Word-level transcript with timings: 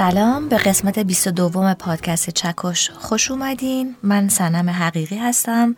سلام 0.00 0.48
به 0.48 0.56
قسمت 0.56 0.98
22 0.98 1.74
پادکست 1.74 2.30
چکش. 2.30 2.90
خوش 2.90 3.30
اومدین. 3.30 3.96
من 4.02 4.28
سنم 4.28 4.70
حقیقی 4.70 5.16
هستم 5.16 5.76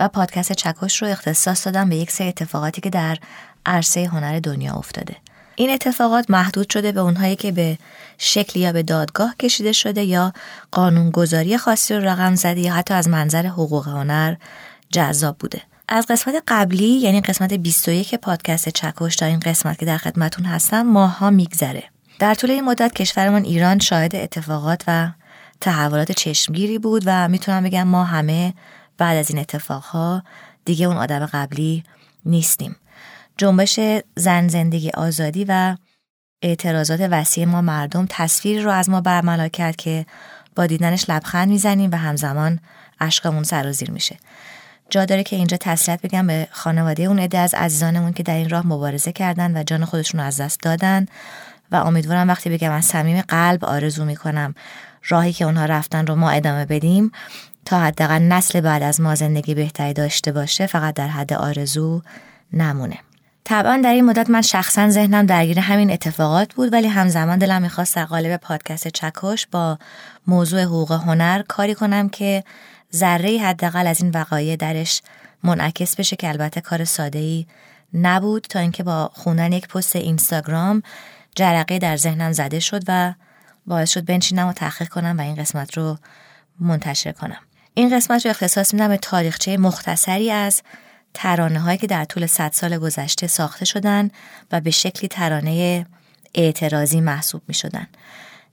و 0.00 0.08
پادکست 0.08 0.52
چکش 0.52 1.02
رو 1.02 1.08
اختصاص 1.08 1.66
دادم 1.66 1.88
به 1.88 1.96
یک 1.96 2.10
سری 2.10 2.28
اتفاقاتی 2.28 2.80
که 2.80 2.90
در 2.90 3.18
عرصه 3.66 4.04
هنر 4.04 4.40
دنیا 4.40 4.74
افتاده. 4.74 5.16
این 5.54 5.70
اتفاقات 5.70 6.30
محدود 6.30 6.70
شده 6.70 6.92
به 6.92 7.00
اونهایی 7.00 7.36
که 7.36 7.52
به 7.52 7.78
شکلی 8.18 8.62
یا 8.62 8.72
به 8.72 8.82
دادگاه 8.82 9.34
کشیده 9.36 9.72
شده 9.72 10.04
یا 10.04 10.32
قانونگذاری 10.72 11.58
خاصی 11.58 11.94
رو 11.94 12.00
رقم 12.00 12.34
زده 12.34 12.60
یا 12.60 12.72
حتی 12.72 12.94
از 12.94 13.08
منظر 13.08 13.46
حقوق 13.46 13.88
هنر 13.88 14.34
جذاب 14.90 15.38
بوده. 15.38 15.62
از 15.88 16.06
قسمت 16.06 16.42
قبلی 16.48 16.88
یعنی 16.88 17.20
قسمت 17.20 17.52
21 17.54 18.14
پادکست 18.14 18.68
چکش 18.68 19.16
تا 19.16 19.26
این 19.26 19.40
قسمت 19.40 19.78
که 19.78 19.86
در 19.86 19.98
خدمتون 19.98 20.44
هستم 20.44 20.82
ماها 20.82 21.30
میگذره. 21.30 21.91
در 22.22 22.34
طول 22.34 22.50
این 22.50 22.64
مدت 22.64 22.92
کشورمان 22.94 23.44
ایران 23.44 23.78
شاهد 23.78 24.16
اتفاقات 24.16 24.84
و 24.86 25.08
تحولات 25.60 26.12
چشمگیری 26.12 26.78
بود 26.78 27.02
و 27.06 27.28
می‌تونم 27.28 27.64
بگم 27.64 27.82
ما 27.82 28.04
همه 28.04 28.54
بعد 28.98 29.16
از 29.16 29.30
این 29.30 29.38
اتفاقها 29.38 30.22
دیگه 30.64 30.86
اون 30.86 30.96
آدم 30.96 31.26
قبلی 31.26 31.84
نیستیم. 32.24 32.76
جنبش 33.36 33.80
زن 34.16 34.48
زندگی 34.48 34.90
آزادی 34.90 35.44
و 35.48 35.76
اعتراضات 36.42 37.00
وسیع 37.00 37.44
ما 37.44 37.60
مردم 37.60 38.06
تصویری 38.10 38.62
رو 38.62 38.70
از 38.70 38.90
ما 38.90 39.00
برملا 39.00 39.48
کرد 39.48 39.76
که 39.76 40.06
با 40.56 40.66
دیدنش 40.66 41.10
لبخند 41.10 41.48
می‌زنیم 41.48 41.90
و 41.92 41.96
همزمان 41.96 42.60
اشکامون 43.00 43.42
سرازیر 43.42 43.90
میشه. 43.90 44.16
جا 44.90 45.04
داره 45.04 45.22
که 45.22 45.36
اینجا 45.36 45.56
تسلیت 45.56 46.02
بگم 46.02 46.26
به 46.26 46.48
خانواده 46.50 47.02
اون 47.02 47.18
عده 47.18 47.38
از 47.38 47.54
عزیزانمون 47.54 48.12
که 48.12 48.22
در 48.22 48.34
این 48.34 48.48
راه 48.48 48.66
مبارزه 48.66 49.12
کردن 49.12 49.56
و 49.56 49.62
جان 49.62 49.84
خودشون 49.84 50.20
رو 50.20 50.26
از 50.26 50.40
دست 50.40 50.60
دادن. 50.60 51.06
و 51.72 51.76
امیدوارم 51.76 52.28
وقتی 52.28 52.50
بگم 52.50 52.72
از 52.72 52.84
صمیم 52.84 53.20
قلب 53.20 53.64
آرزو 53.64 54.04
می‌کنم 54.04 54.54
راهی 55.08 55.32
که 55.32 55.44
اونها 55.44 55.64
رفتن 55.64 56.06
رو 56.06 56.14
ما 56.14 56.30
ادامه 56.30 56.64
بدیم 56.64 57.12
تا 57.64 57.80
حداقل 57.80 58.18
نسل 58.18 58.60
بعد 58.60 58.82
از 58.82 59.00
ما 59.00 59.14
زندگی 59.14 59.54
بهتری 59.54 59.92
داشته 59.92 60.32
باشه 60.32 60.66
فقط 60.66 60.94
در 60.94 61.08
حد 61.08 61.32
آرزو 61.32 62.02
نمونه. 62.52 62.98
طبعا 63.44 63.80
در 63.84 63.92
این 63.92 64.04
مدت 64.04 64.30
من 64.30 64.42
شخصا 64.42 64.90
ذهنم 64.90 65.26
درگیر 65.26 65.60
همین 65.60 65.90
اتفاقات 65.90 66.54
بود 66.54 66.72
ولی 66.72 66.88
همزمان 66.88 67.38
دلم 67.38 67.62
می‌خواست 67.62 67.96
در 67.96 68.04
قالب 68.04 68.36
پادکست 68.36 68.88
چکش 68.88 69.46
با 69.46 69.78
موضوع 70.26 70.62
حقوق 70.62 70.92
هنر 70.92 71.42
کاری 71.48 71.74
کنم 71.74 72.08
که 72.08 72.44
ذره 72.94 73.38
حداقل 73.38 73.86
از 73.86 74.02
این 74.02 74.10
وقایع 74.10 74.56
درش 74.56 75.02
منعکس 75.42 75.96
بشه 75.96 76.16
که 76.16 76.28
البته 76.28 76.60
کار 76.60 76.84
ساده 76.84 77.18
ای 77.18 77.46
نبود 77.94 78.46
تا 78.50 78.58
اینکه 78.58 78.82
با 78.82 79.10
خوندن 79.14 79.52
یک 79.52 79.68
پست 79.68 79.96
اینستاگرام 79.96 80.82
جرقه 81.36 81.78
در 81.78 81.96
ذهنم 81.96 82.32
زده 82.32 82.60
شد 82.60 82.82
و 82.88 83.14
باعث 83.66 83.90
شد 83.90 84.04
بنشینم 84.04 84.48
و 84.48 84.52
تحقیق 84.52 84.88
کنم 84.88 85.18
و 85.18 85.20
این 85.20 85.34
قسمت 85.34 85.78
رو 85.78 85.98
منتشر 86.60 87.12
کنم 87.12 87.40
این 87.74 87.96
قسمت 87.96 88.26
رو 88.26 88.30
اختصاص 88.30 88.74
میدم 88.74 88.88
به 88.88 88.96
تاریخچه 88.96 89.56
مختصری 89.56 90.30
از 90.30 90.62
ترانه 91.14 91.60
هایی 91.60 91.78
که 91.78 91.86
در 91.86 92.04
طول 92.04 92.26
صد 92.26 92.52
سال 92.52 92.78
گذشته 92.78 93.26
ساخته 93.26 93.64
شدن 93.64 94.10
و 94.52 94.60
به 94.60 94.70
شکلی 94.70 95.08
ترانه 95.08 95.86
اعتراضی 96.34 97.00
محسوب 97.00 97.42
می 97.48 97.54
شدن. 97.54 97.86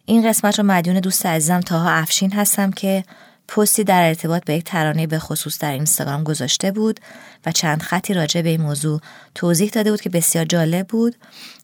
این 0.06 0.30
قسمت 0.30 0.60
رو 0.60 0.66
مدیون 0.66 1.00
دوست 1.00 1.26
عزیزم 1.26 1.60
تاها 1.60 1.92
افشین 1.92 2.34
هستم 2.34 2.72
که 2.72 3.04
پستی 3.52 3.84
در 3.84 4.08
ارتباط 4.08 4.44
به 4.44 4.54
یک 4.54 4.64
ترانه 4.64 5.08
به 5.08 5.20
خصوص 5.20 5.60
در 5.60 5.72
اینستاگرام 5.72 6.24
گذاشته 6.24 6.72
بود 6.72 7.00
و 7.46 7.52
چند 7.52 7.82
خطی 7.82 8.14
راجع 8.14 8.42
به 8.42 8.50
این 8.50 8.62
موضوع 8.62 9.02
توضیح 9.36 9.70
داده 9.70 9.92
بود 9.92 10.02
که 10.02 10.10
بسیار 10.10 10.46
جالب 10.46 10.88
بود 10.88 11.16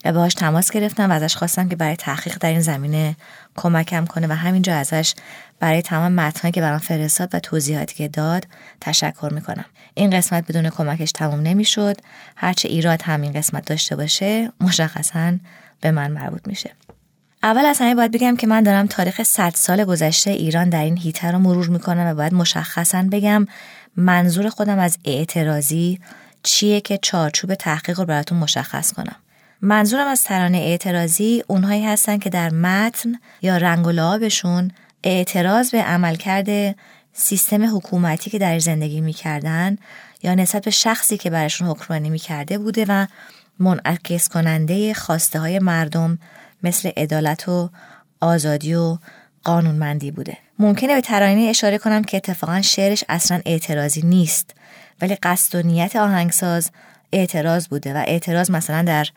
و 0.06 0.14
باهاش 0.14 0.34
تماس 0.34 0.72
گرفتم 0.72 1.10
و 1.10 1.14
ازش 1.14 1.36
خواستم 1.36 1.70
که 1.70 1.76
برای 1.76 1.96
تحقیق 1.96 2.38
در 2.38 2.50
این 2.50 2.62
زمینه 2.62 3.16
کمکم 3.56 4.06
کنه 4.06 4.28
و 4.28 4.32
همینجا 4.32 4.76
ازش 4.76 5.14
برای 5.60 5.82
تمام 5.82 6.12
متنهایی 6.12 6.52
که 6.52 6.62
برام 6.62 6.80
فرستاد 6.80 7.30
و 7.34 7.40
توضیحاتی 7.40 7.96
که 7.96 8.08
داد 8.08 8.48
تشکر 8.82 9.30
می‌کنم. 9.34 9.66
این 9.94 10.10
قسمت 10.10 10.48
بدون 10.48 10.70
کمکش 10.70 11.12
تموم 11.12 11.40
نمی‌شد. 11.40 11.98
هرچه 12.36 12.70
ایراد 12.70 13.02
همین 13.02 13.34
قسمت 13.34 13.66
داشته 13.66 13.96
باشه 13.96 14.52
مشخصا 14.62 15.34
به 15.82 15.92
من 15.92 16.12
مربوط 16.12 16.48
میشه. 16.48 16.72
اول 17.46 17.66
از 17.66 17.80
همه 17.80 17.96
باید 17.96 18.12
بگم 18.12 18.36
که 18.36 18.48
من 18.48 18.64
دارم 18.64 18.88
تاریخ 18.88 19.24
100 19.24 19.52
سال 19.56 19.84
گذشته 19.84 20.32
ایران 20.32 20.70
در 20.70 20.84
این 20.84 20.98
هیته 20.98 21.32
رو 21.32 21.40
مرور 21.40 21.68
می‌کنم 21.68 22.08
و 22.08 22.14
باید 22.16 22.34
مشخصا 22.34 23.06
بگم 23.12 23.48
منظور 23.98 24.50
خودم 24.50 24.80
از 24.80 24.98
اعتراضی 25.06 26.00
چیه 26.44 26.82
که 26.82 27.00
چارچوب 27.02 27.56
تحقیق 27.56 28.00
رو 28.00 28.06
براتون 28.06 28.38
مشخص 28.38 28.94
کنم. 28.94 29.16
منظورم 29.62 30.08
از 30.08 30.24
ترانه 30.24 30.58
اعتراضی 30.58 31.44
اونهایی 31.48 31.86
هستن 31.86 32.18
که 32.18 32.30
در 32.30 32.50
متن 32.50 33.16
یا 33.42 33.58
رنگ 33.58 33.88
و 33.88 33.92
لعابشون 33.92 34.72
اعتراض 35.04 35.72
به 35.72 35.82
عملکرد 35.82 36.76
سیستم 37.14 37.76
حکومتی 37.78 38.30
که 38.30 38.40
در 38.40 38.60
زندگی 38.60 39.02
می‌کردن 39.02 39.78
یا 40.24 40.36
نسبت 40.36 40.66
به 40.66 40.72
شخصی 40.72 41.18
که 41.18 41.30
برشون 41.30 41.68
حکمرانی 41.68 42.10
می‌کرده 42.10 42.58
بوده 42.58 42.86
و 42.90 43.06
منعکس 43.60 44.30
کننده 44.30 44.94
خواسته 44.94 45.40
های 45.40 45.60
مردم 45.60 46.20
مثل 46.66 46.92
عدالت 46.98 47.50
و 47.50 47.70
آزادی 48.22 48.76
و 48.76 48.98
قانونمندی 49.44 50.12
بوده. 50.12 50.38
ممکنه 50.60 50.96
به 50.96 51.02
ترانه 51.02 51.42
اشاره 51.42 51.78
کنم 51.78 52.04
که 52.04 52.18
اتفاقا 52.18 52.62
شعرش 52.62 53.04
اصلا 53.10 53.42
اعتراضی 53.46 54.02
نیست 54.02 54.56
ولی 55.02 55.16
قصد 55.16 55.56
و 55.56 55.68
نیت 55.68 55.96
آهنگساز 55.96 56.72
اعتراض 57.14 57.68
بوده 57.68 57.94
و 57.94 58.04
اعتراض 58.08 58.52
مثلا 58.52 58.82
در 58.82 59.08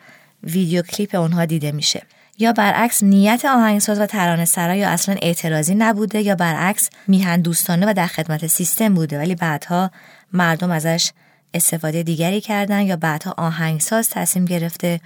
ویدیو 0.43 0.81
کلیپ 0.81 1.15
اونها 1.15 1.45
دیده 1.45 1.71
میشه. 1.71 2.01
یا 2.39 2.53
برعکس 2.53 3.03
نیت 3.03 3.45
آهنگساز 3.45 3.99
و 3.99 4.05
ترانه 4.05 4.45
سرا 4.45 4.75
یا 4.75 4.89
اصلا 4.89 5.15
اعتراضی 5.21 5.75
نبوده 5.75 6.21
یا 6.21 6.35
برعکس 6.35 6.89
میهن 7.07 7.41
دوستانه 7.41 7.89
و 7.89 7.93
در 7.93 8.07
خدمت 8.07 8.47
سیستم 8.47 8.93
بوده 8.93 9.17
ولی 9.17 9.35
بعدها 9.35 9.91
مردم 10.33 10.71
ازش 10.71 11.11
استفاده 11.53 12.03
دیگری 12.03 12.41
کردن 12.41 12.81
یا 12.81 12.95
بعدها 12.95 13.33
آهنگساز 13.37 14.09
تصمیم 14.09 14.45
گرفته 14.45 14.99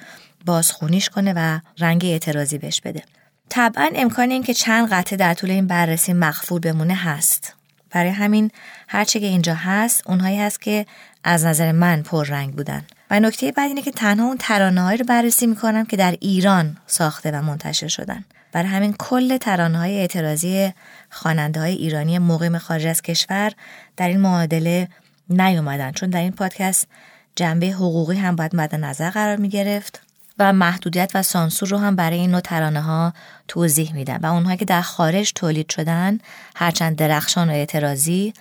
بازخونیش 0.46 1.10
کنه 1.10 1.34
و 1.36 1.60
رنگ 1.80 2.06
اعتراضی 2.06 2.58
بهش 2.58 2.82
بده. 2.82 3.04
طبعا 3.50 3.90
امکان 3.96 4.32
این 4.32 4.44
که 4.44 4.54
چند 4.54 4.90
قطعه 4.90 5.18
در 5.18 5.34
طول 5.34 5.52
این 5.52 5.68
بررسی 5.68 6.14
مخفول 6.14 6.60
بمونه 6.60 6.96
هست. 6.96 7.56
برای 7.92 8.10
همین 8.10 8.52
هرچه 8.88 9.20
که 9.20 9.26
اینجا 9.26 9.54
هست 9.56 10.04
اونهایی 10.06 10.40
هست 10.40 10.62
که 10.62 10.86
از 11.24 11.46
نظر 11.46 11.72
من 11.72 12.02
پررنگ 12.02 12.56
بودن. 12.56 12.86
و 13.12 13.20
نکته 13.20 13.52
بعد 13.52 13.68
اینه 13.68 13.82
که 13.82 13.92
تنها 13.92 14.26
اون 14.26 14.38
ترانه 14.38 14.96
رو 14.96 15.06
بررسی 15.06 15.48
می‌کنم 15.48 15.86
که 15.86 15.98
در 15.98 16.16
ایران 16.22 16.78
ساخته 16.88 17.32
و 17.32 17.42
منتشر 17.42 17.88
شدن. 17.88 18.26
برای 18.52 18.70
همین 18.70 18.94
کل 18.94 19.38
ترانه 19.38 19.78
های 19.78 20.00
اعتراضی 20.00 20.74
خواننده 21.10 21.60
های 21.60 21.74
ایرانی 21.74 22.20
مقیم 22.20 22.58
خارج 22.58 22.86
از 22.86 23.02
کشور 23.02 23.52
در 23.98 24.08
این 24.08 24.20
معادله 24.20 24.88
نیومدن. 25.30 25.92
چون 25.92 26.10
در 26.10 26.22
این 26.22 26.32
پادکست 26.32 26.88
جنبه 27.36 27.68
حقوقی 27.68 28.18
هم 28.18 28.36
باید 28.36 28.56
مد 28.56 28.76
نظر 28.76 29.10
قرار 29.10 29.36
می 29.36 29.50
گرفت 29.50 30.03
و 30.40 30.54
محدودیت 30.54 31.12
و 31.14 31.24
سانسور 31.24 31.70
رو 31.70 31.78
هم 31.78 31.96
برای 31.96 32.20
این 32.20 32.32
نوع 32.32 32.40
ترانه 32.40 32.82
ها 32.82 33.14
توضیح 33.48 33.94
میدن. 33.94 34.18
و 34.18 34.26
اونهایی 34.26 34.58
که 34.58 34.66
در 34.66 34.82
خارج 34.82 35.32
تولید 35.36 35.70
شدن 35.72 36.18
هرچند 36.56 36.96
درخشان 36.96 37.50
و 37.50 37.52
اعتراضی 37.52 38.34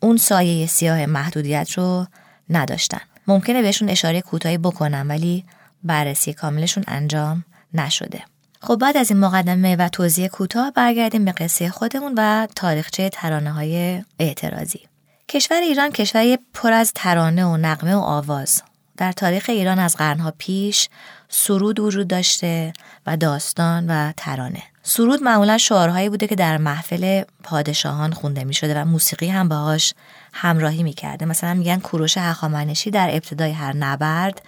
اون 0.00 0.16
سایه 0.16 0.66
سیاه 0.66 1.06
محدودیت 1.06 1.72
رو 1.72 2.06
نداشتن. 2.50 3.00
ممکنه 3.26 3.62
بهشون 3.62 3.88
اشاره 3.88 4.20
کوتاهی 4.20 4.58
بکنم 4.58 5.06
ولی 5.08 5.44
بررسی 5.84 6.32
کاملشون 6.32 6.84
انجام 6.88 7.44
نشده. 7.74 8.22
خب 8.60 8.76
بعد 8.76 8.96
از 8.96 9.10
این 9.10 9.20
مقدمه 9.20 9.76
و 9.76 9.88
توضیح 9.88 10.28
کوتاه 10.28 10.70
برگردیم 10.70 11.24
به 11.24 11.32
قصه 11.32 11.68
خودمون 11.70 12.14
و 12.16 12.46
تاریخچه 12.56 13.08
ترانه 13.08 13.52
های 13.52 14.04
اعتراضی. 14.18 14.80
کشور 15.28 15.60
ایران 15.60 15.90
کشوری 15.90 16.38
پر 16.54 16.72
از 16.72 16.92
ترانه 16.94 17.44
و 17.44 17.56
نقمه 17.56 17.94
و 17.94 17.98
آواز. 17.98 18.62
در 18.96 19.12
تاریخ 19.12 19.44
ایران 19.48 19.78
از 19.78 19.96
قرنها 19.96 20.32
پیش 20.38 20.88
سرود 21.36 21.80
وجود 21.80 22.08
داشته 22.08 22.72
و 23.06 23.16
داستان 23.16 23.86
و 23.90 24.12
ترانه 24.16 24.62
سرود 24.82 25.22
معمولا 25.22 25.58
شعارهایی 25.58 26.08
بوده 26.08 26.26
که 26.26 26.34
در 26.34 26.58
محفل 26.58 27.22
پادشاهان 27.42 28.12
خونده 28.12 28.44
می 28.44 28.54
شده 28.54 28.80
و 28.80 28.84
موسیقی 28.84 29.28
هم 29.28 29.48
باهاش 29.48 29.94
همراهی 30.32 30.82
می 30.82 30.92
کرده 30.92 31.26
مثلا 31.26 31.54
میگن 31.54 31.78
کوروش 31.78 32.18
هخامنشی 32.18 32.90
در 32.90 33.10
ابتدای 33.10 33.52
هر 33.52 33.76
نبرد 33.76 34.42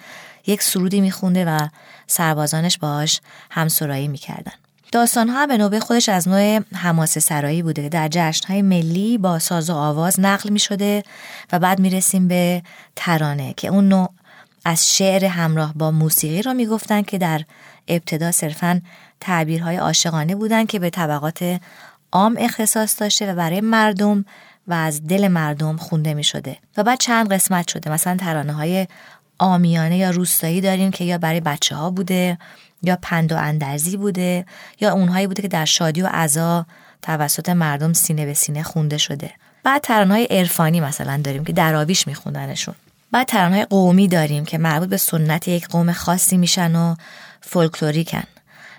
یک 0.47 0.63
سرودی 0.63 1.01
می 1.01 1.11
خونده 1.11 1.45
و 1.45 1.69
سربازانش 2.07 2.79
باهاش 2.79 3.21
همسرایی 3.51 4.09
می 4.09 4.19
کردن. 4.19 4.53
داستان 4.93 5.29
ها 5.29 5.47
به 5.47 5.57
نوبه 5.57 5.81
خودش 5.81 6.09
از 6.09 6.29
نوع 6.29 6.61
حماسه 6.75 7.21
سرایی 7.21 7.63
بوده 7.63 7.89
در 7.89 8.09
جشن 8.09 8.49
های 8.49 8.63
ملی 8.63 9.19
با 9.19 9.39
ساز 9.39 9.71
و 9.71 9.75
آواز 9.75 10.21
نقل 10.21 10.51
می 10.51 10.59
شده 10.59 11.03
و 11.53 11.59
بعد 11.59 11.79
می 11.79 11.91
رسیم 11.91 12.29
به 12.29 12.63
ترانه 12.97 13.55
که 13.57 13.69
اون 13.69 13.89
نوع 13.89 14.11
از 14.69 14.97
شعر 14.97 15.25
همراه 15.25 15.73
با 15.75 15.91
موسیقی 15.91 16.43
را 16.43 16.53
می‌گفتند 16.53 17.07
که 17.07 17.19
در 17.19 17.43
ابتدا 17.89 18.33
صرفا 18.33 18.83
تعبیرهای 19.21 19.77
عاشقانه 19.77 20.35
بودند 20.35 20.67
که 20.67 20.79
به 20.79 20.91
طبقات 20.91 21.61
عام 22.13 22.37
اختصاص 22.39 23.01
داشته 23.01 23.33
و 23.33 23.35
برای 23.35 23.61
مردم 23.61 24.25
و 24.69 24.75
از 24.75 25.07
دل 25.07 25.29
مردم 25.29 25.77
خونده 25.77 26.15
می 26.15 26.25
شده 26.25 26.57
و 26.77 26.83
بعد 26.83 26.99
چند 26.99 27.33
قسمت 27.33 27.69
شده. 27.69 27.91
مثلا 27.91 28.17
ترانه 28.17 28.53
های 28.53 28.87
آمیانه 29.39 29.97
یا 29.97 30.11
روستایی 30.11 30.61
داریم 30.61 30.91
که 30.91 31.05
یا 31.05 31.19
برای 31.19 31.41
بچه 31.41 31.75
ها 31.75 31.91
بوده 31.91 32.39
یا 32.83 32.99
پند 33.03 33.33
و 33.33 33.37
اندرزی 33.37 33.97
بوده 33.97 34.47
یا 34.81 34.93
اونهایی 34.93 35.27
بوده 35.27 35.43
که 35.43 35.49
در 35.49 35.65
شادی 35.65 36.03
و 36.03 36.07
عزا 36.07 36.67
توسط 37.03 37.49
مردم 37.49 37.93
سینه 37.93 38.27
به 38.27 38.35
سینه 38.35 38.63
خونده 38.63 38.99
شده. 38.99 39.31
بعد 39.63 39.83
ترانهای 39.83 40.25
عرفانی 40.25 40.81
مثلا 40.81 41.21
داریم 41.25 41.45
که 41.45 41.53
دراویش 41.53 42.07
میخوندنشون. 42.07 42.75
بعد 43.11 43.27
ترانهای 43.27 43.65
قومی 43.65 44.09
داریم 44.09 44.45
که 44.45 44.59
مربوط 44.59 44.89
به 44.89 44.97
سنت 44.97 45.49
یک 45.49 45.69
قوم 45.69 45.93
خاصی 45.93 46.37
میشن 46.37 46.77
و 46.77 46.95
فولکلوریکن. 47.41 48.25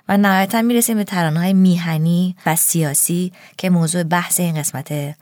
و 0.10 0.18
نهایتا 0.18 0.62
می‌رسیم 0.62 0.98
به 0.98 1.04
ترانهای 1.04 1.54
میهنی 1.54 2.36
و 2.46 2.56
سیاسی 2.56 3.32
که 3.58 3.70
موضوع 3.70 4.04
بحث 4.04 4.40
این 4.40 4.56
قسمت 4.56 5.16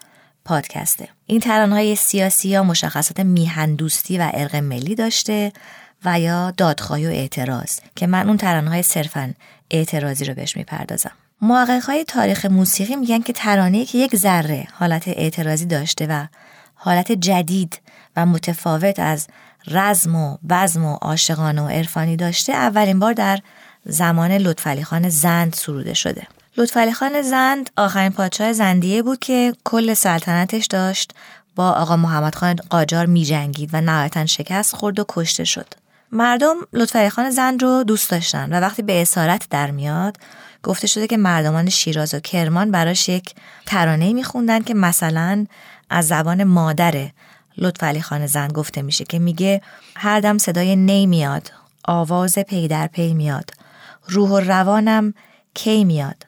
پادکسته. 0.45 1.07
این 1.25 1.39
ترانهای 1.39 1.95
سیاسی 1.95 2.49
یا 2.49 2.63
مشخصات 2.63 3.19
میهن 3.19 3.75
دوستی 3.75 4.17
و 4.17 4.31
ارق 4.33 4.55
ملی 4.55 4.95
داشته 4.95 5.51
و 6.05 6.19
یا 6.19 6.51
دادخواهی 6.51 7.07
و 7.07 7.09
اعتراض 7.09 7.79
که 7.95 8.07
من 8.07 8.27
اون 8.27 8.37
ترانهای 8.37 8.83
صرفا 8.83 9.33
اعتراضی 9.71 10.25
رو 10.25 10.33
بهش 10.33 10.57
می‌پردازم. 10.57 11.11
محقق 11.41 12.03
تاریخ 12.07 12.45
موسیقی 12.45 12.95
میگن 12.95 13.21
که 13.21 13.33
ترانه 13.33 13.85
که 13.85 13.97
یک 13.97 14.15
ذره 14.15 14.67
حالت 14.73 15.07
اعتراضی 15.07 15.65
داشته 15.65 16.07
و 16.09 16.25
حالت 16.75 17.11
جدید 17.11 17.81
و 18.15 18.25
متفاوت 18.25 18.99
از 18.99 19.27
رزم 19.67 20.15
و 20.15 20.37
بزم 20.49 20.85
و 20.85 20.95
عاشقانه 20.95 21.61
و 21.61 21.67
عرفانی 21.67 22.15
داشته 22.15 22.53
اولین 22.53 22.99
بار 22.99 23.13
در 23.13 23.39
زمان 23.85 24.31
لطفعلی 24.31 24.83
خان 24.83 25.09
زند 25.09 25.53
سروده 25.53 25.93
شده 25.93 26.27
لطفعلی 26.57 26.93
خان 26.93 27.21
زند 27.21 27.69
آخرین 27.77 28.09
پادشاه 28.09 28.53
زندیه 28.53 29.01
بود 29.01 29.19
که 29.19 29.53
کل 29.63 29.93
سلطنتش 29.93 30.65
داشت 30.65 31.11
با 31.55 31.71
آقا 31.71 31.97
محمد 31.97 32.35
خان 32.35 32.55
قاجار 32.69 33.05
می 33.05 33.25
جنگید 33.25 33.69
و 33.73 33.81
نهایتا 33.81 34.25
شکست 34.25 34.75
خورد 34.75 34.99
و 34.99 35.05
کشته 35.09 35.43
شد. 35.43 35.67
مردم 36.11 36.55
لطفعلی 36.73 37.09
خان 37.09 37.29
زند 37.29 37.63
رو 37.63 37.83
دوست 37.83 38.11
داشتن 38.11 38.53
و 38.53 38.61
وقتی 38.61 38.81
به 38.81 39.01
اسارت 39.01 39.47
در 39.49 39.71
میاد 39.71 40.17
گفته 40.63 40.87
شده 40.87 41.07
که 41.07 41.17
مردمان 41.17 41.69
شیراز 41.69 42.13
و 42.13 42.19
کرمان 42.19 42.71
براش 42.71 43.09
یک 43.09 43.35
ترانه 43.65 44.13
میخوندن 44.13 44.59
که 44.59 44.73
مثلا 44.73 45.45
از 45.89 46.07
زبان 46.07 46.43
مادر 46.43 47.09
لطفعلی 47.57 48.01
خان 48.01 48.27
زند 48.27 48.53
گفته 48.53 48.81
میشه 48.81 49.05
که 49.05 49.19
میگه 49.19 49.61
هر 49.95 50.19
دم 50.19 50.37
صدای 50.37 50.75
نی 50.75 51.05
میاد 51.05 51.51
آواز 51.85 52.37
پی 52.37 52.67
در 52.67 52.87
پی 52.87 53.13
میاد 53.13 53.51
روح 54.07 54.29
و 54.29 54.39
روانم 54.39 55.13
کی 55.53 55.83
میاد. 55.83 56.25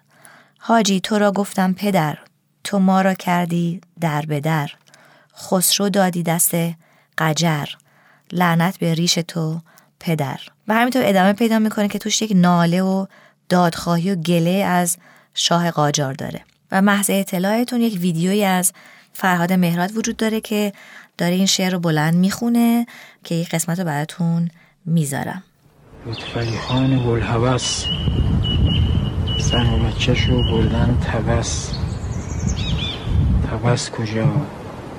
حاجی 0.58 1.00
تو 1.00 1.20
را 1.20 1.32
گفتم 1.32 1.74
پدر 1.74 2.18
تو 2.64 2.80
ما 2.80 3.02
را 3.02 3.14
کردی 3.14 3.82
در 4.00 4.22
به 4.22 4.40
در. 4.40 4.72
خسرو 5.38 5.90
دادی 5.90 6.24
دست 6.24 6.52
قجر 7.18 7.66
لعنت 8.32 8.78
به 8.78 8.94
ریش 8.94 9.14
تو 9.14 9.62
پدر. 10.00 10.40
و 10.68 10.74
همینطور 10.74 11.02
ادامه 11.06 11.34
پیدا 11.34 11.60
می‌کنه 11.60 11.88
که 11.88 12.00
توش 12.00 12.22
یک 12.22 12.32
ناله 12.36 12.82
و 12.82 13.06
دادخواهی 13.50 14.12
و 14.12 14.16
گله 14.16 14.52
از 14.52 14.98
شاه 15.34 15.72
قاجار 15.72 16.14
داره. 16.14 16.42
و 16.72 16.82
محض 16.82 17.10
اطلاعتون 17.10 17.82
یک 17.82 18.00
ویدیویی 18.02 18.44
از 18.44 18.74
فرهاد 19.14 19.54
مهراد 19.54 19.98
وجود 19.98 20.18
داره 20.18 20.42
که 20.42 20.74
داره 21.18 21.34
این 21.34 21.46
شعر 21.46 21.72
رو 21.74 21.80
بلند 21.80 22.14
می‌خونه 22.14 22.86
که 23.24 23.36
یک 23.36 23.50
قسمت 23.50 23.80
رو 23.80 23.86
براتون 23.86 24.50
می‌ذارم. 24.86 25.44
لطفعلی 26.06 26.58
خان 26.58 27.06
بلحوث 27.06 27.86
زن 29.40 29.74
و 29.74 29.80
بچهش 29.88 30.24
رو 30.24 30.44
بردن 30.44 30.98
کجا؟ 33.92 34.32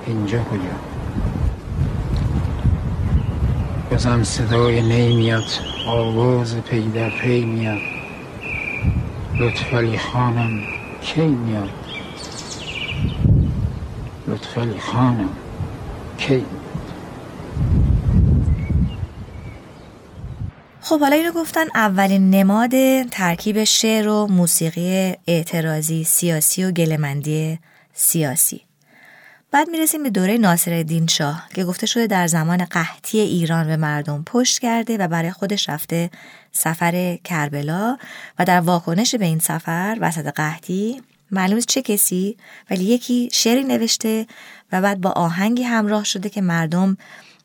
اینجا 0.06 0.38
کجا؟ 0.38 0.60
بازم 3.90 4.24
صدای 4.24 4.82
نی 4.82 5.16
میاد 5.16 5.44
آواز 5.86 6.56
پی 6.56 6.80
در 6.80 7.10
پی 7.10 7.44
میاد. 7.44 7.78
لطفعلی 9.40 9.98
خانم 9.98 10.60
کی 11.02 11.26
میاد؟ 11.26 11.70
خانم. 14.78 15.28
کی؟ 16.18 16.44
خب 20.80 21.00
حالا 21.00 21.16
اینو 21.16 21.32
گفتن 21.32 21.66
اولین 21.74 22.30
نماد 22.30 23.02
ترکیب 23.10 23.64
شعر 23.64 24.08
و 24.08 24.26
موسیقی 24.26 25.14
اعتراضی 25.26 26.04
سیاسی 26.04 26.64
و 26.64 26.70
گلمندی 26.70 27.58
سیاسی. 27.94 28.60
بعد 29.50 29.68
می‌رسیم 29.68 30.02
به 30.02 30.10
دوره 30.10 30.38
ناصر 30.38 31.04
شاه 31.10 31.48
که 31.54 31.64
گفته 31.64 31.86
شده 31.86 32.06
در 32.06 32.26
زمان 32.26 32.64
قحطی 32.64 33.18
ایران 33.18 33.66
به 33.66 33.76
مردم 33.76 34.22
پشت 34.26 34.58
کرده 34.58 34.96
و 34.96 35.08
برای 35.08 35.30
خودش 35.30 35.68
رفته 35.68 36.10
سفر 36.52 37.18
کربلا 37.24 37.96
و 38.38 38.44
در 38.44 38.60
واکنش 38.60 39.14
به 39.14 39.24
این 39.24 39.38
سفر 39.38 39.98
وسط 40.00 40.26
قحطی 40.26 41.02
معلوم 41.30 41.60
چه 41.60 41.82
کسی 41.82 42.36
ولی 42.70 42.84
یکی 42.84 43.28
شعری 43.32 43.64
نوشته 43.64 44.26
و 44.72 44.82
بعد 44.82 45.00
با 45.00 45.10
آهنگی 45.10 45.62
همراه 45.62 46.04
شده 46.04 46.28
که 46.28 46.40
مردم 46.40 46.96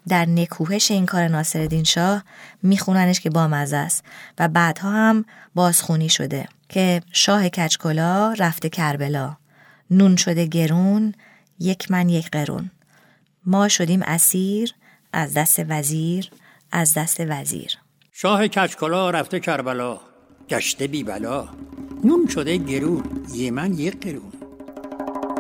در 0.08 0.26
نکوهش 0.26 0.92
این 0.92 1.06
کار 1.06 1.28
ناصرالدین 1.28 1.84
شاه 1.84 2.24
میخوننش 2.64 3.20
که 3.20 3.30
بامزه 3.30 3.78
است 3.78 4.04
و 4.40 4.48
بعدها 4.48 4.92
هم 4.92 5.26
بازخونی 5.56 6.10
شده 6.10 6.48
که 6.70 7.02
شاه 7.12 7.50
کچکلا 7.50 8.34
رفته 8.34 8.70
کربلا. 8.70 9.38
نون 9.92 10.16
شده 10.16 10.46
گرون 10.46 11.14
یک 11.60 11.92
من 11.92 12.10
یک 12.10 12.30
قرون. 12.32 12.72
ما 13.46 13.68
شدیم 13.68 14.02
اسیر 14.02 14.74
از 15.14 15.34
دست 15.34 15.60
وزیر 15.70 16.30
از 16.72 16.94
دست 16.94 17.20
وزیر. 17.20 17.78
شاه 18.12 18.48
کچکلا 18.48 19.10
رفته 19.10 19.40
کربلا. 19.40 20.12
گشته 20.50 20.88
بی 20.88 21.04
بلا. 21.04 21.48
نون 22.04 22.28
شده 22.28 22.57
گرون 22.57 23.04
یه 23.34 23.51
من 23.51 23.74
یک 23.74 24.01
قرون. 24.01 24.34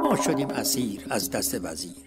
ما 0.03 0.15
شدیم 0.15 0.47
اسیر 0.47 1.05
از 1.09 1.31
دست 1.31 1.65
وزیر. 1.65 2.03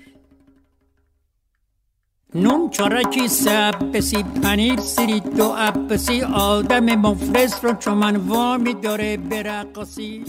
نون 2.34 2.70
چارکی 2.70 3.28
سب 3.28 3.92
بسی 3.92 4.22
پنیر 4.22 4.80
سری 4.80 5.20
دو 5.20 5.52
بسی 5.90 6.22
آدم 6.22 6.84
مفلس 6.84 7.64
رو 7.64 7.72
چون 7.72 7.94
من 7.94 8.16
وامی 8.16 8.74
داره 8.74 9.16
برقصی 9.16 10.24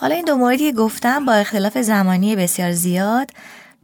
حالا 0.00 0.14
این 0.14 0.24
دو 0.24 0.36
موردی 0.36 0.72
گفتم 0.72 1.24
با 1.24 1.32
اختلاف 1.32 1.78
زمانی 1.78 2.36
بسیار 2.36 2.72
زیاد 2.72 3.30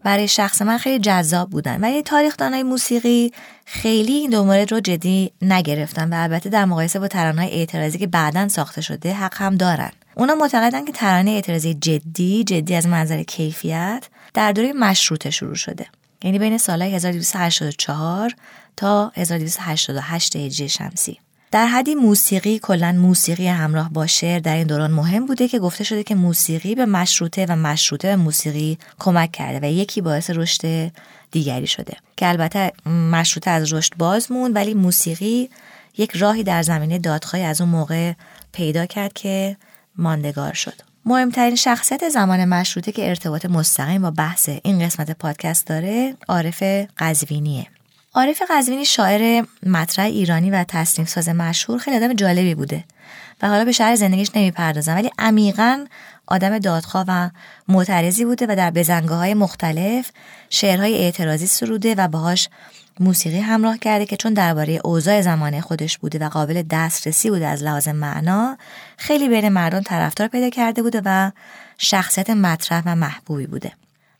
برای 0.04 0.28
شخص 0.28 0.62
من 0.62 0.78
خیلی 0.78 0.98
جذاب 0.98 1.50
بودن 1.50 1.80
ولی 1.80 2.02
تاریخ 2.02 2.36
دانای 2.36 2.62
موسیقی 2.62 3.32
خیلی 3.64 4.12
این 4.12 4.30
دو 4.30 4.44
مورد 4.44 4.72
رو 4.72 4.80
جدی 4.80 5.32
نگرفتن 5.42 6.12
و 6.12 6.22
البته 6.22 6.50
در 6.50 6.64
مقایسه 6.64 6.98
با 6.98 7.08
ترانه‌های 7.08 7.50
اعتراضی 7.50 7.98
که 7.98 8.06
بعدا 8.06 8.48
ساخته 8.48 8.80
شده 8.80 9.14
حق 9.14 9.34
هم 9.34 9.56
دارن. 9.56 9.90
اونا 10.14 10.34
معتقدن 10.34 10.84
که 10.84 10.92
ترانه 10.92 11.30
اعتراضی 11.30 11.74
جدی 11.74 12.44
جدی 12.44 12.74
از 12.74 12.86
منظر 12.86 13.22
کیفیت 13.22 14.08
در 14.34 14.52
دوره 14.52 14.72
مشروطه 14.72 15.30
شروع 15.30 15.54
شده. 15.54 15.86
یعنی 16.24 16.38
بین 16.38 16.58
سالهای 16.58 16.94
1284 16.94 18.34
تا 18.76 19.12
1288 19.14 20.36
هجری 20.36 20.68
شمسی. 20.68 21.18
در 21.54 21.66
حدی 21.66 21.94
موسیقی 21.94 22.58
کلا 22.58 22.92
موسیقی 22.92 23.48
همراه 23.48 23.92
با 23.92 24.06
شعر 24.06 24.38
در 24.38 24.56
این 24.56 24.66
دوران 24.66 24.90
مهم 24.90 25.26
بوده 25.26 25.48
که 25.48 25.58
گفته 25.58 25.84
شده 25.84 26.02
که 26.02 26.14
موسیقی 26.14 26.74
به 26.74 26.86
مشروطه 26.86 27.46
و 27.48 27.56
مشروطه 27.56 28.08
به 28.08 28.16
موسیقی 28.16 28.78
کمک 28.98 29.32
کرده 29.32 29.68
و 29.68 29.72
یکی 29.72 30.00
باعث 30.00 30.30
رشد 30.30 30.92
دیگری 31.30 31.66
شده. 31.66 31.96
که 32.16 32.28
البته 32.28 32.72
مشروطه 32.90 33.50
از 33.50 33.72
رشد 33.72 33.92
باز 33.98 34.32
موند 34.32 34.56
ولی 34.56 34.74
موسیقی 34.74 35.50
یک 35.98 36.10
راهی 36.10 36.42
در 36.42 36.62
زمینه 36.62 36.98
دادخواهی 36.98 37.44
از 37.44 37.60
اون 37.60 37.70
موقع 37.70 38.12
پیدا 38.52 38.86
کرد 38.86 39.12
که 39.12 39.56
ماندگار 39.96 40.52
شد. 40.52 40.74
مهمترین 41.04 41.56
شخصیت 41.56 42.08
زمان 42.08 42.44
مشروطه 42.44 42.92
که 42.92 43.08
ارتباط 43.08 43.46
مستقیم 43.46 44.02
با 44.02 44.10
بحث 44.10 44.48
این 44.62 44.86
قسمت 44.86 45.10
پادکست 45.10 45.66
داره 45.66 46.14
عارف 46.28 46.62
قزوینیه. 46.98 47.66
عارف 48.14 48.42
قزوینی 48.50 48.84
شاعر 48.84 49.44
مطرح 49.66 50.04
ایرانی 50.04 50.50
و 50.50 50.64
تصنیف 50.68 51.08
ساز 51.08 51.28
مشهور 51.28 51.78
خیلی 51.78 51.96
آدم 51.96 52.12
جالبی 52.12 52.54
بوده 52.54 52.84
و 53.42 53.48
حالا 53.48 53.64
به 53.64 53.72
شهر 53.72 53.94
زندگیش 53.94 54.30
نمی‌پردازم. 54.34 54.94
ولی 54.94 55.10
عمیقا 55.18 55.84
آدم 56.26 56.58
دادخواه 56.58 57.04
و 57.08 57.30
معترضی 57.68 58.24
بوده 58.24 58.46
و 58.48 58.56
در 58.56 58.70
بزنگاه 58.70 59.18
های 59.18 59.34
مختلف 59.34 60.10
شعرهای 60.50 60.94
اعتراضی 60.94 61.46
سروده 61.46 61.94
و 61.94 62.08
باهاش 62.08 62.48
موسیقی 63.00 63.38
همراه 63.38 63.78
کرده 63.78 64.06
که 64.06 64.16
چون 64.16 64.34
درباره 64.34 64.80
اوضاع 64.84 65.20
زمانه 65.20 65.60
خودش 65.60 65.98
بوده 65.98 66.18
و 66.18 66.28
قابل 66.28 66.62
دسترسی 66.70 67.30
بوده 67.30 67.46
از 67.46 67.62
لحاظ 67.62 67.88
معنا 67.88 68.58
خیلی 68.96 69.28
بین 69.28 69.48
مردم 69.48 69.80
طرفدار 69.80 70.28
پیدا 70.28 70.50
کرده 70.50 70.82
بوده 70.82 71.02
و 71.04 71.30
شخصیت 71.78 72.30
مطرح 72.30 72.82
و 72.86 72.96
محبوبی 72.96 73.46
بوده. 73.46 73.72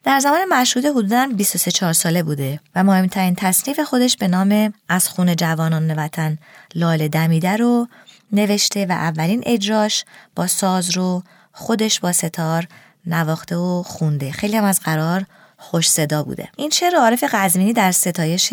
در 0.04 0.20
زمان 0.20 0.44
مشهود 0.50 0.87
حدودا 0.87 1.28
23 1.37 1.70
4 1.70 1.92
ساله 1.92 2.23
بوده 2.23 2.61
و 2.75 2.84
مهمترین 2.84 3.34
تصنیف 3.34 3.80
خودش 3.80 4.16
به 4.16 4.28
نام 4.28 4.73
از 4.88 5.08
خون 5.08 5.37
جوانان 5.37 5.94
وطن 5.94 6.38
لال 6.75 7.08
دمیده 7.08 7.56
رو 7.56 7.88
نوشته 8.32 8.87
و 8.87 8.92
اولین 8.92 9.42
اجراش 9.46 10.04
با 10.37 10.46
ساز 10.46 10.90
رو 10.90 11.23
خودش 11.52 12.00
با 12.00 12.12
ستار 12.12 12.66
نواخته 13.06 13.56
و 13.56 13.82
خونده. 13.82 14.30
خیلی 14.32 14.56
هم 14.56 14.64
از 14.64 14.80
قرار 14.80 15.25
خوش 15.56 15.90
صدا 15.90 16.23
بوده. 16.23 16.49
این 16.56 16.70
شعر 16.70 16.96
عارف 16.96 17.25
قزمینی 17.32 17.73
در 17.73 17.92
ستایش 17.92 18.52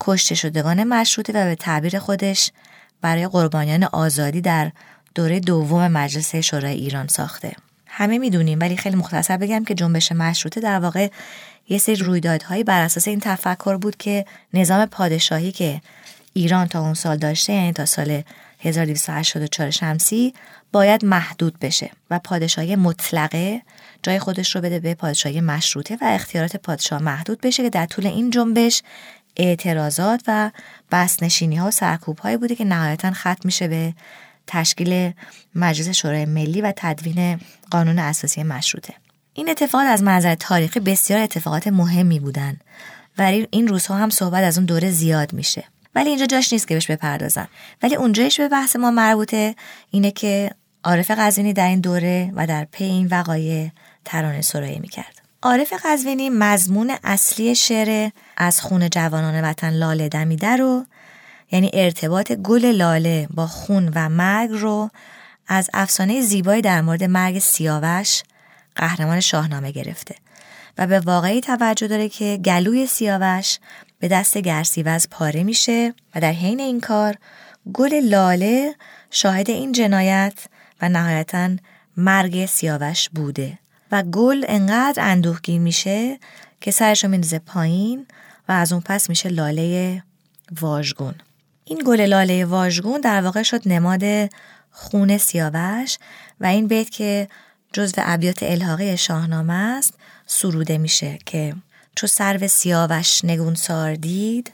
کشته 0.00 0.34
شدگان 0.34 0.84
مشروطه 0.84 1.32
و 1.32 1.44
به 1.44 1.54
تعبیر 1.54 1.98
خودش 1.98 2.52
برای 3.00 3.28
قربانیان 3.28 3.84
آزادی 3.84 4.40
در 4.40 4.72
دوره 5.14 5.40
دوم 5.40 5.88
مجلس 5.88 6.34
شورای 6.36 6.74
ایران 6.74 7.06
ساخته. 7.06 7.52
همه 7.98 8.18
می‌دونیم 8.18 8.60
ولی 8.60 8.76
خیلی 8.76 8.96
مختصر 8.96 9.36
بگم 9.36 9.64
که 9.64 9.74
جنبش 9.74 10.12
مشروطه 10.12 10.60
در 10.60 10.78
واقع 10.78 11.08
یه 11.68 11.78
سری 11.78 11.96
رویدادهایی 11.96 12.64
بر 12.64 12.80
اساس 12.80 13.08
این 13.08 13.20
تفکر 13.20 13.76
بود 13.76 13.96
که 13.96 14.24
نظام 14.54 14.86
پادشاهی 14.86 15.52
که 15.52 15.80
ایران 16.32 16.66
تا 16.66 16.80
اون 16.80 16.94
سال 16.94 17.16
داشته 17.16 17.52
یعنی 17.52 17.72
تا 17.72 17.84
سال 17.84 18.22
1284 18.60 19.70
شمسی 19.70 20.34
باید 20.72 21.04
محدود 21.04 21.58
بشه 21.58 21.90
و 22.10 22.18
پادشاهی 22.18 22.76
مطلقه 22.76 23.62
جای 24.02 24.18
خودش 24.18 24.56
رو 24.56 24.62
بده 24.62 24.80
به 24.80 24.94
پادشاهی 24.94 25.40
مشروطه 25.40 25.94
و 25.94 26.04
اختیارات 26.04 26.56
پادشاه 26.56 27.02
محدود 27.02 27.40
بشه 27.40 27.62
که 27.62 27.70
در 27.70 27.86
طول 27.86 28.06
این 28.06 28.30
جنبش 28.30 28.82
اعتراضات 29.36 30.22
و 30.26 30.50
بسنشینی 30.92 31.56
ها 31.56 31.68
و 31.68 31.70
سرکوب 31.70 32.18
هایی 32.18 32.36
بوده 32.36 32.54
که 32.54 32.64
نهایتا 32.64 33.10
ختم 33.10 33.40
میشه 33.44 33.68
به 33.68 33.94
تشکیل 34.46 35.12
مجلس 35.54 35.88
شورای 35.88 36.24
ملی 36.24 36.60
و 36.60 36.72
تدوین 36.76 37.40
قانون 37.70 37.98
اساسی 37.98 38.42
مشروطه. 38.42 38.94
این 39.34 39.50
اتفاقات 39.50 39.86
از 39.86 40.02
منظر 40.02 40.34
تاریخی 40.34 40.80
بسیار 40.80 41.20
اتفاقات 41.20 41.66
مهمی 41.66 42.20
بودن. 42.20 42.56
ولی 43.18 43.48
این 43.50 43.68
روزها 43.68 43.96
هم 43.96 44.10
صحبت 44.10 44.44
از 44.44 44.58
اون 44.58 44.66
دوره 44.66 44.90
زیاد 44.90 45.32
میشه. 45.32 45.64
ولی 45.94 46.08
اینجا 46.08 46.26
جاش 46.26 46.52
نیست 46.52 46.68
که 46.68 46.74
بهش 46.74 46.90
بپردازم. 46.90 47.48
ولی 47.82 47.94
اونجایش 47.96 48.40
به 48.40 48.48
بحث 48.48 48.76
ما 48.76 48.90
مربوطه 48.90 49.54
اینه 49.90 50.10
که 50.10 50.50
عارف 50.84 51.10
قزوینی 51.10 51.52
در 51.52 51.68
این 51.68 51.80
دوره 51.80 52.32
و 52.34 52.46
در 52.46 52.64
پی 52.64 52.84
این 52.84 53.06
وقایع 53.06 53.70
ترانه 54.04 54.40
سرایی 54.40 54.78
می‌کرد. 54.78 55.22
عارف 55.42 55.72
قزوینی 55.84 56.30
مضمون 56.30 56.92
اصلی 57.04 57.54
شعر 57.54 58.10
از 58.36 58.60
خون 58.60 58.90
جوانان 58.90 59.44
وطن 59.44 59.70
لاله 59.70 60.08
دمیده 60.08 60.56
رو 60.56 60.84
یعنی 61.52 61.70
ارتباط 61.72 62.32
گل 62.32 62.64
لاله 62.64 63.28
با 63.34 63.46
خون 63.46 63.92
و 63.94 64.08
مرگ 64.08 64.50
رو 64.50 64.90
از 65.48 65.70
افسانه 65.74 66.20
زیبایی 66.20 66.62
در 66.62 66.80
مورد 66.80 67.04
مرگ 67.04 67.38
سیاوش 67.38 68.22
قهرمان 68.76 69.20
شاهنامه 69.20 69.72
گرفته 69.72 70.14
و 70.78 70.86
به 70.86 71.00
واقعی 71.00 71.40
توجه 71.40 71.88
داره 71.88 72.08
که 72.08 72.40
گلوی 72.44 72.86
سیاوش 72.86 73.58
به 73.98 74.08
دست 74.08 74.38
گرسیوز 74.38 75.08
پاره 75.10 75.44
میشه 75.44 75.94
و 76.14 76.20
در 76.20 76.32
حین 76.32 76.60
این 76.60 76.80
کار 76.80 77.16
گل 77.74 77.94
لاله 77.94 78.74
شاهد 79.10 79.50
این 79.50 79.72
جنایت 79.72 80.46
و 80.82 80.88
نهایتا 80.88 81.50
مرگ 81.96 82.46
سیاوش 82.46 83.08
بوده 83.08 83.58
و 83.92 84.02
گل 84.02 84.44
انقدر 84.48 85.02
اندوهگیر 85.02 85.60
میشه 85.60 86.18
که 86.60 86.70
سرش 86.70 87.04
رو 87.04 87.10
میندازه 87.10 87.38
پایین 87.38 88.06
و 88.48 88.52
از 88.52 88.72
اون 88.72 88.82
پس 88.84 89.08
میشه 89.08 89.28
لاله 89.28 90.02
واژگون. 90.60 91.14
این 91.68 91.82
گل 91.86 92.00
لاله 92.00 92.44
واژگون 92.44 93.00
در 93.00 93.22
واقع 93.22 93.42
شد 93.42 93.68
نماد 93.68 94.30
خون 94.70 95.18
سیاوش 95.18 95.98
و 96.40 96.46
این 96.46 96.66
بیت 96.66 96.90
که 96.90 97.28
جزو 97.72 98.02
ابیات 98.04 98.42
الحاقی 98.42 98.96
شاهنامه 98.96 99.54
است 99.54 99.94
سروده 100.26 100.78
میشه 100.78 101.18
که 101.26 101.54
چو 101.94 102.06
سرو 102.06 102.48
سیاوش 102.48 103.24
نگونسار 103.24 103.94
دید 103.94 104.52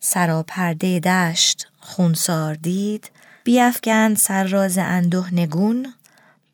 سراپرده 0.00 1.00
دشت 1.00 1.68
خونسار 1.80 2.54
دید. 2.54 3.10
بیافکند 3.44 4.16
سر 4.16 4.44
راز 4.44 4.78
اندوه 4.78 5.34
نگون 5.34 5.94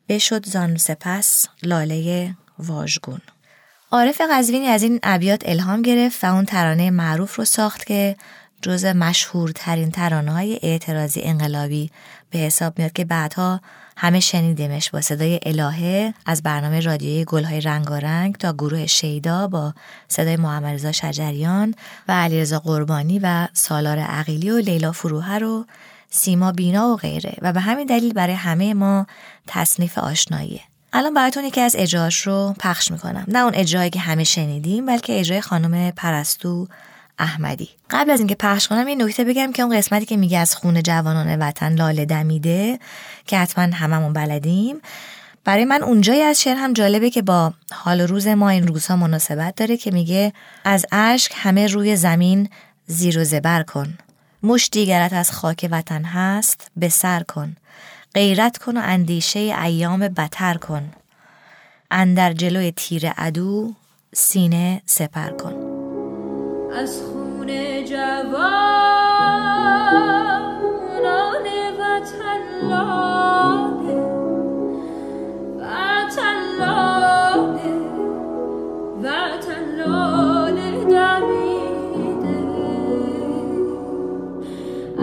بشد 0.09 0.45
زان 0.45 0.77
سپس 0.77 1.47
لاله 1.63 2.35
واژگون. 2.59 3.21
عارف 3.91 4.21
قزوینی 4.31 4.67
از 4.67 4.83
این 4.83 4.99
ابیات 5.03 5.41
الهام 5.45 5.81
گرفت 5.81 6.23
و 6.23 6.33
اون 6.33 6.45
ترانه 6.45 6.91
معروف 6.91 7.35
رو 7.35 7.45
ساخت 7.45 7.85
که 7.85 8.15
جز 8.61 8.85
مشهورترین 8.85 9.91
ترانه 9.91 10.31
های 10.31 10.59
اعتراضی 10.61 11.21
انقلابی 11.21 11.91
به 12.29 12.39
حساب 12.39 12.79
میاد 12.79 12.93
که 12.93 13.05
بعدها 13.05 13.61
همه 13.97 14.19
شنیدیمش 14.19 14.89
با 14.89 15.01
صدای 15.01 15.39
الهه 15.45 16.13
از 16.25 16.43
برنامه 16.43 16.79
رادیویی 16.79 17.25
گلهای 17.25 17.61
رنگارنگ 17.61 18.35
تا 18.35 18.53
گروه 18.53 18.85
شیدا 18.85 19.47
با 19.47 19.73
صدای 20.07 20.35
محمد 20.35 20.91
شجریان 20.91 21.75
و 22.07 22.11
علیرضا 22.11 22.59
قربانی 22.59 23.19
و 23.19 23.47
سالار 23.53 23.99
عقیلی 23.99 24.49
و 24.49 24.57
لیلا 24.57 24.91
فروهر 24.91 25.43
و 25.43 25.65
سیما 26.09 26.51
بینا 26.51 26.87
و 26.87 26.95
غیره. 26.95 27.33
و 27.41 27.53
به 27.53 27.59
همین 27.59 27.87
دلیل 27.87 28.13
برای 28.13 28.35
همه 28.35 28.73
ما 28.73 29.07
تصنیف 29.47 29.97
آشناییه. 29.97 30.61
الان 30.93 31.13
براتون 31.13 31.45
یکی 31.45 31.61
از 31.61 31.75
اجراش 31.77 32.27
رو 32.27 32.55
پخش 32.59 32.91
می‌کنم. 32.91 33.25
نه 33.27 33.39
اون 33.39 33.55
اجرایی 33.55 33.89
که 33.89 33.99
همه 33.99 34.23
شنیدیم 34.23 34.85
بلکه 34.85 35.19
اجرای 35.19 35.41
خانم 35.41 35.91
پرستو 35.91 36.67
احمدی. 37.19 37.69
قبل 37.89 38.11
از 38.11 38.19
اینکه 38.19 38.35
پخش 38.35 38.67
کنم 38.67 38.87
یه 38.87 38.95
نکته 38.95 39.23
بگم 39.23 39.51
که 39.51 39.63
اون 39.63 39.77
قسمتی 39.77 40.05
که 40.05 40.17
میگه 40.17 40.37
از 40.37 40.55
خون 40.55 40.83
جوانان 40.83 41.39
وطن 41.39 41.73
لاله 41.73 42.05
دمیده 42.05 42.79
که 43.25 43.37
حتما 43.37 43.75
هممون 43.75 44.13
بلدیم. 44.13 44.81
برای 45.43 45.65
من 45.65 45.83
اونجایی 45.83 46.21
از 46.21 46.41
شعر 46.41 46.55
هم 46.55 46.73
جالبه 46.73 47.09
که 47.09 47.21
با 47.21 47.53
حال 47.71 48.01
روز 48.01 48.27
ما 48.27 48.49
این 48.49 48.67
روزها 48.67 48.95
مناسبت 48.95 49.55
داره 49.55 49.77
که 49.77 49.91
میگه 49.91 50.33
از 50.63 50.85
اشک 50.91 51.31
همه 51.35 51.67
روی 51.67 51.95
زمین 51.95 52.49
زیر 52.87 53.19
و 53.19 53.23
زبر 53.23 53.63
کن. 53.63 53.97
مش 54.43 54.69
دیگرت 54.71 55.13
از 55.13 55.31
خاک 55.31 55.67
وطن 55.71 56.03
هست 56.03 56.71
به 56.77 56.89
سر 56.89 57.23
کن. 57.23 57.55
غیرت 58.13 58.57
کن 58.57 58.77
و 58.77 58.81
اندیشه 58.83 59.39
ایام 59.39 59.99
بتر 60.07 60.53
کن. 60.53 60.91
اندر 61.91 62.33
جلوی 62.33 62.71
تیر 62.71 63.09
عدو 63.09 63.73
سینه 64.13 64.81
سپر 64.85 65.29
کن. 65.29 65.66
از 66.73 67.01
خون 67.03 67.47
جوانان 67.85 68.27
وطن 71.79 72.67
لاله 72.69 73.95
وطن 75.59 76.39
لاله 76.59 77.75
وطن 79.03 79.65
لاله 79.77 80.83
دمیده 80.83 82.37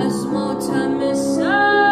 از 0.07 0.27
ماتم 0.27 1.15
سر 1.15 1.84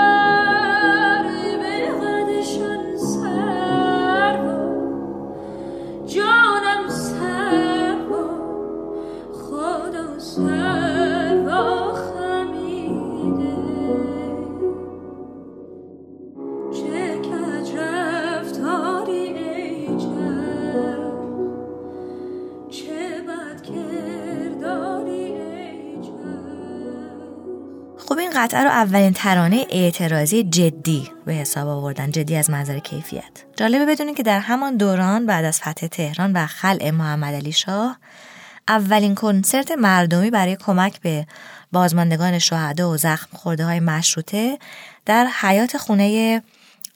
خب 28.13 28.19
این 28.19 28.31
قطعه 28.35 28.65
رو 28.65 28.71
اولین 28.71 29.13
ترانه 29.13 29.67
اعتراضی 29.71 30.45
جدی 30.45 31.11
به 31.25 31.33
حساب 31.33 31.69
آوردن. 31.69 32.11
جدی 32.11 32.37
از 32.37 32.51
منظر 32.51 32.79
کیفیت. 32.79 33.45
جالبه 33.57 33.87
بدونید 33.87 34.17
که 34.17 34.23
در 34.23 34.39
همان 34.39 34.77
دوران 34.77 35.27
بعد 35.27 35.45
از 35.45 35.61
فتح 35.61 35.87
تهران 35.87 36.33
و 36.33 36.47
خلع 36.47 36.91
محمد 36.91 37.35
علی 37.35 37.53
شاه 37.53 37.99
اولین 38.69 39.15
کنسرت 39.15 39.73
مردمی 39.73 40.31
برای 40.31 40.57
کمک 40.57 41.01
به 41.01 41.27
بازماندگان 41.73 42.39
شهدا 42.39 42.91
و 42.91 42.97
زخم 42.97 43.37
خورده 43.37 43.65
های 43.65 43.81
مشروطه 43.81 44.59
در 45.07 45.27
حیات 45.41 45.77
خونه 45.77 46.43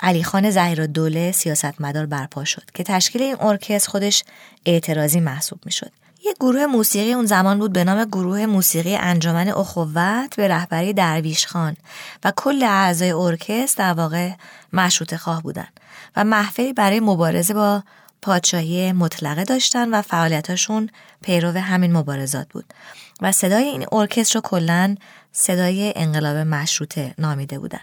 علی 0.01 0.23
خان 0.25 0.51
زهیر 0.51 0.87
دوله 0.87 1.33
سیاستمدار 1.33 2.07
برپا 2.07 2.45
شد 2.45 2.71
که 2.75 2.83
تشکیل 2.83 3.23
این 3.23 3.37
ارکستر 3.41 3.91
خودش 3.91 4.25
اعتراضی 4.67 5.21
محسوب 5.21 5.59
می 5.65 5.73
شد. 5.73 5.93
یه 6.27 6.35
گروه 6.41 6.67
موسیقی 6.67 7.13
اون 7.13 7.27
زمان 7.27 7.59
بود 7.59 7.73
به 7.73 7.85
نام 7.85 8.05
گروه 8.05 8.47
موسیقی 8.47 8.97
انجمن 8.97 9.49
اخوت 9.49 10.37
به 10.37 10.49
رهبری 10.49 10.93
درویش 10.93 11.47
خان 11.47 11.77
و 12.25 12.33
کل 12.37 12.63
اعضای 12.63 13.11
ارکستر 13.11 13.85
در 13.85 13.93
واقع 13.93 14.31
مشروط 14.73 15.15
خواه 15.15 15.43
بودن 15.43 15.69
و 16.17 16.25
محفلی 16.25 16.73
برای 16.73 17.01
مبارزه 17.01 17.55
با 17.55 17.83
پادشاهی 18.23 18.93
مطلقه 18.93 19.45
داشتن 19.45 19.91
و 19.91 20.03
فعالیتاشون 20.03 20.91
پیرو 21.23 21.51
همین 21.51 21.93
مبارزات 21.93 22.49
بود 22.49 22.75
و 23.21 23.33
صدای 23.33 23.65
این 23.65 23.87
ارکستر 23.93 24.35
رو 24.35 24.41
کلا 24.41 24.97
صدای 25.33 25.93
انقلاب 25.97 26.37
مشروطه 26.37 27.15
نامیده 27.19 27.59
بودن. 27.59 27.81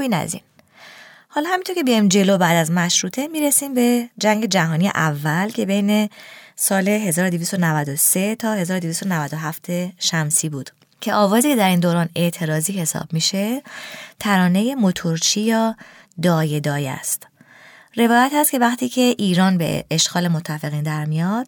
این 0.00 0.14
از 0.14 0.34
این. 0.34 0.42
حالا 1.28 1.48
همینطور 1.48 1.74
که 1.74 1.82
بیایم 1.82 2.08
جلو 2.08 2.38
بعد 2.38 2.56
از 2.56 2.70
مشروطه 2.70 3.28
می‌رسیم 3.28 3.74
به 3.74 4.08
جنگ 4.18 4.46
جهانی 4.46 4.88
اول 4.88 5.48
که 5.48 5.66
بین 5.66 6.08
سال 6.62 6.88
1293 6.88 8.34
تا 8.34 8.52
1297 8.54 9.66
شمسی 9.98 10.48
بود 10.48 10.70
که 11.00 11.14
آوازی 11.14 11.48
که 11.48 11.56
در 11.56 11.68
این 11.68 11.80
دوران 11.80 12.08
اعتراضی 12.16 12.72
حساب 12.72 13.12
میشه 13.12 13.62
ترانه 14.18 14.74
موتورچی 14.74 15.40
یا 15.40 15.76
دایه 16.22 16.60
دایه 16.60 16.90
است. 16.90 17.26
روایت 17.96 18.32
هست 18.34 18.50
که 18.50 18.58
وقتی 18.58 18.88
که 18.88 19.14
ایران 19.18 19.58
به 19.58 19.84
اشغال 19.90 20.28
متفقین 20.28 20.82
در 20.82 21.04
میاد 21.04 21.46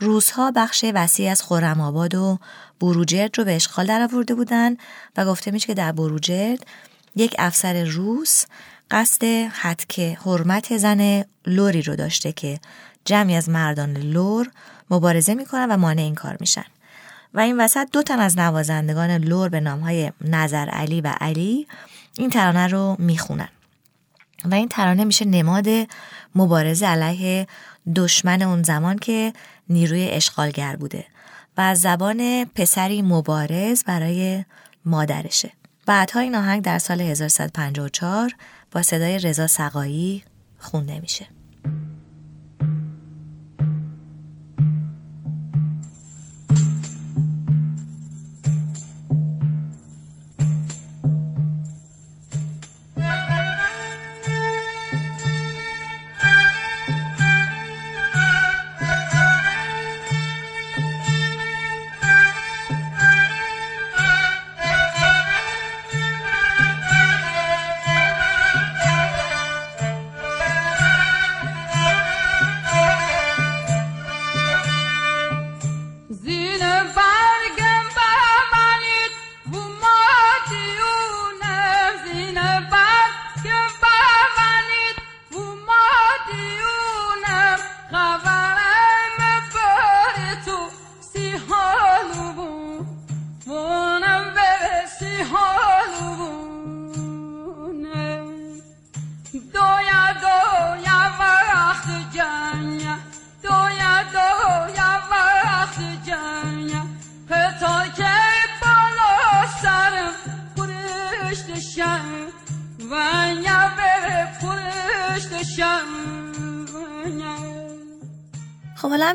روزها 0.00 0.50
بخش 0.50 0.84
وسیع 0.94 1.30
از 1.30 1.42
خرم‌آباد 1.42 2.14
و 2.14 2.38
بروجرد 2.80 3.38
رو 3.38 3.44
به 3.44 3.56
اشغال 3.56 3.86
درآورده 3.86 4.34
بودند 4.34 4.78
و 5.16 5.24
گفته 5.24 5.50
میشه 5.50 5.66
که 5.66 5.74
در 5.74 5.92
بروجرد 5.92 6.66
یک 7.16 7.34
افسر 7.38 7.84
روس 7.84 8.44
قصد 8.90 9.24
حدک 9.52 10.00
حرمت 10.00 10.76
زن 10.76 11.24
لوری 11.46 11.82
رو 11.82 11.96
داشته 11.96 12.32
که 12.32 12.60
جمعی 13.04 13.34
از 13.34 13.48
مردان 13.48 13.96
لور 13.96 14.50
مبارزه 14.90 15.34
می‌کنن 15.34 15.66
و 15.70 15.76
مانع 15.76 16.02
این 16.02 16.14
کار 16.14 16.36
میشن. 16.40 16.64
و 17.34 17.40
این 17.40 17.60
وسط 17.60 17.88
دو 17.92 18.02
تن 18.02 18.18
از 18.18 18.38
نوازندگان 18.38 19.10
لور 19.10 19.48
به 19.48 19.60
نامهای 19.60 20.12
نظر 20.20 20.68
علی 20.68 21.00
و 21.00 21.14
علی 21.20 21.66
این 22.18 22.30
ترانه 22.30 22.66
رو 22.66 22.96
می‌خونن. 22.98 23.48
و 24.44 24.54
این 24.54 24.68
ترانه 24.68 25.04
میشه 25.04 25.24
نماد 25.24 25.66
مبارزه 26.34 26.86
علیه 26.86 27.46
دشمن 27.96 28.42
اون 28.42 28.62
زمان 28.62 28.98
که 28.98 29.32
نیروی 29.68 30.08
اشغالگر 30.08 30.76
بوده 30.76 31.04
و 31.58 31.74
زبان 31.74 32.44
پسری 32.44 33.02
مبارز 33.02 33.84
برای 33.84 34.44
مادرشه. 34.84 35.52
بعدها 35.86 36.20
این 36.20 36.34
آهنگ 36.34 36.62
در 36.62 36.78
سال 36.78 37.00
1154 37.00 38.30
با 38.72 38.82
صدای 38.82 39.18
رضا 39.18 39.46
سقایی 39.46 40.24
خونده 40.58 41.00
میشه. 41.00 41.26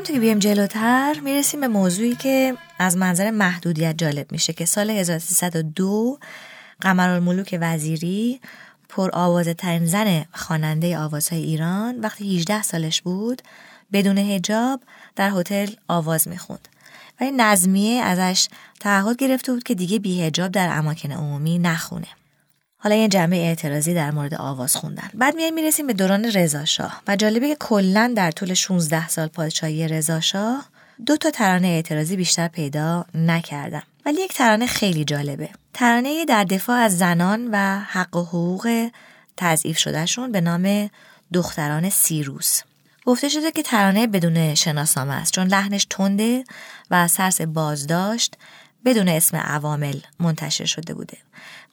همونطور 0.06 0.20
که 0.20 0.20
بیایم 0.20 0.38
جلوتر 0.38 1.20
می‌رسیم 1.20 1.60
به 1.60 1.68
موضوعی 1.68 2.14
که 2.14 2.56
از 2.78 2.96
منظر 2.96 3.30
محدودیت 3.30 3.98
جالب 3.98 4.32
میشه 4.32 4.52
که 4.52 4.64
سال 4.64 4.90
1302 4.90 6.18
قمرالملوک 6.80 7.58
وزیری 7.60 8.40
پر 8.88 9.10
آوازه 9.12 9.54
ترین 9.54 9.86
زن 9.86 10.24
خواننده 10.32 10.98
آوازهای 10.98 11.42
ایران 11.42 12.00
وقتی 12.00 12.36
18 12.36 12.62
سالش 12.62 13.02
بود 13.02 13.42
بدون 13.92 14.18
هجاب 14.18 14.80
در 15.16 15.30
هتل 15.30 15.68
آواز 15.88 16.28
می‌خوند 16.28 16.68
و 17.20 17.24
این 17.24 17.40
نظمیه 17.40 18.02
ازش 18.02 18.48
تعهد 18.80 19.16
گرفته 19.16 19.52
بود 19.52 19.62
که 19.62 19.74
دیگه 19.74 19.98
بی 19.98 20.22
هجاب 20.22 20.52
در 20.52 20.68
اماکن 20.78 21.12
عمومی 21.12 21.58
نخونه. 21.58 22.08
حالا 22.86 22.96
یه 22.96 23.08
جنبه 23.08 23.36
اعتراضی 23.36 23.94
در 23.94 24.10
مورد 24.10 24.34
آواز 24.34 24.76
خوندن. 24.76 25.10
بعد 25.14 25.36
میایم 25.36 25.54
می‌رسیم 25.54 25.86
به 25.86 25.92
دوران 25.92 26.24
رضا 26.24 26.64
شاه. 26.64 27.02
و 27.08 27.16
جالبه 27.16 27.48
که 27.48 27.56
کلا 27.60 28.12
در 28.16 28.30
طول 28.30 28.54
16 28.54 29.08
سال 29.08 29.28
پادشاهی 29.28 29.88
رضا 29.88 30.20
شاه 30.20 30.66
دو 31.06 31.16
تا 31.16 31.30
ترانه 31.30 31.68
اعتراضی 31.68 32.16
بیشتر 32.16 32.48
پیدا 32.48 33.04
نکردم 33.14 33.82
ولی 34.04 34.20
یک 34.20 34.32
ترانه 34.32 34.66
خیلی 34.66 35.04
جالبه. 35.04 35.48
ترانه 35.74 36.24
در 36.24 36.44
دفاع 36.44 36.76
از 36.76 36.98
زنان 36.98 37.48
و 37.52 37.78
حق 37.78 38.16
و 38.16 38.24
حقوق 38.24 38.88
تضعیف 39.36 39.78
شدهشون 39.78 40.32
به 40.32 40.40
نام 40.40 40.90
دختران 41.32 41.90
سیروس. 41.90 42.62
گفته 43.06 43.28
شده 43.28 43.52
که 43.52 43.62
ترانه 43.62 44.06
بدون 44.06 44.54
شناسنامه 44.54 45.14
است 45.14 45.32
چون 45.32 45.46
لحنش 45.46 45.86
تنده 45.90 46.44
و 46.90 47.08
ترس 47.08 47.40
بازداشت 47.40 48.36
بدون 48.84 49.08
اسم 49.08 49.36
عوامل 49.36 49.96
منتشر 50.20 50.64
شده 50.64 50.94
بوده. 50.94 51.16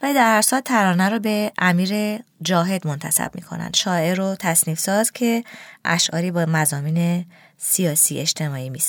و 0.03 0.13
در 0.13 0.35
هر 0.35 0.41
صورت 0.41 0.63
ترانه 0.63 1.09
رو 1.09 1.19
به 1.19 1.51
امیر 1.57 2.19
جاهد 2.41 2.87
منتصب 2.87 3.31
می‌کنن. 3.35 3.69
شاعر 3.75 4.21
و 4.21 4.35
تصنیف 4.39 4.79
ساز 4.79 5.11
که 5.11 5.43
اشعاری 5.85 6.31
با 6.31 6.45
مزامین 6.45 7.25
سیاسی 7.57 8.19
اجتماعی 8.19 8.69
می 8.69 8.79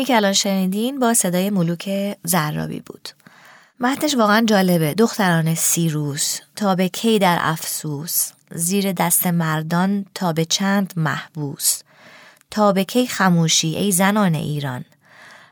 این 0.00 0.06
که 0.06 0.16
الان 0.16 0.32
شنیدین 0.32 0.98
با 0.98 1.14
صدای 1.14 1.50
ملوک 1.50 2.16
زرابی 2.24 2.80
بود. 2.80 3.08
متنش 3.80 4.14
واقعا 4.14 4.44
جالبه. 4.46 4.94
دختران 4.94 5.54
سیروس 5.54 6.38
تا 6.56 6.74
به 6.74 6.88
کی 6.88 7.18
در 7.18 7.38
افسوس 7.40 8.30
زیر 8.54 8.92
دست 8.92 9.26
مردان 9.26 10.06
تا 10.14 10.32
به 10.32 10.44
چند 10.44 10.92
محبوس 10.96 11.80
تا 12.50 12.72
به 12.72 12.84
کی 12.84 13.06
خموشی 13.06 13.76
ای 13.76 13.92
زنان 13.92 14.34
ایران. 14.34 14.84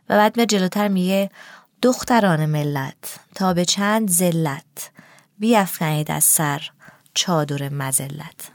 و 0.09 0.17
بعد 0.17 0.33
به 0.33 0.47
جلوتر 0.47 0.89
میگه 0.89 1.31
دختران 1.83 2.47
ملت 2.47 3.21
تا 3.35 3.55
به 3.55 3.65
چند 3.65 4.11
ذلت. 4.11 4.91
بیافکنید 5.39 6.11
از 6.11 6.25
سر 6.25 6.71
چادر 7.15 7.69
مزلت 7.69 8.51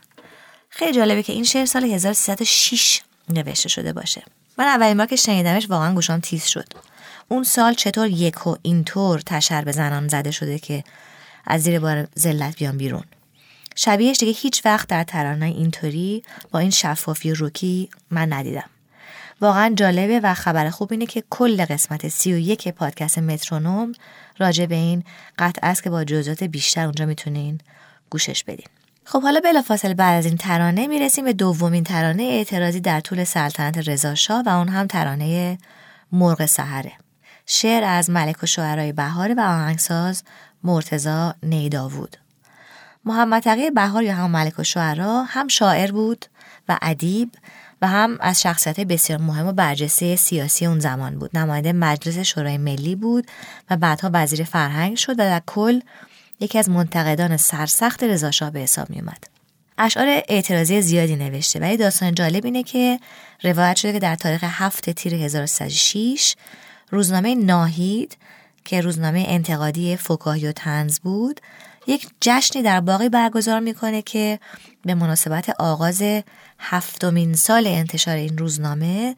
خیلی 0.70 0.94
جالبه 0.94 1.24
که 1.24 1.34
این 1.34 1.44
شعر 1.44 1.66
سال 1.66 1.84
1306 1.84 3.02
نوشته 3.30 3.70
شده 3.70 3.94
باشه. 3.94 4.24
من 4.58 4.66
اولین 4.66 4.98
بار 4.98 5.08
که 5.08 5.16
شنیدمش 5.16 5.70
واقعا 5.70 5.94
گوشام 5.94 6.20
تیز 6.20 6.46
شد. 6.46 6.68
اون 7.28 7.44
سال 7.44 7.74
چطور 7.74 8.08
یک 8.08 8.48
و 8.48 8.56
اینطور 8.62 9.20
تشر 9.20 9.62
به 9.62 9.72
زنان 9.72 10.08
زده 10.08 10.32
شده 10.32 10.60
که 10.60 10.84
از 11.46 11.62
زیر 11.64 11.80
بار 11.80 12.08
ذلت 12.20 12.58
بیان 12.58 12.78
بیرون. 12.78 13.04
شبیهش 13.76 14.18
دیگه 14.18 14.32
هیچ 14.32 14.66
وقت 14.66 14.88
در 14.88 15.04
ترانه 15.04 15.46
اینطوری 15.46 16.24
با 16.52 16.60
این 16.60 16.70
شفافی 16.70 17.32
و 17.32 17.36
روکی 17.36 17.90
من 18.12 18.34
ندیدم. 18.34 18.70
واقعا 19.42 19.74
جالبه 19.76 20.20
و 20.20 20.34
خبر 20.34 20.70
خوب 20.70 20.92
اینه 20.92 21.06
که 21.06 21.24
کل 21.30 21.66
قسمت 21.66 22.08
سی 22.08 22.34
و 22.34 22.38
یک 22.38 22.68
پادکست 22.68 23.20
مترونوم 23.20 23.92
راجع 24.40 24.66
به 24.66 24.76
این 24.76 25.04
قطع 25.40 25.68
است 25.68 25.84
که 25.84 25.90
با 25.90 26.04
جزئیات 26.04 26.44
بیشتر 26.44 26.84
اونجا 26.84 27.06
می‌تونین 27.06 27.60
گوشش 28.10 28.44
بدین. 28.44 28.68
خب 29.06 29.22
حالا 29.22 29.40
بلافاصله 29.40 29.94
بعد 29.94 30.18
از 30.18 30.26
این 30.26 30.38
ترانه 30.38 30.88
می‌رسیم 30.88 31.26
به 31.26 31.34
دومین 31.34 31.84
ترانه 31.84 32.24
اعتراضی 32.24 32.80
در 32.80 33.00
طول 33.00 33.24
سلطنت 33.24 33.88
رضا 33.88 34.16
شاه 34.16 34.44
و 34.46 34.50
اون 34.50 34.68
هم 34.68 34.88
ترانه 34.88 35.58
مرغ 36.12 36.46
سحره. 36.46 36.92
شعر 37.46 37.84
از 37.84 38.10
ملک 38.10 38.44
و 38.44 38.46
شعرهای 38.46 38.92
بهار 38.92 39.34
و 39.38 39.40
آهنگساز 39.40 40.24
مرتزا 40.64 41.36
نیداوود. 41.44 42.18
محمد 43.06 43.44
تقی 43.44 43.72
بهار 43.72 44.04
یا 44.04 44.16
هم 44.16 44.32
ملک 44.32 44.60
و 44.60 44.64
شعرا 44.64 45.24
هم 45.24 45.48
شاعر 45.48 45.92
بود 45.92 46.26
و 46.70 46.78
ادیب 46.82 47.32
و 47.82 47.88
هم 47.88 48.18
از 48.22 48.42
شخصیت 48.42 48.80
بسیار 48.80 49.22
مهم 49.22 49.48
و 49.48 49.52
برجسته 49.52 50.16
سیاسی 50.16 50.66
اون 50.66 50.80
زمان 50.80 51.20
بود. 51.20 51.38
نماینده 51.38 51.74
مجلس 51.74 52.18
شورای 52.18 52.58
ملی 52.58 52.96
بود 52.96 53.28
و 53.70 53.78
بعدها 53.78 54.10
وزیر 54.14 54.44
فرهنگ 54.44 54.98
شد 54.98 55.12
و 55.12 55.16
در 55.16 55.42
کل 55.46 55.80
یکی 56.44 56.60
از 56.60 56.70
منتقدان 56.70 57.38
سرسخت 57.38 58.04
رضاشاه 58.04 58.50
به 58.52 58.60
حساب 58.60 58.90
می 58.90 59.00
اومد. 59.00 59.28
اشعار 59.78 60.08
اعتراضی 60.30 60.82
زیادی 60.82 61.16
نوشته 61.16 61.60
ولی 61.60 61.78
داستان 61.78 62.16
جالب 62.16 62.46
اینه 62.46 62.64
که 62.64 63.00
روایت 63.44 63.76
شده 63.76 63.94
که 63.94 64.00
در 64.00 64.16
تاریخ 64.16 64.44
هفت 64.44 64.90
تیر 64.90 65.16
1306 65.16 66.36
روزنامه 66.90 67.36
ناهید 67.36 68.18
که 68.66 68.82
روزنامه 68.82 69.26
انتقادی 69.28 69.96
فکاهی 69.96 70.48
و 70.48 70.52
تنز 70.52 71.00
بود 71.00 71.42
یک 71.88 72.08
جشنی 72.22 72.62
در 72.62 72.80
باقی 72.80 73.10
برگزار 73.10 73.60
می‌کنه 73.60 74.02
که 74.02 74.40
به 74.86 74.96
مناسبت 74.96 75.50
آغاز 75.60 76.04
هفتمین 76.60 77.34
سال 77.34 77.68
انتشار 77.68 78.16
این 78.16 78.38
روزنامه 78.38 79.16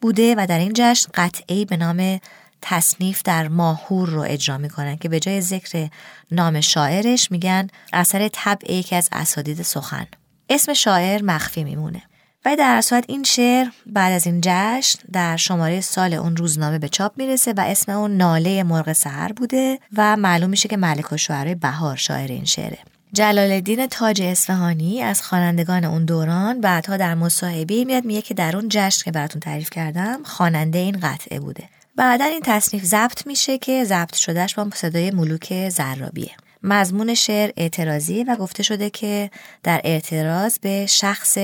بوده 0.00 0.34
و 0.38 0.46
در 0.48 0.58
این 0.58 0.72
جشن 0.74 1.08
قطعی 1.14 1.64
به 1.64 1.76
نام 1.76 2.20
تصنیف 2.68 3.22
در 3.22 3.48
ماهور 3.48 4.08
رو 4.08 4.20
اجرا 4.20 4.58
می‌کنن 4.58 4.96
که 4.96 5.08
به 5.08 5.20
جای 5.20 5.40
ذکر 5.40 5.88
نام 6.30 6.60
شاعرش 6.60 7.30
میگن 7.30 7.68
اثر 7.92 8.28
طبع 8.28 8.72
یکی 8.72 8.96
از 8.96 9.08
اساتید 9.12 9.62
سخن. 9.62 10.06
اسم 10.50 10.72
شاعر 10.72 11.22
مخفی 11.22 11.64
میمونه. 11.64 12.02
و 12.44 12.56
در 12.56 12.80
صورت 12.80 13.04
این 13.08 13.22
شعر 13.22 13.66
بعد 13.86 14.12
از 14.12 14.26
این 14.26 14.40
جشن 14.44 14.98
در 15.12 15.36
شماره 15.36 15.80
سال 15.80 16.14
اون 16.14 16.36
روزنامه 16.36 16.78
به 16.78 16.88
چاپ 16.88 17.18
می‌رسه 17.18 17.52
و 17.52 17.60
اسم 17.60 17.92
اون 17.92 18.16
ناله 18.16 18.62
مرغ 18.62 18.92
سهر 18.92 19.32
بوده 19.32 19.78
و 19.96 20.16
معلوم 20.16 20.50
میشه 20.50 20.68
که 20.68 20.76
ملک 20.76 21.12
و 21.12 21.16
شعرهای 21.16 21.54
بهار 21.54 21.96
شاعر 21.96 22.28
این 22.28 22.44
شعره. 22.44 22.78
جلال 23.12 23.52
الدین 23.52 23.86
تاج 23.86 24.22
اصفهانی 24.22 25.02
از 25.02 25.22
خوانندگان 25.22 25.84
اون 25.84 26.04
دوران 26.04 26.60
بعدها 26.60 26.96
در 26.96 27.14
مصاحبه 27.14 27.84
میاد 27.84 28.04
میگه 28.04 28.22
که 28.22 28.34
در 28.34 28.56
اون 28.56 28.66
جشن 28.70 29.04
که 29.04 29.10
براتون 29.12 29.40
تعریف 29.40 29.70
کردم 29.70 30.22
خواننده 30.24 30.78
این 30.78 30.98
قطعه 31.02 31.40
بوده. 31.40 31.68
بعدا 31.96 32.24
این 32.24 32.40
تصنیف 32.44 32.84
ضبط 32.84 33.26
میشه 33.26 33.58
که 33.58 33.84
ضبط 33.84 34.14
شدهش 34.14 34.54
با 34.54 34.70
صدای 34.74 35.10
ملوک 35.10 35.68
زرابیه. 35.68 36.30
مضمون 36.62 37.14
شعر 37.14 37.50
اعتراضی 37.56 38.24
و 38.24 38.36
گفته 38.36 38.62
شده 38.62 38.90
که 38.90 39.30
در 39.62 39.80
اعتراض 39.84 40.58
به 40.58 40.86
شخص 40.86 41.38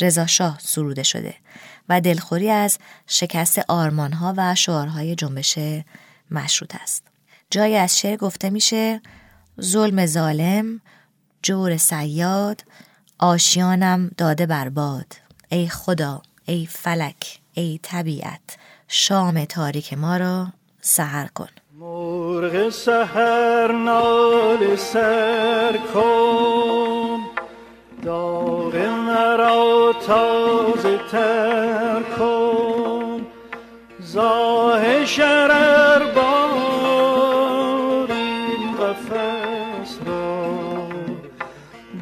رضاشاه 0.00 0.58
سروده 0.62 1.02
شده 1.02 1.34
و 1.88 2.00
دلخوری 2.00 2.50
از 2.50 2.78
شکست 3.06 3.58
آرمانها 3.68 4.34
و 4.36 4.54
شعارهای 4.54 5.14
جنبش 5.14 5.58
مشروط 6.30 6.74
است. 6.82 7.02
جایی 7.50 7.76
از 7.76 7.98
شعر 7.98 8.16
گفته 8.16 8.50
میشه 8.50 9.00
ظلم 9.60 10.06
ظالم، 10.06 10.80
جور 11.42 11.76
سیاد، 11.76 12.64
آشیانم 13.18 14.10
داده 14.16 14.46
برباد 14.46 15.12
ای 15.48 15.68
خدا، 15.68 16.22
ای 16.46 16.66
فلک، 16.66 17.38
ای 17.54 17.80
طبیعت، 17.82 18.58
شام 18.88 19.44
تاریک 19.44 19.94
ما 19.94 20.16
را 20.16 20.46
سهر 20.80 21.26
کن. 21.26 21.48
مرغ 21.78 22.70
سهر 22.70 23.72
نال 23.72 24.76
سر 24.76 25.78
کن. 25.94 27.20
داغ 28.04 28.76
مرا 28.76 29.94
تازه 30.06 30.98
تر 31.12 32.02
کن. 32.18 33.26
زاه 34.00 35.06
شرر 35.06 36.04
بار 36.14 38.12
این 38.12 38.76
قفص 38.76 39.98
را. 40.06 40.56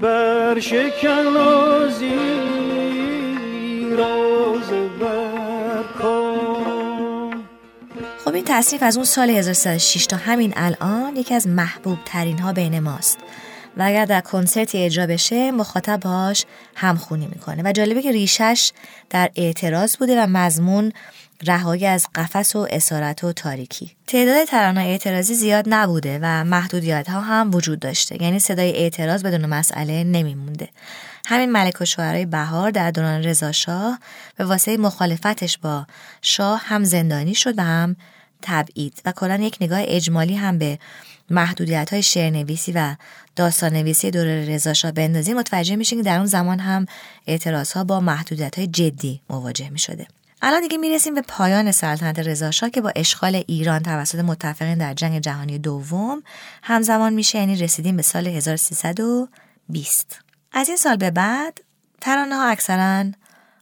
بر 0.00 0.60
شکن 0.60 1.26
و 1.26 1.88
زیراز 1.88 2.43
این 8.44 8.58
تصریف 8.58 8.82
از 8.82 8.96
اون 8.96 9.04
سال 9.04 9.30
1306 9.30 10.06
تا 10.06 10.16
همین 10.16 10.52
الان 10.56 11.16
یکی 11.16 11.34
از 11.34 11.48
محبوب 11.48 11.98
ترین 12.04 12.38
ها 12.38 12.52
بین 12.52 12.80
ماست. 12.80 13.18
و 13.76 13.82
اگر 13.82 14.04
در 14.04 14.20
کنسرتی 14.20 14.78
اجرا 14.78 15.06
بشه 15.06 15.50
مخاطب 15.50 16.00
باش 16.00 16.44
همخونی 16.74 17.26
می‌کنه. 17.26 17.62
و 17.64 17.72
جالبه 17.72 18.02
که 18.02 18.12
ریشش 18.12 18.72
در 19.10 19.30
اعتراض 19.36 19.96
بوده 19.96 20.22
و 20.22 20.26
مضمون 20.26 20.92
رهایی 21.46 21.86
از 21.86 22.06
قفس 22.14 22.56
و 22.56 22.66
اسارت 22.70 23.24
و 23.24 23.32
تاریکی. 23.32 23.90
تعداد 24.06 24.44
ترانه 24.44 24.80
اعتراضی 24.80 25.34
زیاد 25.34 25.64
نبوده 25.68 26.18
و 26.22 26.44
محدودیت 26.44 27.10
ها 27.10 27.20
هم 27.20 27.50
وجود 27.54 27.78
داشته. 27.78 28.22
یعنی 28.22 28.38
صدای 28.38 28.76
اعتراض 28.76 29.22
بدون 29.22 29.46
مسئله 29.46 30.04
نمیمونده. 30.04 30.68
همین 31.26 31.52
ملک 31.52 31.80
و 31.80 31.84
شوهرای 31.84 32.26
بهار 32.26 32.70
در 32.70 32.90
دوران 32.90 33.22
رضا 33.22 33.52
شاه 33.52 33.98
به 34.36 34.44
واسطه 34.44 34.76
مخالفتش 34.76 35.58
با 35.58 35.86
شاه 36.22 36.62
هم 36.64 36.84
زندانی 36.84 37.34
شد 37.34 37.58
و 37.58 37.62
هم 37.62 37.96
تبعید 38.44 39.02
و 39.04 39.12
کلا 39.12 39.36
یک 39.36 39.56
نگاه 39.60 39.80
اجمالی 39.82 40.34
هم 40.34 40.58
به 40.58 40.78
محدودیت 41.30 41.92
های 41.92 42.02
شعرنویسی 42.02 42.72
و 42.72 42.94
داستان 43.36 43.72
نویسی 43.72 44.10
دور 44.10 44.24
رضا 44.24 44.74
شاه 44.74 44.92
بندازی 44.92 45.34
متوجه 45.34 45.76
میشین 45.76 45.98
که 45.98 46.04
در 46.04 46.16
اون 46.16 46.26
زمان 46.26 46.58
هم 46.58 46.86
اعتراض 47.26 47.72
ها 47.72 47.84
با 47.84 48.00
محدودیت 48.00 48.58
های 48.58 48.66
جدی 48.66 49.20
مواجه 49.30 49.70
می 49.70 49.78
شده. 49.78 50.06
الان 50.42 50.60
دیگه 50.60 50.78
می‌رسیم 50.78 51.14
به 51.14 51.22
پایان 51.22 51.72
سلطنت 51.72 52.18
رضا 52.18 52.50
شاه 52.50 52.70
که 52.70 52.80
با 52.80 52.92
اشغال 52.96 53.42
ایران 53.46 53.82
توسط 53.82 54.18
متفقین 54.18 54.78
در 54.78 54.94
جنگ 54.94 55.20
جهانی 55.20 55.58
دوم 55.58 56.22
همزمان 56.62 57.12
میشه 57.12 57.38
یعنی 57.38 57.56
رسیدیم 57.56 57.96
به 57.96 58.02
سال 58.02 58.26
1320 58.26 60.20
از 60.52 60.68
این 60.68 60.76
سال 60.76 60.96
به 60.96 61.10
بعد 61.10 61.60
ترانه 62.00 62.34
ها 62.34 62.48
اکثرا 62.48 63.04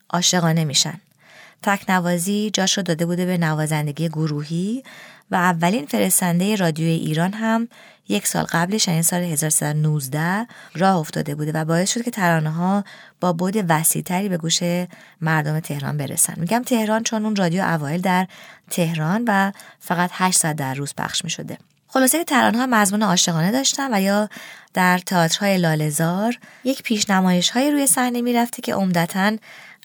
عاشقانه 0.09 0.65
میشن. 0.65 1.01
تکنوازی 1.63 2.49
جاش 2.53 2.77
رو 2.77 2.83
داده 2.83 3.05
بوده 3.05 3.25
به 3.25 3.37
نوازندگی 3.37 4.09
گروهی 4.09 4.83
و 5.31 5.35
اولین 5.35 5.85
فرستنده 5.85 6.55
رادیوی 6.55 6.89
ایران 6.89 7.33
هم 7.33 7.67
یک 8.09 8.27
سال 8.27 8.43
قبلش 8.43 8.87
یعنی 8.87 9.03
سال 9.03 9.21
1319 9.21 10.47
راه 10.75 10.97
افتاده 10.97 11.35
بوده 11.35 11.51
و 11.51 11.65
باعث 11.65 11.93
شد 11.93 12.01
که 12.01 12.11
ترانه 12.11 12.49
ها 12.49 12.83
با 13.19 13.33
بود 13.33 13.65
وسیعتری 13.69 14.29
به 14.29 14.37
گوش 14.37 14.59
مردم 15.21 15.59
تهران 15.59 15.97
برسن. 15.97 16.33
میگم 16.37 16.63
تهران 16.65 17.03
چون 17.03 17.25
اون 17.25 17.35
رادیو 17.35 17.63
اوایل 17.63 18.01
در 18.01 18.27
تهران 18.69 19.23
و 19.27 19.51
فقط 19.79 20.09
8 20.13 20.37
ساعت 20.37 20.55
در 20.55 20.73
روز 20.73 20.93
پخش 20.97 21.23
می 21.23 21.29
شده 21.29 21.57
خلاصه 21.87 22.23
ترانه 22.23 22.57
ها 22.57 22.65
مضمون 22.65 23.03
عاشقانه 23.03 23.51
داشتن 23.51 23.93
و 23.93 24.01
یا 24.01 24.29
در 24.73 24.97
تئاترهای 24.97 25.57
لالزار 25.57 26.39
یک 26.63 26.83
پیشنمایش 26.83 27.49
های 27.49 27.71
روی 27.71 27.87
صحنه 27.87 28.21
می‌رفته 28.21 28.61
که 28.61 28.75
عمدتا 28.75 29.37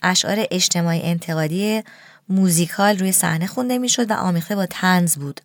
اشعار 0.03 0.47
اجتماعی 0.51 1.01
انتقادی 1.03 1.83
موزیکال 2.29 2.99
روی 2.99 3.11
صحنه 3.11 3.47
خونده 3.47 3.77
می‌شد 3.77 4.11
و 4.11 4.13
آمیخته 4.13 4.55
با 4.55 4.65
تنز 4.65 5.15
بود 5.15 5.41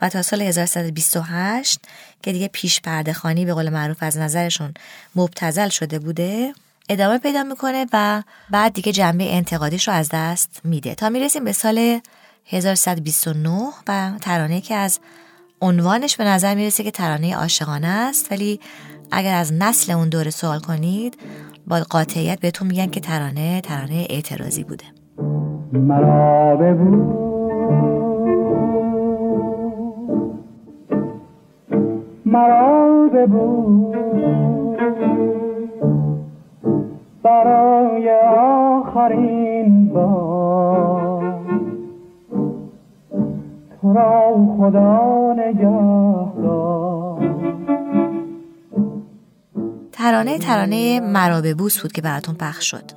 و 0.00 0.08
تا 0.08 0.22
سال 0.22 0.42
1128 0.42 1.80
که 2.22 2.32
دیگه 2.32 2.48
پیش 2.48 2.80
پرده 2.80 3.12
خانی 3.12 3.44
به 3.44 3.54
قول 3.54 3.68
معروف 3.68 4.02
از 4.02 4.18
نظرشون 4.18 4.74
مبتزل 5.14 5.68
شده 5.68 5.98
بوده 5.98 6.52
ادامه 6.88 7.18
پیدا 7.18 7.42
می‌کنه 7.42 7.86
و 7.92 8.22
بعد 8.50 8.72
دیگه 8.72 8.92
جنبه 8.92 9.34
انتقادیش 9.34 9.88
رو 9.88 9.94
از 9.94 10.08
دست 10.12 10.60
میده. 10.64 10.94
تا 10.94 11.08
می‌رسیم 11.08 11.44
به 11.44 11.52
سال 11.52 12.00
1129 12.46 13.68
و 13.88 14.12
ترانه 14.20 14.60
که 14.60 14.74
از 14.74 15.00
عنوانش 15.60 16.16
به 16.16 16.24
نظر 16.24 16.54
می‌رسه 16.54 16.84
که 16.84 16.90
ترانه 16.90 17.36
عاشقانه 17.36 17.86
است 17.86 18.32
ولی 18.32 18.60
اگر 19.10 19.34
از 19.34 19.52
نسل 19.52 19.92
اون 19.92 20.08
دوره 20.08 20.30
سوال 20.30 20.60
کنید 20.60 21.18
با 21.66 21.80
قاطعیت 21.90 22.40
بهتون 22.40 22.68
میگن 22.68 22.86
که 22.86 23.00
ترانه 23.00 23.60
ترانه 23.60 24.06
اعتراضی 24.10 24.64
بوده. 24.64 24.84
مرا 25.72 26.56
ببو 26.56 27.24
مرا 32.26 33.08
ببو 33.14 33.92
برای 37.22 38.10
آخرین 38.38 39.88
بار 39.88 41.34
تو 43.82 43.92
را 43.92 44.46
خدا 44.58 45.34
نگه 45.38 45.68
ترانه 50.04 50.38
ترانه 50.38 51.00
مرا 51.00 51.54
بوس 51.54 51.78
بود 51.78 51.92
که 51.92 52.02
براتون 52.02 52.34
پخش 52.34 52.70
شد. 52.70 52.90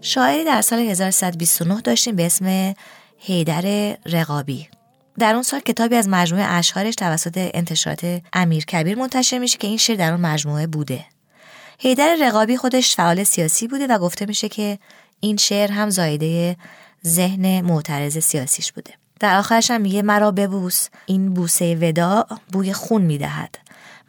شاعری 0.00 0.44
در 0.44 0.60
سال 0.60 0.78
1129 0.78 1.80
داشتیم 1.80 2.16
به 2.16 2.26
اسم 2.26 2.74
هیدر 3.18 3.96
رقابی. 4.06 4.68
در 5.18 5.34
اون 5.34 5.42
سال 5.42 5.60
کتابی 5.60 5.96
از 5.96 6.08
مجموعه 6.08 6.44
اشعارش 6.44 6.94
توسط 6.94 7.50
انتشارات 7.54 8.22
امیر 8.32 8.64
کبیر 8.64 8.98
منتشر 8.98 9.38
میشه 9.38 9.58
که 9.58 9.66
این 9.66 9.76
شعر 9.76 9.96
در 9.96 10.10
اون 10.10 10.20
مجموعه 10.20 10.66
بوده. 10.66 11.04
هیدر 11.78 12.16
رقابی 12.20 12.56
خودش 12.56 12.96
فعال 12.96 13.24
سیاسی 13.24 13.68
بوده 13.68 13.86
و 13.86 13.98
گفته 13.98 14.26
میشه 14.26 14.48
که 14.48 14.78
این 15.20 15.36
شعر 15.36 15.72
هم 15.72 15.90
زایده 15.90 16.56
ذهن 17.06 17.60
معترض 17.60 18.18
سیاسیش 18.18 18.72
بوده. 18.72 18.94
در 19.20 19.38
آخرش 19.38 19.70
هم 19.70 19.80
میگه 19.80 20.02
مرا 20.02 20.30
ببوس 20.30 20.88
این 21.06 21.34
بوسه 21.34 21.74
ودا 21.74 22.26
بوی 22.52 22.72
خون 22.72 23.02
می‌دهد. 23.02 23.58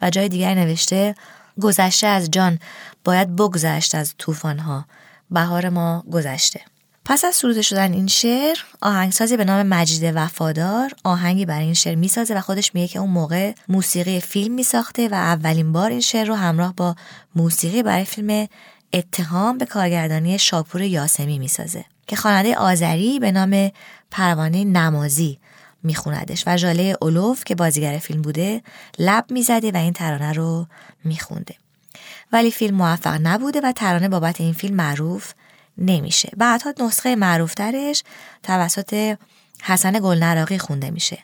و 0.02 0.10
جای 0.10 0.28
دیگر 0.28 0.54
نوشته 0.54 1.14
گذشته 1.62 2.06
از 2.06 2.30
جان 2.30 2.58
باید 3.04 3.36
بگذشت 3.36 3.94
از 3.94 4.14
طوفانها. 4.18 4.84
بهار 5.30 5.68
ما 5.68 6.04
گذشته. 6.12 6.60
پس 7.04 7.24
از 7.24 7.34
سروده 7.34 7.62
شدن 7.62 7.92
این 7.92 8.06
شعر 8.06 8.56
آهنگسازی 8.82 9.36
به 9.36 9.44
نام 9.44 9.66
مجید 9.66 10.12
وفادار 10.14 10.92
آهنگی 11.04 11.46
برای 11.46 11.64
این 11.64 11.74
شعر 11.74 11.94
می‌سازه 11.94 12.34
و 12.34 12.40
خودش 12.40 12.74
میگه 12.74 12.88
که 12.88 12.98
اون 12.98 13.10
موقع 13.10 13.52
موسیقی 13.68 14.20
فیلم 14.20 14.54
میساخته 14.54 15.08
و 15.08 15.14
اولین 15.14 15.72
بار 15.72 15.90
این 15.90 16.00
شعر 16.00 16.26
رو 16.26 16.34
همراه 16.34 16.74
با 16.74 16.96
موسیقی 17.34 17.82
برای 17.82 18.04
فیلم 18.04 18.48
اتهام 18.92 19.58
به 19.58 19.66
کارگردانی 19.66 20.38
شاپور 20.38 20.82
یاسمی 20.82 21.38
می‌سازه 21.38 21.84
که 22.06 22.16
خواننده 22.16 22.56
آذری 22.56 23.18
به 23.18 23.32
نام 23.32 23.70
پروانه 24.10 24.64
نمازی 24.64 25.38
میخوندش. 25.82 26.44
و 26.46 26.56
ژاله 26.56 26.96
اولوف 27.02 27.44
که 27.44 27.54
بازیگر 27.54 27.98
فیلم 27.98 28.22
بوده 28.22 28.62
لب 28.98 29.24
می‌زده 29.30 29.70
و 29.70 29.76
این 29.76 29.92
ترانه 29.92 30.32
رو 30.32 30.66
میخونده. 31.04 31.54
ولی 32.32 32.50
فیلم 32.50 32.76
موفق 32.76 33.18
نبوده 33.22 33.60
و 33.60 33.72
ترانه 33.72 34.08
بابت 34.08 34.40
این 34.40 34.52
فیلم 34.52 34.74
معروف 34.74 35.32
نمیشه. 35.78 36.30
بعدها 36.36 36.74
نسخه 36.80 37.16
معروفترش 37.16 38.02
توسط 38.42 39.16
حسن 39.62 39.92
گلنراقی 39.92 40.58
خونده 40.58 40.90
میشه. 40.90 41.18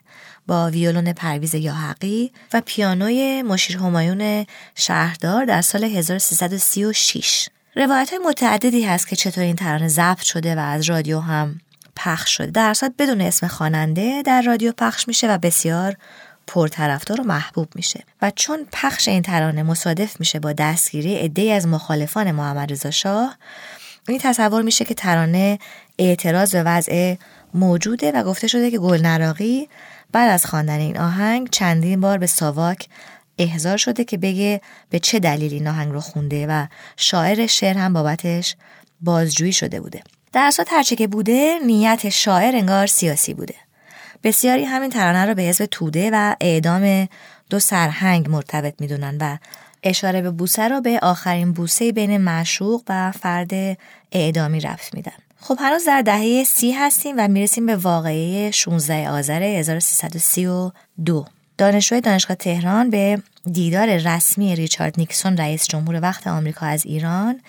با 0.46 0.70
ویولون 0.70 1.12
پرویز 1.12 1.54
یاحقی 1.54 2.32
و 2.52 2.62
پیانوی 2.66 3.42
مشیر 3.42 3.76
همایون 3.76 4.46
شهردار 4.74 5.44
در 5.44 5.62
سال 5.62 5.84
1336 5.84 7.48
روایت 7.76 8.10
های 8.10 8.18
متعددی 8.18 8.84
هست 8.84 9.08
که 9.08 9.16
چطور 9.16 9.44
این 9.44 9.56
ترانه 9.56 9.88
ضبط 9.88 10.22
شده 10.22 10.56
و 10.56 10.58
از 10.58 10.82
رادیو 10.82 11.20
هم 11.20 11.60
پخش 11.96 12.36
شده. 12.36 12.50
در 12.50 12.70
اصل 12.70 12.88
بدون 12.98 13.20
اسم 13.20 13.46
خواننده 13.46 14.22
در 14.22 14.42
رادیو 14.42 14.72
پخش 14.72 15.08
میشه 15.08 15.34
و 15.34 15.38
بسیار 15.38 15.96
پرطرفدار 16.46 17.20
و 17.20 17.24
محبوب 17.24 17.68
میشه. 17.74 18.04
و 18.22 18.32
چون 18.36 18.66
پخش 18.72 19.08
این 19.08 19.22
ترانه 19.22 19.62
مصادف 19.62 20.20
میشه 20.20 20.40
با 20.40 20.52
دستگیری 20.52 21.16
عدهای 21.16 21.52
از 21.52 21.66
مخالفان 21.66 22.30
محمد 22.30 22.72
رضا 22.72 22.90
شاه 22.90 23.38
این 24.08 24.18
تصور 24.18 24.62
میشه 24.62 24.84
که 24.84 24.94
ترانه 24.94 25.58
اعتراض 25.98 26.54
به 26.54 26.62
وضع 26.62 27.14
موجوده 27.54 28.12
و 28.12 28.22
گفته 28.22 28.46
شده 28.46 28.70
که 28.70 28.78
گلنراقی 28.78 29.68
بعد 30.12 30.30
از 30.30 30.46
خواندن 30.46 30.78
این 30.78 30.98
آهنگ 30.98 31.50
چندین 31.50 32.00
بار 32.00 32.18
به 32.18 32.26
ساواک 32.26 32.88
احضار 33.38 33.76
شده 33.76 34.04
که 34.04 34.18
بگه 34.18 34.60
به 34.90 34.98
چه 34.98 35.18
دلیل 35.18 35.52
این 35.52 35.68
آهنگ 35.68 35.92
رو 35.92 36.00
خونده 36.00 36.46
و 36.46 36.66
شاعر 36.96 37.46
شعر 37.46 37.78
هم 37.78 37.92
بابتش 37.92 38.56
بازجویی 39.00 39.52
شده 39.52 39.80
بوده. 39.80 40.02
در 40.34 40.46
اصل 40.46 40.64
هرچه 40.68 40.96
که 40.96 41.06
بوده 41.06 41.58
نیت 41.66 42.08
شاعر 42.08 42.56
انگار 42.56 42.86
سیاسی 42.86 43.34
بوده. 43.34 43.54
بسیاری 44.22 44.64
همین 44.64 44.90
ترانه 44.90 45.26
رو 45.26 45.34
به 45.34 45.42
حزب 45.42 45.66
توده 45.66 46.10
و 46.12 46.36
اعدام 46.40 47.08
دو 47.50 47.58
سرهنگ 47.58 48.30
مرتبط 48.30 48.74
می‌دونن 48.80 49.18
و 49.20 49.36
اشاره 49.82 50.22
به 50.22 50.30
بوسه 50.30 50.68
رو 50.68 50.80
به 50.80 50.98
آخرین 51.02 51.52
بوسه 51.52 51.92
بین 51.92 52.16
معشوق 52.16 52.82
و 52.88 53.12
فرد 53.12 53.78
اعدامی 54.12 54.60
رفت 54.60 54.94
میدن. 54.94 55.12
خب 55.40 55.56
هنوز 55.60 55.84
در 55.84 56.02
دهه 56.02 56.44
سی 56.44 56.72
هستیم 56.72 57.14
و 57.18 57.28
می‌رسیم 57.28 57.66
به 57.66 57.76
واقعه 57.76 58.50
16 58.50 59.10
آذر 59.10 59.42
1332 59.42 61.24
دانشجوی 61.58 62.00
دانشگاه 62.00 62.36
تهران 62.36 62.90
به 62.90 63.22
دیدار 63.52 63.96
رسمی 63.96 64.56
ریچارد 64.56 64.94
نیکسون 64.98 65.36
رئیس 65.36 65.66
جمهور 65.66 66.00
وقت 66.02 66.26
آمریکا 66.26 66.66
از 66.66 66.86
ایران 66.86 67.40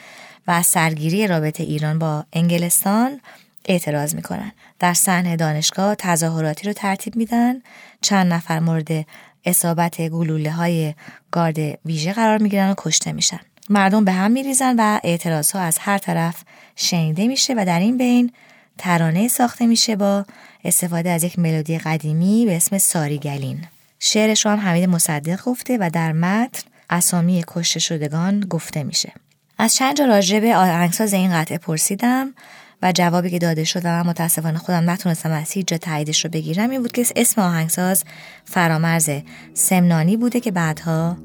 و 0.47 0.63
سرگیری 0.63 1.27
رابطه 1.27 1.63
ایران 1.63 1.99
با 1.99 2.25
انگلستان 2.33 3.21
اعتراض 3.65 4.15
می‌کنن. 4.15 4.51
در 4.79 4.93
صحنه 4.93 5.35
دانشگاه 5.35 5.95
تظاهراتی 5.95 6.67
رو 6.67 6.73
ترتیب 6.73 7.15
میدن. 7.15 7.61
چند 8.01 8.33
نفر 8.33 8.59
مورد 8.59 9.05
اصابت 9.45 10.01
گلوله 10.01 10.51
های 10.51 10.93
گارد 11.31 11.57
ویژه 11.85 12.13
قرار 12.13 12.37
می‌گیرن 12.37 12.71
و 12.71 12.73
کشته 12.77 13.11
میشن. 13.11 13.39
مردم 13.69 14.05
به 14.05 14.11
هم 14.11 14.31
میریزن 14.31 14.75
و 14.79 14.99
اعتراض 15.03 15.51
ها 15.51 15.59
از 15.59 15.77
هر 15.79 15.97
طرف 15.97 16.43
شنیده 16.75 17.27
میشه 17.27 17.53
و 17.57 17.65
در 17.65 17.79
این 17.79 17.97
بین 17.97 18.31
ترانه 18.77 19.27
ساخته 19.27 19.67
میشه 19.67 19.95
با 19.95 20.25
استفاده 20.63 21.09
از 21.09 21.23
یک 21.23 21.39
ملودی 21.39 21.77
قدیمی 21.77 22.45
به 22.45 22.55
اسم 22.55 22.77
ساریگلین 22.77 23.65
شعرش 23.99 24.45
رو 24.45 24.51
هم 24.51 24.59
حمید 24.59 24.89
مصدق 24.89 25.43
گفته 25.43 25.77
و 25.77 25.89
در 25.93 26.11
متن 26.11 26.63
اسامی 26.89 27.43
کشته 27.47 27.79
شدگان 27.79 28.39
گفته 28.39 28.83
میشه. 28.83 29.13
از 29.57 29.75
چند 29.75 29.97
جا 29.97 30.05
راجع 30.05 30.39
به 30.39 30.55
آهنگساز 30.55 31.13
این 31.13 31.33
قطعه 31.33 31.57
پرسیدم 31.57 32.33
و 32.81 32.91
جوابی 32.91 33.29
که 33.29 33.39
داده 33.39 33.63
شد 33.63 33.81
و 33.83 33.87
من 33.87 34.01
متاسفانه 34.01 34.57
خودم 34.57 34.89
نتونستم 34.89 35.31
از 35.31 35.51
هیچ 35.51 35.67
جا 35.67 35.77
تاییدش 35.77 36.25
رو 36.25 36.31
بگیرم 36.31 36.69
این 36.69 36.81
بود 36.81 36.91
که 36.91 37.05
اسم 37.15 37.41
آهنگساز 37.41 38.03
فرامرز 38.45 39.09
سمنانی 39.53 40.17
بوده 40.17 40.39
که 40.39 40.51
بعدها 40.51 41.17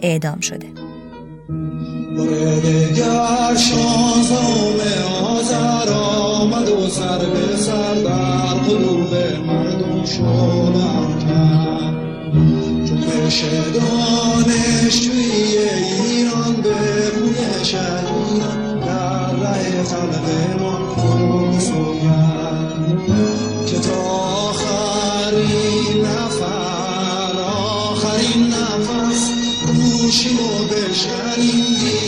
اعدام 0.00 0.40
شده. 0.40 0.66
دانشجوی 14.38 15.58
ایران 16.08 16.54
به 16.62 17.17
شهیدان 17.70 18.80
در 18.80 19.34
ره 19.34 19.82
خلق 19.82 20.26
ما 20.60 20.94
خروس 20.96 21.70
که 23.66 23.78
تا 23.78 24.00
آخرین 24.48 26.06
نفر 26.06 27.40
آخرین 27.40 28.46
نفس 28.46 29.30
گوشیم 29.66 30.38
و 30.40 30.64
بشنیم 30.64 32.07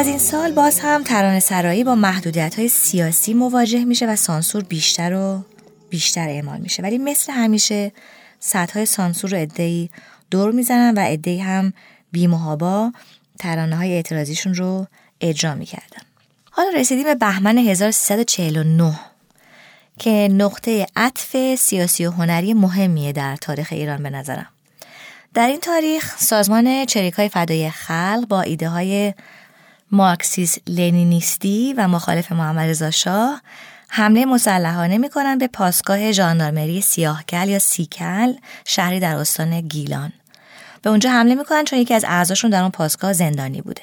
از 0.00 0.08
این 0.08 0.18
سال 0.18 0.52
باز 0.52 0.80
هم 0.80 1.02
ترانه 1.02 1.40
سرایی 1.40 1.84
با 1.84 1.94
محدودیت 1.94 2.58
های 2.58 2.68
سیاسی 2.68 3.34
مواجه 3.34 3.84
میشه 3.84 4.06
و 4.06 4.16
سانسور 4.16 4.62
بیشتر 4.62 5.14
و 5.14 5.44
بیشتر 5.90 6.28
اعمال 6.28 6.60
میشه. 6.60 6.82
ولی 6.82 6.98
مثل 6.98 7.32
همیشه 7.32 7.92
سطح 8.38 8.74
های 8.74 8.86
سانسور 8.86 9.30
رو 9.30 9.38
ادهی 9.38 9.90
دور 10.30 10.52
می‌زنن 10.52 10.94
و 10.98 11.04
ادهی 11.08 11.38
هم 11.38 11.72
بیمهابا 12.12 12.92
ترانه 13.38 13.76
های 13.76 13.92
اعتراضیشون 13.92 14.54
رو 14.54 14.86
اجرا 15.20 15.54
می‌کردن. 15.54 16.02
حالا 16.50 16.68
رسیدیم 16.74 17.04
به 17.04 17.14
بهمن 17.14 17.58
1349 17.58 19.00
که 19.98 20.28
نقطه 20.32 20.86
عطف 20.96 21.54
سیاسی 21.54 22.06
و 22.06 22.10
هنری 22.10 22.54
مهمیه 22.54 23.12
در 23.12 23.36
تاریخ 23.36 23.68
ایران 23.70 24.02
به 24.02 24.10
نظرم. 24.10 24.48
در 25.34 25.46
این 25.46 25.60
تاریخ 25.60 26.18
سازمان 26.18 26.84
چریکای 26.84 27.28
فدای 27.28 27.70
خلق 27.70 28.26
با 28.28 28.40
ایده 28.40 28.68
های 28.68 29.14
مارکسیس 29.92 30.58
لنینیستی 30.66 31.74
و 31.76 31.88
مخالف 31.88 32.32
محمد 32.32 32.68
رضا 32.68 32.90
شاه 32.90 33.42
حمله 33.88 34.24
مسلحانه 34.24 34.98
می‌کنن 34.98 35.38
به 35.38 35.46
پاسگاه 35.46 36.12
ژاندارمری 36.12 36.80
سیاهکل 36.80 37.48
یا 37.48 37.58
سیکل 37.58 38.32
شهری 38.64 39.00
در 39.00 39.16
استان 39.16 39.60
گیلان. 39.60 40.12
به 40.82 40.90
اونجا 40.90 41.10
حمله 41.10 41.34
می‌کنن 41.34 41.64
چون 41.64 41.78
یکی 41.78 41.94
از 41.94 42.04
اعضاشون 42.08 42.50
در 42.50 42.60
اون 42.60 42.70
پاسگاه 42.70 43.12
زندانی 43.12 43.60
بوده. 43.60 43.82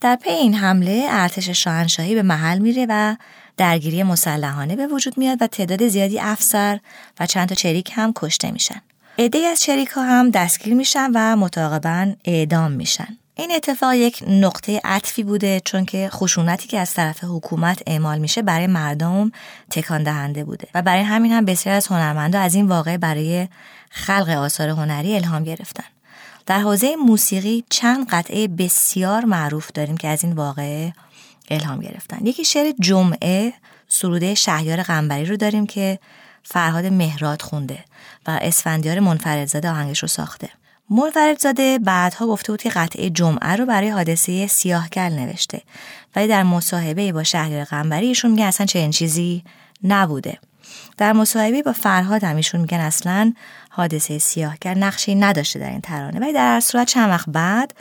در 0.00 0.16
پی 0.16 0.30
این 0.30 0.54
حمله 0.54 1.06
ارتش 1.08 1.48
شاهنشاهی 1.48 2.14
به 2.14 2.22
محل 2.22 2.58
میره 2.58 2.86
و 2.88 3.16
درگیری 3.56 4.02
مسلحانه 4.02 4.76
به 4.76 4.86
وجود 4.86 5.18
میاد 5.18 5.42
و 5.42 5.46
تعداد 5.46 5.88
زیادی 5.88 6.20
افسر 6.20 6.80
و 7.20 7.26
چند 7.26 7.48
تا 7.48 7.54
چریک 7.54 7.90
هم 7.94 8.12
کشته 8.16 8.50
میشن. 8.50 8.80
عدهای 9.18 9.46
از 9.46 9.60
چریک 9.60 9.88
ها 9.88 10.02
هم 10.02 10.30
دستگیر 10.30 10.74
میشن 10.74 11.10
و 11.14 11.36
متعاقبا 11.36 12.12
اعدام 12.24 12.72
میشن. 12.72 13.18
این 13.36 13.52
اتفاق 13.52 13.94
یک 13.94 14.24
نقطه 14.26 14.80
عطفی 14.84 15.22
بوده 15.22 15.60
چون 15.64 15.84
که 15.84 16.08
خشونتی 16.12 16.68
که 16.68 16.78
از 16.78 16.94
طرف 16.94 17.24
حکومت 17.24 17.82
اعمال 17.86 18.18
میشه 18.18 18.42
برای 18.42 18.66
مردم 18.66 19.32
تکان 19.70 20.02
دهنده 20.02 20.44
بوده 20.44 20.68
و 20.74 20.82
برای 20.82 21.02
همین 21.02 21.32
هم 21.32 21.44
بسیار 21.44 21.76
از 21.76 21.86
هنرمندا 21.86 22.40
از 22.40 22.54
این 22.54 22.66
واقعه 22.66 22.98
برای 22.98 23.48
خلق 23.90 24.28
آثار 24.28 24.68
هنری 24.68 25.14
الهام 25.16 25.44
گرفتن. 25.44 25.84
در 26.46 26.60
حوزه 26.60 26.96
موسیقی 26.96 27.64
چند 27.70 28.08
قطعه 28.08 28.48
بسیار 28.48 29.24
معروف 29.24 29.70
داریم 29.74 29.96
که 29.96 30.08
از 30.08 30.24
این 30.24 30.32
واقعه 30.32 30.92
الهام 31.50 31.80
گرفتن. 31.80 32.26
یکی 32.26 32.44
شعر 32.44 32.72
جمعه 32.80 33.52
سروده 33.88 34.34
شهیار 34.34 34.82
قنبری 34.82 35.24
رو 35.24 35.36
داریم 35.36 35.66
که 35.66 35.98
فرهاد 36.42 36.86
مهراد 36.86 37.42
خونده 37.42 37.84
و 38.26 38.38
اسفندیار 38.42 39.00
منفردزاده 39.00 39.70
آهنگش 39.70 39.98
رو 39.98 40.08
ساخته. 40.08 40.50
منفردزاده 40.90 41.78
بعدها 41.78 42.26
گفته 42.26 42.52
بود 42.52 42.62
که 42.62 42.70
قطعه 42.70 43.10
جمعه 43.10 43.56
رو 43.56 43.66
برای 43.66 43.88
حادثه 43.88 44.46
سیاهکل 44.46 45.00
نوشته. 45.00 45.62
ولی 46.16 46.28
در 46.28 46.42
مصاحبه 46.42 47.12
با 47.12 47.22
شهریار 47.22 47.64
قنبری 47.64 48.06
ایشون 48.06 48.30
میگه 48.30 48.44
اصلا 48.44 48.66
چنین 48.66 48.90
چیزی 48.90 49.44
نبوده. 49.84 50.38
در 50.96 51.12
مصاحبه 51.12 51.62
با 51.62 51.72
فرهاد 51.72 52.24
هم 52.24 52.36
ایشون 52.36 52.60
میگن 52.60 52.80
اصلا 52.80 53.32
حادثه 53.70 54.18
سیاهکل 54.18 54.74
نقشی 54.74 55.14
نداشته 55.14 55.58
در 55.58 55.70
این 55.70 55.80
ترانه. 55.80 56.20
ولی 56.20 56.32
در 56.32 56.60
صورت 56.60 56.86
چند 56.86 57.10
وقت 57.10 57.28
بعد 57.28 57.74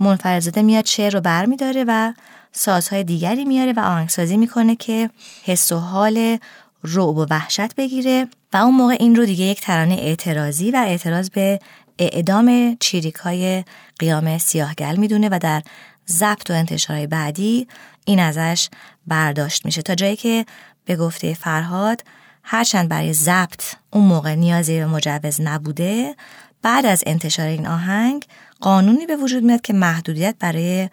منفردزاده 0.00 0.62
میاد 0.62 0.86
شعر 0.86 1.12
رو 1.12 1.20
برمیداره 1.20 1.84
و 1.88 2.12
سازهای 2.52 3.04
دیگری 3.04 3.44
میاره 3.44 3.72
و 3.72 3.80
آهنگسازی 3.80 4.36
می‌کنه 4.36 4.76
که 4.76 5.10
حس 5.44 5.72
و 5.72 5.76
حال 5.78 6.38
رعب 6.84 7.16
و 7.16 7.26
وحشت 7.30 7.74
بگیره. 7.74 8.28
و 8.52 8.56
اون 8.56 8.74
موقع 8.74 8.96
این 9.00 9.16
رو 9.16 9.24
دیگه 9.24 9.44
یک 9.44 9.60
ترانه 9.60 9.94
اعتراضی 9.94 10.70
و 10.70 10.76
اعتراض 10.86 11.30
به 11.30 11.60
اعدام 11.98 12.76
چیریک 12.80 13.14
های 13.14 13.64
قیام 13.98 14.38
سیاهگل 14.38 14.96
می‌دونه 14.96 15.28
و 15.28 15.38
در 15.42 15.62
ضبط 16.08 16.50
و 16.50 16.52
انتشارهای 16.52 17.06
بعدی 17.06 17.68
این 18.04 18.20
ازش 18.20 18.68
برداشت 19.06 19.64
میشه 19.64 19.82
تا 19.82 19.94
جایی 19.94 20.16
که 20.16 20.46
به 20.84 20.96
گفته 20.96 21.34
فرهاد 21.34 22.04
هرچند 22.42 22.88
برای 22.88 23.12
ضبط 23.12 23.62
اون 23.90 24.04
موقع 24.04 24.34
نیازی 24.34 24.78
به 24.78 24.86
مجوز 24.86 25.40
نبوده 25.40 26.16
بعد 26.62 26.86
از 26.86 27.02
انتشار 27.06 27.46
این 27.46 27.66
آهنگ 27.66 28.24
قانونی 28.60 29.06
به 29.06 29.16
وجود 29.16 29.42
میاد 29.42 29.60
که 29.60 29.72
محدودیت 29.72 30.36
برای 30.40 30.88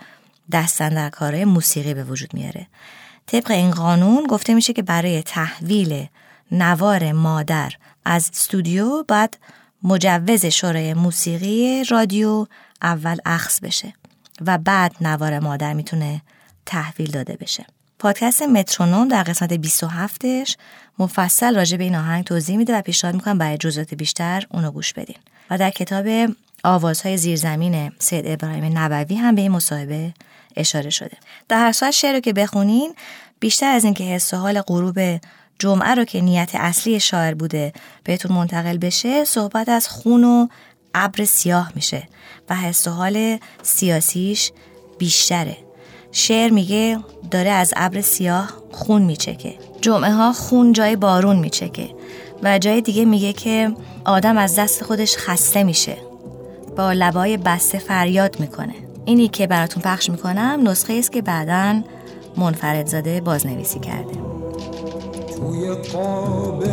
دستن 0.51 0.89
در 0.89 1.09
کارهای 1.09 1.45
موسیقی 1.45 1.93
به 1.93 2.03
وجود 2.03 2.33
میاره. 2.33 2.67
طبق 3.25 3.51
این 3.51 3.71
قانون 3.71 4.23
گفته 4.23 4.53
میشه 4.53 4.73
که 4.73 4.81
برای 4.81 5.23
تحویل 5.23 6.07
نوار 6.51 7.11
مادر 7.11 7.73
از 8.05 8.29
استودیو 8.33 9.03
باید 9.03 9.37
مجوز 9.83 10.45
شورای 10.45 10.93
موسیقی 10.93 11.83
رادیو 11.83 12.47
اول 12.81 13.17
اخذ 13.25 13.59
بشه 13.59 13.93
و 14.45 14.57
بعد 14.57 14.95
نوار 15.01 15.39
مادر 15.39 15.73
می‌تونه 15.73 16.21
تحویل 16.65 17.11
داده 17.11 17.35
بشه. 17.35 17.65
پادکست 17.99 18.41
مترونوم 18.41 19.07
در 19.07 19.23
قسمت 19.23 19.53
27ش 19.67 20.55
مفصل 20.99 21.55
راجع 21.55 21.77
به 21.77 21.83
این 21.83 21.95
آهنگ 21.95 22.23
توضیح 22.23 22.57
میده 22.57 22.77
و 22.77 22.81
پیشنهاد 22.81 23.15
می‌کنم 23.15 23.37
برای 23.37 23.57
جزئیات 23.57 23.93
بیشتر 23.93 24.43
اونو 24.51 24.71
گوش 24.71 24.93
بدین. 24.93 25.17
و 25.49 25.57
در 25.57 25.69
کتاب 25.69 26.35
آوازهای 26.63 27.17
زیرزمین 27.17 27.91
سید 27.99 28.27
ابراهیم 28.27 28.77
نبوی 28.77 29.15
هم 29.15 29.35
به 29.35 29.41
این 29.41 29.51
مصاحبه 29.51 30.13
اشاره 30.55 30.89
شده. 30.89 31.17
در 31.49 31.59
هر 31.59 31.71
صورت 31.71 31.91
شعر 31.91 32.13
رو 32.13 32.19
که 32.19 32.33
بخونین 32.33 32.95
بیشتر 33.39 33.71
از 33.75 33.83
اینکه 33.83 34.03
حس 34.03 34.33
و 34.33 34.37
حال 34.37 34.61
غروب 34.61 34.99
جمعه 35.63 35.95
رو 35.95 36.05
که 36.05 36.21
نیت 36.21 36.51
اصلی 36.53 36.99
شاعر 36.99 37.33
بوده 37.33 37.73
بهتون 38.03 38.31
منتقل 38.31 38.77
بشه 38.77 39.23
صحبت 39.23 39.69
از 39.69 39.87
خون 39.87 40.23
و 40.23 40.47
ابر 40.95 41.25
سیاه 41.25 41.71
میشه 41.75 42.03
و 42.49 42.55
حس 42.55 42.87
و 42.87 42.91
حال 42.91 43.37
سیاسیش 43.61 44.51
بیشتره. 44.97 45.57
شعر 46.11 46.49
میگه 46.49 46.97
داره 47.31 47.49
از 47.49 47.73
ابر 47.75 48.01
سیاه 48.01 48.49
خون 48.71 49.01
میچکه. 49.01 49.55
جمعه 49.81 50.11
ها 50.11 50.33
خون 50.33 50.73
جای 50.73 50.95
بارون 50.95 51.35
میچکه 51.35 51.89
و 52.43 52.59
جای 52.59 52.81
دیگه 52.81 53.05
میگه 53.05 53.33
که 53.33 53.73
آدم 54.05 54.37
از 54.37 54.59
دست 54.59 54.83
خودش 54.83 55.17
خسته 55.17 55.63
میشه. 55.63 55.97
با 56.77 56.91
لبای 56.91 57.37
بسته 57.37 57.77
فریاد 57.77 58.39
می‌کنه. 58.39 58.75
اینی 59.05 59.27
که 59.27 59.47
براتون 59.47 59.83
پخش 59.83 60.09
می‌کنم 60.09 60.59
نسخه 60.63 60.93
است 60.93 61.11
که 61.11 61.21
بعدا 61.21 61.81
منفرد 62.37 62.87
زاده 62.87 63.21
بازنویسی 63.21 63.79
کرده. 63.79 64.32
توی 65.35 65.69
قاب 65.69 66.63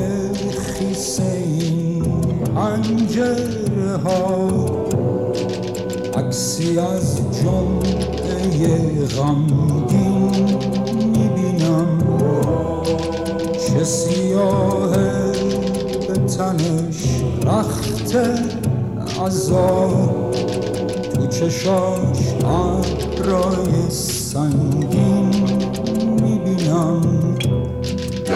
خیسه 0.59 1.23
این 1.23 2.05
پنجره 2.55 3.96
ها 4.05 4.49
عکسی 6.16 6.79
از 6.79 7.16
جمعه 7.42 9.07
غمگین 9.07 10.31
می‌بینم. 11.05 11.99
چه 13.68 13.85
سیاه 13.85 14.96
به 16.09 16.14
تنش 16.37 17.23
رخت 17.44 18.16
عذاب 19.27 20.33
تو 21.14 21.27
چشاش 21.27 22.35
ابرای 22.44 23.90
سنگین 23.90 25.31
می‌بینم. 26.23 27.30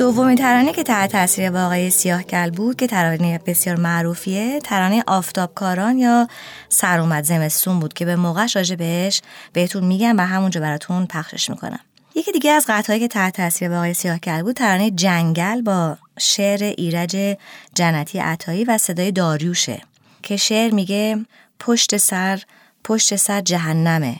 دومین 0.00 0.36
ترانه 0.36 0.72
که 0.72 0.82
تحت 0.82 1.12
تاثیر 1.12 1.50
واقعی 1.50 1.90
سیاه 1.90 2.22
کل 2.22 2.50
بود 2.50 2.76
که 2.76 2.86
ترانه 2.86 3.38
بسیار 3.46 3.76
معروفیه 3.76 4.60
ترانه 4.60 5.04
آفتابکاران 5.06 5.98
یا 5.98 6.28
سر 6.68 7.00
اومد 7.00 7.24
زمستون 7.24 7.80
بود 7.80 7.92
که 7.92 8.04
به 8.04 8.16
موقعش 8.16 8.56
راجع 8.56 8.76
بهش 8.76 9.22
بهتون 9.52 9.84
میگم 9.84 10.18
و 10.18 10.20
همونجا 10.20 10.60
براتون 10.60 11.06
پخشش 11.06 11.50
می‌کنم. 11.50 11.80
یکی 12.14 12.32
دیگه 12.32 12.50
از 12.50 12.64
قطعهایی 12.68 13.00
که 13.00 13.08
تحت 13.08 13.36
تاثیر 13.36 13.70
واقعی 13.70 13.94
سیاه 13.94 14.18
کل 14.18 14.42
بود 14.42 14.56
ترانه 14.56 14.90
جنگل 14.90 15.62
با 15.62 15.96
شعر 16.18 16.62
ایرج 16.62 17.36
جنتی 17.74 18.18
عطایی 18.18 18.64
و 18.64 18.78
صدای 18.78 19.12
داریوشه 19.12 19.80
که 20.22 20.36
شعر 20.36 20.74
میگه 20.74 21.24
پشت 21.58 21.96
سر 21.96 22.42
پشت 22.84 23.16
سر 23.16 23.40
جهنمه 23.40 24.16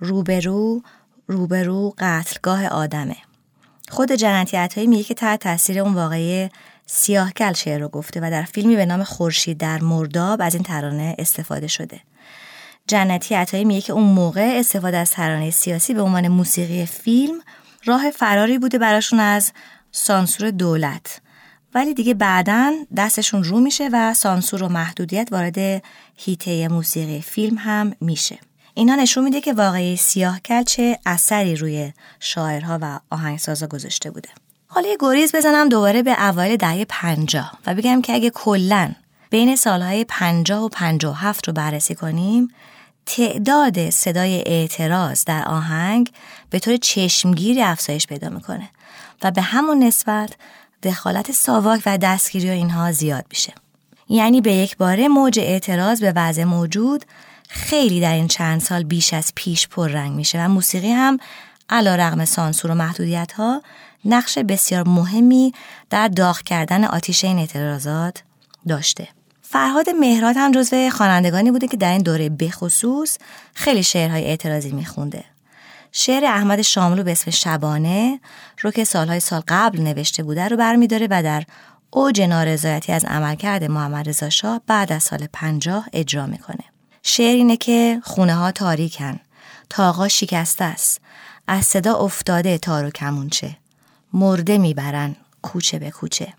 روبرو 0.00 0.82
روبرو 1.26 1.94
قتلگاه 1.98 2.66
آدمه. 2.66 3.16
خود 3.90 4.12
جنتی 4.12 4.56
عطایی 4.56 4.86
میگه 4.86 5.04
که 5.04 5.14
تحت 5.14 5.40
تاثیر 5.40 5.80
اون 5.80 5.94
واقعی 5.94 6.48
سیاهکل 6.86 7.52
شعر 7.52 7.80
رو 7.80 7.88
گفته 7.88 8.20
و 8.20 8.30
در 8.30 8.42
فیلمی 8.42 8.76
به 8.76 8.86
نام 8.86 9.04
خورشید 9.04 9.58
در 9.58 9.80
مرداب 9.80 10.42
از 10.42 10.54
این 10.54 10.62
ترانه 10.62 11.16
استفاده 11.18 11.66
شده. 11.66 12.00
جنتی 12.86 13.34
عطایی 13.34 13.64
میگه 13.64 13.80
که 13.80 13.92
اون 13.92 14.04
موقع 14.04 14.56
استفاده 14.58 14.96
از 14.96 15.10
ترانه 15.10 15.50
سیاسی 15.50 15.94
به 15.94 16.02
عنوان 16.02 16.28
موسیقی 16.28 16.86
فیلم 16.86 17.40
راه 17.84 18.10
فراری 18.10 18.58
بوده 18.58 18.78
براشون 18.78 19.20
از 19.20 19.52
سانسور 19.92 20.50
دولت. 20.50 21.20
ولی 21.74 21.94
دیگه 21.94 22.14
بعدا 22.14 22.72
دستشون 22.96 23.44
رو 23.44 23.60
میشه 23.60 23.88
و 23.92 24.14
سانسور 24.14 24.62
و 24.62 24.68
محدودیت 24.68 25.28
وارد 25.30 25.82
هیته 26.16 26.68
موسیقی 26.68 27.20
فیلم 27.20 27.56
هم 27.58 27.92
میشه. 28.00 28.38
اینا 28.78 28.94
نشون 28.94 29.24
میده 29.24 29.40
که 29.40 29.52
واقعی 29.52 29.96
سیاه 29.96 30.40
چه 30.66 30.98
اثری 31.06 31.56
روی 31.56 31.92
شاعرها 32.20 32.78
و 32.82 33.00
آهنگسازا 33.10 33.66
گذاشته 33.66 34.10
بوده. 34.10 34.28
حالا 34.66 34.88
یه 34.88 34.96
گریز 35.00 35.34
بزنم 35.34 35.68
دوباره 35.68 36.02
به 36.02 36.28
اوایل 36.28 36.56
دهه 36.56 36.86
پنجاه 36.88 37.52
و 37.66 37.74
بگم 37.74 38.02
که 38.02 38.12
اگه 38.12 38.30
کلا 38.30 38.92
بین 39.30 39.56
سالهای 39.56 40.04
پنجاه 40.04 40.64
و 40.64 40.68
پنجاه 40.68 41.12
و 41.12 41.16
هفت 41.16 41.48
رو 41.48 41.54
بررسی 41.54 41.94
کنیم 41.94 42.48
تعداد 43.06 43.90
صدای 43.90 44.42
اعتراض 44.46 45.24
در 45.24 45.44
آهنگ 45.44 46.12
به 46.50 46.58
طور 46.58 46.76
چشمگیری 46.76 47.62
افزایش 47.62 48.06
پیدا 48.06 48.28
می‌کنه 48.28 48.68
و 49.22 49.30
به 49.30 49.42
همون 49.42 49.82
نسبت 49.82 50.30
دخالت 50.82 51.32
ساواک 51.32 51.82
و 51.86 51.98
دستگیری 51.98 52.48
و 52.48 52.52
اینها 52.52 52.92
زیاد 52.92 53.24
میشه. 53.30 53.52
یعنی 54.08 54.40
به 54.40 54.52
یک 54.52 54.76
باره 54.76 55.08
موج 55.08 55.38
اعتراض 55.38 56.00
به 56.00 56.12
وضع 56.16 56.44
موجود 56.44 57.04
خیلی 57.48 58.00
در 58.00 58.14
این 58.14 58.28
چند 58.28 58.60
سال 58.60 58.82
بیش 58.82 59.14
از 59.14 59.32
پیش 59.34 59.68
پررنگ 59.68 60.12
میشه 60.12 60.44
و 60.44 60.48
موسیقی 60.48 60.90
هم 60.90 61.18
علا 61.70 61.94
رغم 61.94 62.24
سانسور 62.24 62.70
و 62.70 62.74
محدودیت 62.74 63.32
ها 63.32 63.62
نقش 64.04 64.38
بسیار 64.38 64.88
مهمی 64.88 65.52
در 65.90 66.08
داغ 66.08 66.42
کردن 66.42 66.84
آتیش 66.84 67.24
این 67.24 67.38
اعتراضات 67.38 68.22
داشته. 68.68 69.08
فرهاد 69.42 69.90
مهراد 69.90 70.36
هم 70.36 70.52
جزو 70.52 70.90
خوانندگانی 70.90 71.50
بوده 71.50 71.68
که 71.68 71.76
در 71.76 71.92
این 71.92 72.02
دوره 72.02 72.28
بخصوص 72.28 73.18
خیلی 73.54 73.82
شعرهای 73.82 74.24
اعتراضی 74.24 74.70
میخونده. 74.70 75.24
شعر 75.92 76.24
احمد 76.24 76.62
شاملو 76.62 77.02
به 77.02 77.12
اسم 77.12 77.30
شبانه 77.30 78.20
رو 78.60 78.70
که 78.70 78.84
سالهای 78.84 79.20
سال 79.20 79.42
قبل 79.48 79.80
نوشته 79.80 80.22
بوده 80.22 80.48
رو 80.48 80.56
برمیداره 80.56 81.06
و 81.10 81.22
در 81.22 81.44
اوج 81.90 82.20
نارضایتی 82.20 82.92
از 82.92 83.04
عملکرد 83.04 83.64
محمد 83.64 84.08
رضا 84.08 84.30
شاه 84.30 84.60
بعد 84.66 84.92
از 84.92 85.02
سال 85.02 85.28
پنجاه 85.32 85.86
اجرا 85.92 86.26
می‌کنه. 86.26 86.64
شعر 87.02 87.34
اینه 87.34 87.56
که 87.56 88.00
خونه 88.04 88.34
ها 88.34 88.52
تاریکن 88.52 89.20
تاقا 89.70 90.08
شکسته 90.08 90.64
است. 90.64 91.00
از 91.46 91.64
صدا 91.64 91.94
افتاده 91.94 92.58
تار 92.58 92.84
و 92.84 92.90
کمونچه 92.90 93.56
مرده 94.12 94.58
می‌برن 94.58 95.16
کوچه 95.42 95.78
به 95.78 95.90
کوچه. 95.90 96.34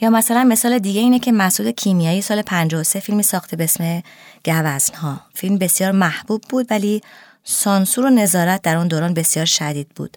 یا 0.00 0.10
مثلا 0.10 0.44
مثال 0.44 0.78
دیگه 0.78 1.00
اینه 1.00 1.18
که 1.18 1.32
مسعود 1.32 1.70
کیمیایی 1.70 2.22
سال 2.22 2.42
53 2.42 3.00
فیلمی 3.00 3.22
ساخته 3.22 3.56
به 3.56 3.64
اسم 3.64 4.02
گوزنها. 4.44 5.20
فیلم 5.34 5.58
بسیار 5.58 5.92
محبوب 5.92 6.42
بود 6.48 6.66
ولی 6.70 7.02
سانسور 7.44 8.06
و 8.06 8.10
نظارت 8.10 8.62
در 8.62 8.76
اون 8.76 8.88
دوران 8.88 9.14
بسیار 9.14 9.46
شدید 9.46 9.88
بود. 9.88 10.16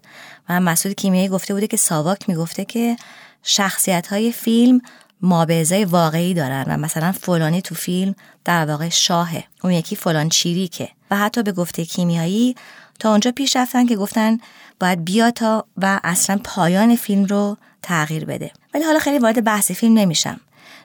و 0.50 0.60
مسعود 0.60 0.96
کیمیایی 0.96 1.28
گفته 1.28 1.54
بوده 1.54 1.68
که 1.68 1.78
ساواک 1.78 2.30
می‌گفته 2.30 2.66
که 2.66 2.96
شخصیت 3.44 4.08
های 4.08 4.32
فیلم 4.32 4.82
مابعضای 5.22 5.86
واقعی 5.86 6.34
دارن 6.34 6.65
و 6.67 6.78
مثلا 6.78 7.11
فلانی 7.11 7.61
تو 7.61 7.76
فیلم 7.76 8.15
در 8.45 8.65
واقع 8.65 8.89
شاهه. 8.89 9.43
اون 9.63 9.74
یکی 9.74 9.95
فلان 9.95 10.30
چیریکه. 10.30 10.89
و 11.11 11.17
حتی 11.17 11.43
به 11.43 11.51
گفته 11.51 11.86
کیمیایی 11.86 12.55
تا 12.99 13.11
اونجا 13.11 13.32
پیش 13.32 13.55
رفتن 13.55 13.86
که 13.86 13.95
گفتن 13.95 14.38
باید 14.80 15.05
بیا 15.05 15.32
تا 15.32 15.65
و 15.78 15.99
اصلا 16.03 16.39
پایان 16.43 16.95
فیلم 16.95 17.26
رو 17.26 17.57
تغییر 17.82 18.26
بده. 18.26 18.51
ولی 18.74 18.84
حالا 18.84 18.99
خیلی 18.99 19.19
وارد 19.19 19.43
بحث 19.43 19.72
فیلم 19.72 19.93
نمیشم. 19.93 20.39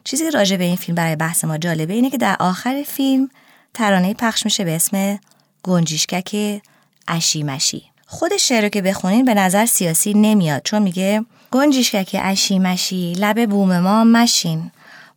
چیزی 0.05 0.25
که 0.25 0.31
راجع 0.31 0.57
به 0.57 0.65
این 0.65 0.77
فیلم 0.77 0.95
برای 0.95 1.17
بحث 1.17 1.45
ما 1.45 1.59
جالبه 1.59 1.95
اینه 1.95 2.11
که 2.11 2.19
در 2.19 2.37
آخر 2.41 2.83
فیلم 2.87 3.31
ترانه 3.75 4.15
پخش 4.15 4.45
میشه 4.45 4.65
به 4.65 4.77
اسم 4.77 5.19
گنجیشکک 5.63 6.61
اشیمشی. 7.09 7.83
خود 8.07 8.37
شعر 8.37 8.63
رو 8.63 8.69
که 8.69 8.83
بخونین 8.83 9.25
به 9.25 9.35
نظر 9.35 9.67
سیاسی 9.67 10.15
نمیاد 10.15 10.63
چون 10.65 10.83
میگه 10.83 11.25
گنجیشکک 11.53 12.17
اشیمشی 12.23 13.13
لب 13.13 13.51
بوم 13.51 13.79
ما 13.79 14.05
مشین 14.05 14.71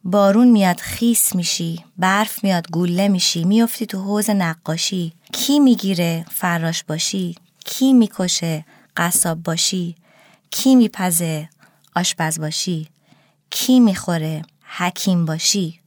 بارون 0.03 0.47
میاد 0.47 0.79
خیس 0.79 1.35
میشی 1.35 1.83
برف 1.97 2.43
میاد 2.43 2.71
گوله 2.71 3.07
میشی 3.07 3.43
میافتی 3.43 3.85
تو 3.85 4.01
حوز 4.01 4.29
نقاشی. 4.29 5.13
کی 5.33 5.59
می‌گیره 5.59 6.25
فراش 6.31 6.83
باشی؟ 6.83 7.35
کی 7.65 7.93
می‌کشه 7.93 8.65
قصاب 8.97 9.43
باشی؟ 9.43 9.95
کی 10.51 10.75
میپزه 10.75 11.49
آشپز 11.95 12.39
باشی؟ 12.39 12.87
کی 13.49 13.79
می‌خوره 13.79 14.41
حکیم 14.77 15.25
باشی؟ 15.25 15.79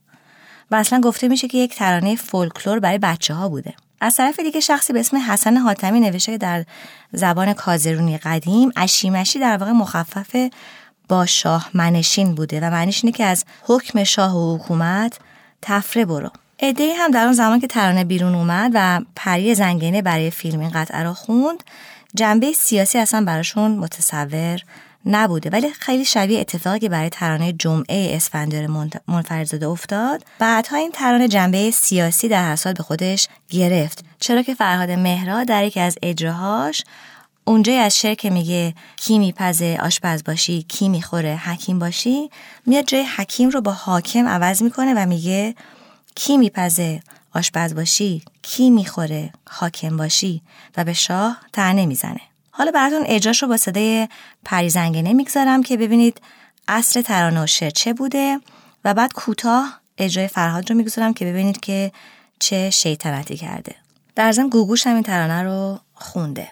و 0.71 0.75
اصلا 0.75 1.01
گفته 1.01 1.27
میشه 1.27 1.47
که 1.47 1.57
یک 1.57 1.75
ترانه 1.75 2.15
فولکلور 2.15 2.79
برای 2.79 2.97
بچه 2.97 3.33
ها 3.33 3.49
بوده. 3.49 3.73
از 4.03 4.15
طرف 4.15 4.39
دیگه 4.39 4.59
شخصی 4.59 4.93
به 4.93 4.99
اسم 4.99 5.17
حسن 5.17 5.57
حاتمی 5.57 5.99
نوشته 5.99 6.31
که 6.31 6.37
در 6.37 6.65
زبان 7.11 7.53
کازرونی 7.53 8.17
قدیم 8.17 8.71
اشیمشی 8.75 9.39
در 9.39 9.57
واقع 9.57 9.71
مخفف 9.71 10.35
با 11.09 11.25
شاه 11.25 11.69
منشین 11.73 12.35
بوده 12.35 12.59
و 12.59 12.63
معنیش 12.63 13.03
اینه 13.03 13.17
که 13.17 13.25
از 13.25 13.45
حکم 13.61 14.03
شاه 14.03 14.37
و 14.37 14.57
حکومت 14.57 15.19
تفره 15.61 16.05
برو. 16.05 16.29
ایده 16.57 16.93
هم 16.97 17.11
در 17.11 17.23
اون 17.23 17.33
زمان 17.33 17.59
که 17.59 17.67
ترانه 17.67 18.03
بیرون 18.03 18.35
اومد 18.35 18.71
و 18.73 19.01
پری 19.15 19.55
زنگینه 19.55 20.01
برای 20.01 20.31
فیلم 20.31 20.59
این 20.59 20.69
قطعه 20.69 21.03
را 21.03 21.13
خوند 21.13 21.63
جنبه 22.15 22.51
سیاسی 22.51 22.97
اصلا 22.97 23.25
براشون 23.25 23.71
متصور 23.71 24.59
نبوده. 25.05 25.49
ولی 25.49 25.69
خیلی 25.69 26.05
شبیه 26.05 26.39
اتفاقی 26.39 26.79
که 26.79 26.89
برای 26.89 27.09
ترانه 27.09 27.53
جمعه 27.53 28.15
اسفندیار 28.15 28.67
منفردزاده 29.07 29.67
افتاد. 29.67 30.25
بعدها 30.39 30.77
این 30.77 30.91
ترانه 30.91 31.27
جنبه 31.27 31.71
سیاسی 31.71 32.27
در 32.27 32.55
هر 32.55 32.73
به 32.73 32.83
خودش 32.83 33.27
گرفت. 33.49 34.05
چرا 34.19 34.41
که 34.41 34.53
فرهاد 34.55 34.91
مهرا 34.91 35.43
در 35.43 35.63
یکی 35.63 35.79
از 35.79 35.97
اجراهاش 36.03 36.83
اونجای 37.45 37.77
از 37.77 37.97
شعر 37.97 38.15
که 38.15 38.29
میگه 38.29 38.73
کی 38.95 39.19
میپزه 39.19 39.79
آشپز 39.81 40.23
باشی 40.23 40.63
کی 40.63 40.89
می‌خوره 40.89 41.35
حکیم 41.35 41.79
باشی 41.79 42.29
میاد 42.65 42.85
جای 42.85 43.03
حکیم 43.17 43.49
رو 43.49 43.61
با 43.61 43.71
حاکم 43.71 44.27
عوض 44.27 44.63
می‌کنه 44.63 44.93
و 44.93 45.05
میگه 45.05 45.55
کی 46.15 46.37
میپزه 46.37 46.99
آشپز 47.35 47.75
باشی 47.75 48.23
کی 48.41 48.69
می‌خوره 48.69 49.33
حاکم 49.49 49.97
باشی 49.97 50.41
و 50.77 50.83
به 50.83 50.93
شاه 50.93 51.37
تنه 51.53 51.85
می‌زنه. 51.85 52.21
حالا 52.55 52.71
براتون 52.71 53.03
اجراش 53.05 53.41
رو 53.41 53.47
با 53.49 53.57
صدای 53.57 54.07
پریزنگنه 54.45 55.13
می‌گذارم 55.13 55.63
که 55.63 55.77
ببینید 55.77 56.21
اصل 56.67 57.01
ترانه 57.01 57.43
و 57.43 57.47
شعر 57.47 57.69
چه 57.69 57.93
بوده 57.93 58.39
و 58.85 58.93
بعد 58.93 59.13
کوتاه 59.13 59.79
اجرای 59.97 60.27
فرهاد 60.27 60.71
رو 60.71 60.77
می‌گذارم 60.77 61.13
که 61.13 61.25
ببینید 61.25 61.59
که 61.59 61.91
چه 62.39 62.69
شیطنتی 62.69 63.37
کرده. 63.37 63.75
در 64.15 64.31
ضمن 64.31 64.49
گوگوش 64.49 64.87
هم 64.87 64.93
این 64.93 65.03
ترانه 65.03 65.43
رو 65.43 65.79
خونده. 65.93 66.49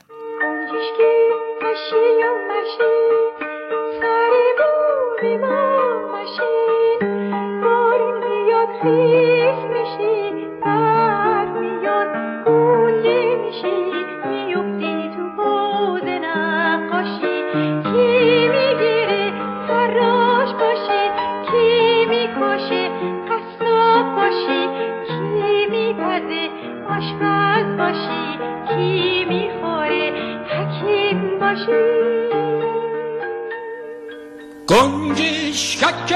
گنجشکک 34.68 36.14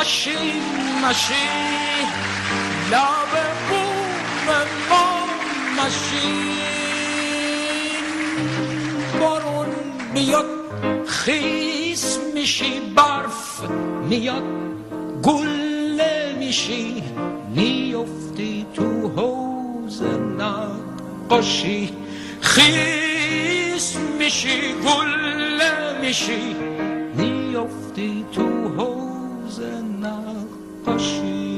اشی 0.00 0.30
مشی 1.04 1.48
لب 2.90 3.32
بوم 3.68 4.48
ما 4.90 5.20
مشین 5.76 6.56
بارون 9.20 9.66
میاد 10.14 10.46
خیس 11.06 12.18
میشی 12.34 12.80
برف 12.96 13.60
میاد 14.08 14.44
گله 15.22 16.36
میشی. 16.38 17.02
میفتی 17.54 18.66
تو 18.74 19.08
حوز 19.16 20.02
نقاشی. 20.38 21.92
خیس 22.40 23.09
میشی 24.18 24.74
گله 24.84 26.00
میشی 26.00 26.56
میفتی 27.16 28.26
تو 28.32 28.68
حوز 28.68 29.60
نقاشی. 30.02 31.49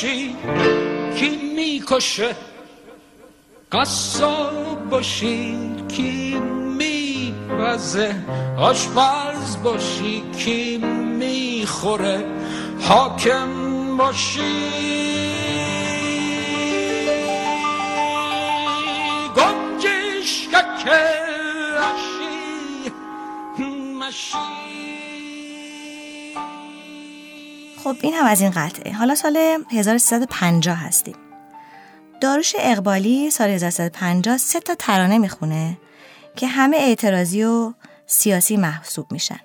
باشی 0.00 0.36
کی 1.16 1.28
می‌کشه؟ 1.54 2.36
قصاب 3.72 4.88
باشی 4.90 5.58
کی 5.88 6.34
میپزه 6.78 8.14
آشپز 8.58 9.62
باشی 9.62 10.22
کی 10.38 10.76
می‌خوره؟ 10.78 12.24
حاکم 12.80 13.96
باشی. 13.96 14.40
گنجش 19.36 20.48
که 20.84 21.00
مشی. 23.98 24.59
خب 27.90 27.96
این 28.02 28.14
هم 28.14 28.26
از 28.26 28.40
این 28.40 28.50
قطعه. 28.50 28.92
حالا 28.92 29.14
سال 29.14 29.36
1350 29.70 30.86
هستیم. 30.86 31.14
داروش 32.20 32.54
اقبالی 32.58 33.30
سال 33.30 33.48
1350 33.50 34.36
سه 34.36 34.60
تا 34.60 34.74
ترانه 34.74 35.18
می‌خونه 35.18 35.78
که 36.36 36.46
همه 36.46 36.76
اعتراضی 36.76 37.44
و 37.44 37.72
سیاسی 38.06 38.56
محسوب 38.56 39.12
میشن. 39.12 39.38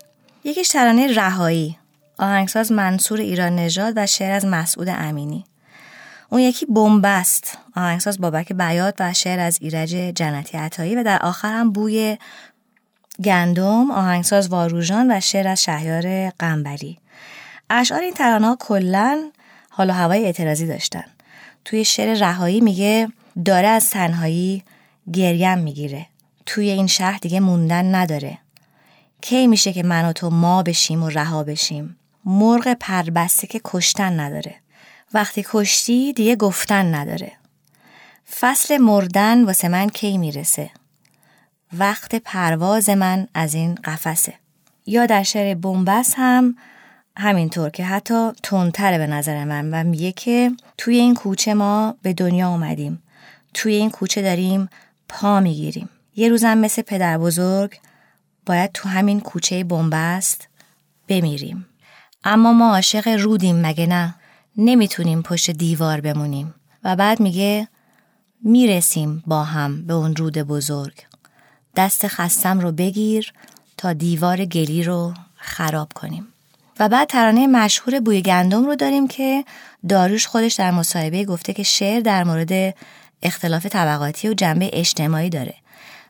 یکیش 0.43 0.67
ترانه 0.67 1.07
رهایی 1.07 1.77
آهنگساز 2.17 2.71
منصور 2.71 3.19
ایران 3.19 3.55
نژاد 3.55 3.93
و 3.95 4.05
شعر 4.05 4.31
از 4.31 4.45
مسعود 4.45 4.89
امینی. 4.89 5.45
اون 6.29 6.41
یکی 6.41 6.65
بنبست 6.65 7.57
آهنگساز 7.75 8.21
بابک 8.21 8.53
بیات 8.53 8.95
و 8.99 9.13
شعر 9.13 9.39
از 9.39 9.57
ایرج 9.61 9.89
جنتی 9.89 10.57
عطایی 10.57 10.95
و 10.95 11.03
در 11.03 11.19
آخر 11.21 11.53
هم 11.53 11.71
بوی 11.71 12.17
گندم 13.23 13.91
آهنگساز 13.91 14.49
واروژان 14.49 15.11
و 15.11 15.19
شعر 15.19 15.47
از 15.47 15.63
شهیار 15.63 16.29
قنبری. 16.29 16.99
اشعار 17.69 18.01
این 18.01 18.13
ترانه 18.13 18.47
ها 18.47 18.57
کلا 18.59 19.31
حال 19.69 19.89
و 19.89 19.93
هوای 19.93 20.25
اعتراضی 20.25 20.67
داشتن. 20.67 21.03
توی 21.65 21.85
شعر 21.85 22.13
رهایی 22.19 22.61
میگه 22.61 23.07
داره 23.45 23.67
از 23.67 23.89
تنهایی 23.89 24.63
گریم 25.13 25.57
می‌گیره. 25.57 26.05
توی 26.45 26.69
این 26.69 26.87
شهر 26.87 27.17
دیگه 27.17 27.39
موندن 27.39 27.95
نداره. 27.95 28.37
کی 29.21 29.47
میشه 29.47 29.73
که 29.73 29.83
من 29.83 30.05
و 30.05 30.13
تو 30.13 30.29
ما 30.29 30.63
بشیم 30.63 31.03
و 31.03 31.09
رها 31.09 31.43
بشیم؟ 31.43 31.97
مرغ 32.25 32.73
پربسته 32.79 33.47
که 33.47 33.61
کشتن 33.65 34.19
نداره. 34.19 34.55
وقتی 35.13 35.45
کشتی 35.49 36.13
دیگه 36.13 36.35
گفتن 36.35 36.95
نداره. 36.95 37.31
فصل 38.39 38.77
مردن 38.77 39.43
واسه 39.43 39.67
من 39.67 39.89
کی 39.89 40.17
می‌رسه؟ 40.17 40.69
وقت 41.73 42.15
پرواز 42.15 42.89
من 42.89 43.27
از 43.33 43.53
این 43.53 43.75
قفسه. 43.75 44.33
یا 44.85 45.05
در 45.05 45.23
شعر 45.23 45.55
بنبست 45.55 46.13
هم 46.17 46.55
همینطور 47.17 47.69
که 47.69 47.85
حتی 47.85 48.31
تندتره 48.43 48.97
به 48.97 49.07
نظر 49.07 49.43
من 49.43 49.69
و 49.69 49.89
میگه 49.89 50.11
که 50.11 50.51
توی 50.77 50.95
این 50.95 51.13
کوچه 51.13 51.53
ما 51.53 51.95
به 52.01 52.13
دنیا 52.13 52.49
اومدیم. 52.49 53.03
توی 53.53 53.73
این 53.73 53.89
کوچه 53.89 54.21
داریم 54.21 54.69
پا 55.09 55.39
می‌گیریم. 55.39 55.89
یه 56.15 56.29
روزم 56.29 56.57
مثل 56.57 56.81
پدر 56.81 57.17
بزرگ 57.17 57.79
باید 58.45 58.71
تو 58.71 58.89
همین 58.89 59.19
کوچه 59.19 59.63
بنبست 59.63 60.47
بمیریم. 61.07 61.65
اما 62.23 62.53
ما 62.53 62.75
عاشق 62.75 63.07
رودیم 63.07 63.61
مگه 63.61 63.87
نه؟ 63.87 64.15
نمی‌تونیم 64.57 65.21
پشت 65.21 65.51
دیوار 65.51 66.01
بمونیم. 66.01 66.53
و 66.83 66.95
بعد 66.95 67.19
میگه 67.19 67.67
می‌رسیم 68.43 69.23
با 69.27 69.43
هم 69.43 69.87
به 69.87 69.93
اون 69.93 70.15
رود 70.15 70.37
بزرگ. 70.37 71.05
دست 71.75 72.07
خستم 72.07 72.59
رو 72.59 72.71
بگیر 72.71 73.33
تا 73.77 73.93
دیوار 73.93 74.45
گلی 74.45 74.83
رو 74.83 75.13
خراب 75.35 75.93
کنیم. 75.95 76.27
و 76.79 76.89
بعد 76.89 77.07
ترانه 77.07 77.47
مشهور 77.47 77.99
بوی 77.99 78.21
گندم 78.21 78.65
رو 78.65 78.75
داریم 78.75 79.07
که 79.07 79.45
داروش 79.89 80.27
خودش 80.27 80.53
در 80.53 80.71
مصاحبه 80.71 81.25
گفته 81.25 81.53
که 81.53 81.63
شعر 81.63 81.99
در 81.99 82.23
مورد 82.23 82.75
اختلاف 83.23 83.65
طبقاتی 83.65 84.29
و 84.29 84.33
جنبه 84.33 84.69
اجتماعی 84.73 85.29
داره. 85.29 85.53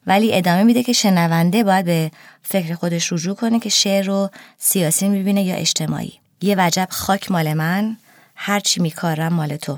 ولی 0.08 0.34
ادامه 0.34 0.64
میده 0.64 0.84
که 0.84 0.94
شنونده 0.94 1.64
باید 1.64 1.86
به 1.86 2.12
فکر 2.44 2.76
خودش 2.76 3.14
رجوع 3.14 3.36
کنه 3.36 3.60
که 3.60 3.70
شعر 3.70 4.06
رو 4.06 4.30
سیاسی 4.58 5.10
می‌بینه 5.10 5.44
یا 5.44 5.56
اجتماعی. 5.56 6.14
یه 6.42 6.56
وجب 6.58 6.88
خاک 6.92 7.32
مال 7.32 7.54
من 7.54 7.98
هرچی 8.36 8.82
میکارم 8.82 9.34
مال 9.34 9.58
تو. 9.58 9.78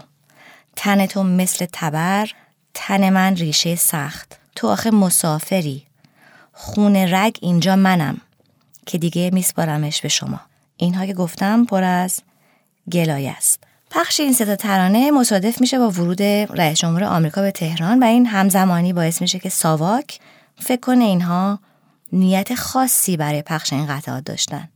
تن 0.75 1.05
تو 1.05 1.23
مثل 1.23 1.65
تبر 1.73 2.29
تن 2.73 3.09
من 3.09 3.35
ریشه 3.35 3.75
سخت. 3.75 4.39
تو 4.55 4.67
آخه 4.67 4.91
مسافری. 4.91 5.83
خون 6.53 6.95
رگ 6.95 7.37
اینجا 7.41 7.75
منم 7.75 8.21
که 8.85 8.97
دیگه 8.97 9.29
میسپارمش 9.33 10.01
به 10.01 10.09
شما. 10.09 10.39
اینها 10.77 11.05
که 11.05 11.13
گفتم 11.13 11.65
پر 11.65 11.83
از 11.83 12.21
گلایه 12.91 13.31
است 13.31 13.63
پخش 13.91 14.19
این 14.19 14.33
ستا 14.33 14.55
ترانه 14.55 15.11
مصادف 15.11 15.61
میشه 15.61 15.79
با 15.79 15.89
ورود 15.89 16.21
رئیس 16.21 16.79
جمهور 16.79 17.03
آمریکا 17.03 17.41
به 17.41 17.51
تهران 17.51 18.03
و 18.03 18.05
این 18.05 18.25
همزمانی 18.25 18.93
باعث 18.93 19.21
میشه 19.21 19.39
که 19.39 19.49
ساواک 19.49 20.19
فکر 20.59 20.79
کنه 20.79 21.03
اینها 21.03 21.59
نیت 22.11 22.55
خاصی 22.55 23.17
برای 23.17 23.41
پخش 23.41 23.73
این 23.73 23.85
قطعات 23.87 24.23
داشتن 24.23 24.69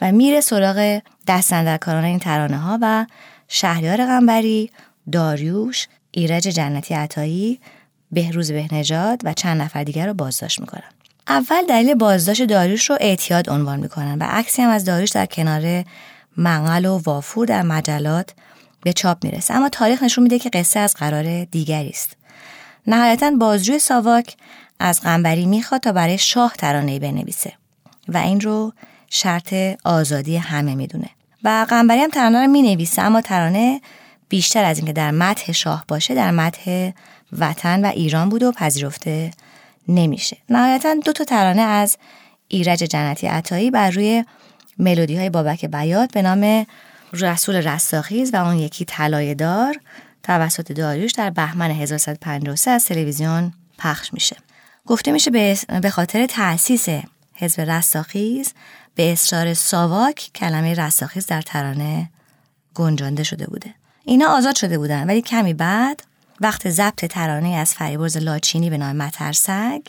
و 0.00 0.12
میره 0.12 0.40
سراغ 0.40 1.02
دستندرکاران 1.26 2.04
این 2.04 2.18
ترانه 2.18 2.58
ها 2.58 2.78
و 2.82 3.06
شهریار 3.48 4.06
غنبری، 4.06 4.70
داریوش، 5.12 5.88
ایرج 6.10 6.42
جنتی 6.42 6.94
عطایی، 6.94 7.60
بهروز 8.12 8.52
بهنژاد 8.52 9.20
و 9.24 9.32
چند 9.32 9.62
نفر 9.62 9.84
دیگر 9.84 10.06
رو 10.06 10.14
بازداشت 10.14 10.60
می‌کنن. 10.60 10.90
اول 11.28 11.66
دلیل 11.68 11.94
بازداشت 11.94 12.42
داریوش 12.42 12.90
رو 12.90 12.96
اعتیاد 13.00 13.50
عنوان 13.50 13.80
می‌کنن 13.80 14.18
و 14.18 14.24
عکسی 14.24 14.62
هم 14.62 14.70
از 14.70 14.84
داریوش 14.84 15.10
در 15.10 15.26
کنار 15.26 15.84
منقل 16.36 16.86
و 16.86 16.98
وافور 16.98 17.46
در 17.46 17.62
مجلات 17.62 18.30
به 18.82 18.92
چاپ 18.92 19.24
می‌رسه. 19.24 19.54
اما 19.54 19.68
تاریخ 19.68 20.02
نشون 20.02 20.22
میده 20.22 20.38
که 20.38 20.50
قصه 20.50 20.80
از 20.80 20.94
قرار 20.94 21.44
دیگری 21.44 21.88
است. 21.88 22.16
نهایتا 22.86 23.30
بازجوی 23.30 23.78
ساواک 23.78 24.36
از 24.80 25.00
قنبری 25.00 25.46
می‌خواد 25.46 25.80
تا 25.80 25.92
برای 25.92 26.18
شاه 26.18 26.52
ترانه 26.58 26.98
بنویسه 26.98 27.52
و 28.08 28.16
این 28.16 28.40
رو 28.40 28.72
شرط 29.10 29.54
آزادی 29.84 30.36
همه 30.36 30.74
می‌دونه. 30.74 31.08
و 31.44 31.66
قنبری 31.68 32.00
هم 32.00 32.10
ترانه 32.10 32.40
رو 32.40 32.46
می‌نویسه 32.46 33.02
اما 33.02 33.20
ترانه 33.20 33.80
بیشتر 34.28 34.64
از 34.64 34.78
اینکه 34.78 34.92
در 34.92 35.10
متح 35.10 35.52
شاه 35.52 35.84
باشه 35.88 36.14
در 36.14 36.30
متح 36.30 36.90
وطن 37.38 37.84
و 37.84 37.86
ایران 37.86 38.28
بود 38.28 38.42
و 38.42 38.52
پذیرفته 38.52 39.30
نمیشه 39.88 40.36
نهایتا 40.50 40.94
دو 40.94 41.12
تا 41.12 41.24
ترانه 41.24 41.62
از 41.62 41.96
ایرج 42.48 42.78
جنتی 42.78 43.26
عطایی 43.26 43.70
بر 43.70 43.90
روی 43.90 44.24
ملودی 44.78 45.16
های 45.16 45.30
بابک 45.30 45.64
بیات 45.64 46.12
به 46.12 46.22
نام 46.22 46.66
رسول 47.12 47.56
رستاخیز 47.56 48.34
و 48.34 48.36
اون 48.36 48.58
یکی 48.58 48.84
طلای 48.84 49.34
دار 49.34 49.80
توسط 50.22 50.72
داریوش 50.72 51.12
در 51.12 51.30
بهمن 51.30 51.70
1153 51.70 52.70
از 52.70 52.84
تلویزیون 52.84 53.52
پخش 53.78 54.14
میشه. 54.14 54.36
گفته 54.86 55.12
میشه 55.12 55.30
به 55.82 55.90
خاطر 55.90 56.26
تأسیس 56.26 56.86
حزب 57.34 57.60
رستاخیز 57.60 58.52
به 58.94 59.12
اصرار 59.12 59.54
ساواک 59.54 60.30
کلمه 60.34 60.74
رستاخیز 60.74 61.26
در 61.26 61.42
ترانه 61.42 62.10
گنجانده 62.74 63.22
شده 63.22 63.46
بوده. 63.46 63.74
اینا 64.04 64.28
آزاد 64.28 64.56
شده 64.56 64.78
بودن 64.78 65.06
ولی 65.06 65.22
کمی 65.22 65.54
بعد 65.54 66.02
وقت 66.44 66.70
ضبط 66.70 67.04
ترانه 67.04 67.48
از 67.48 67.74
فریبرز 67.74 68.16
لاچینی 68.16 68.70
به 68.70 68.78
نام 68.78 68.96
مترسگ 68.96 69.80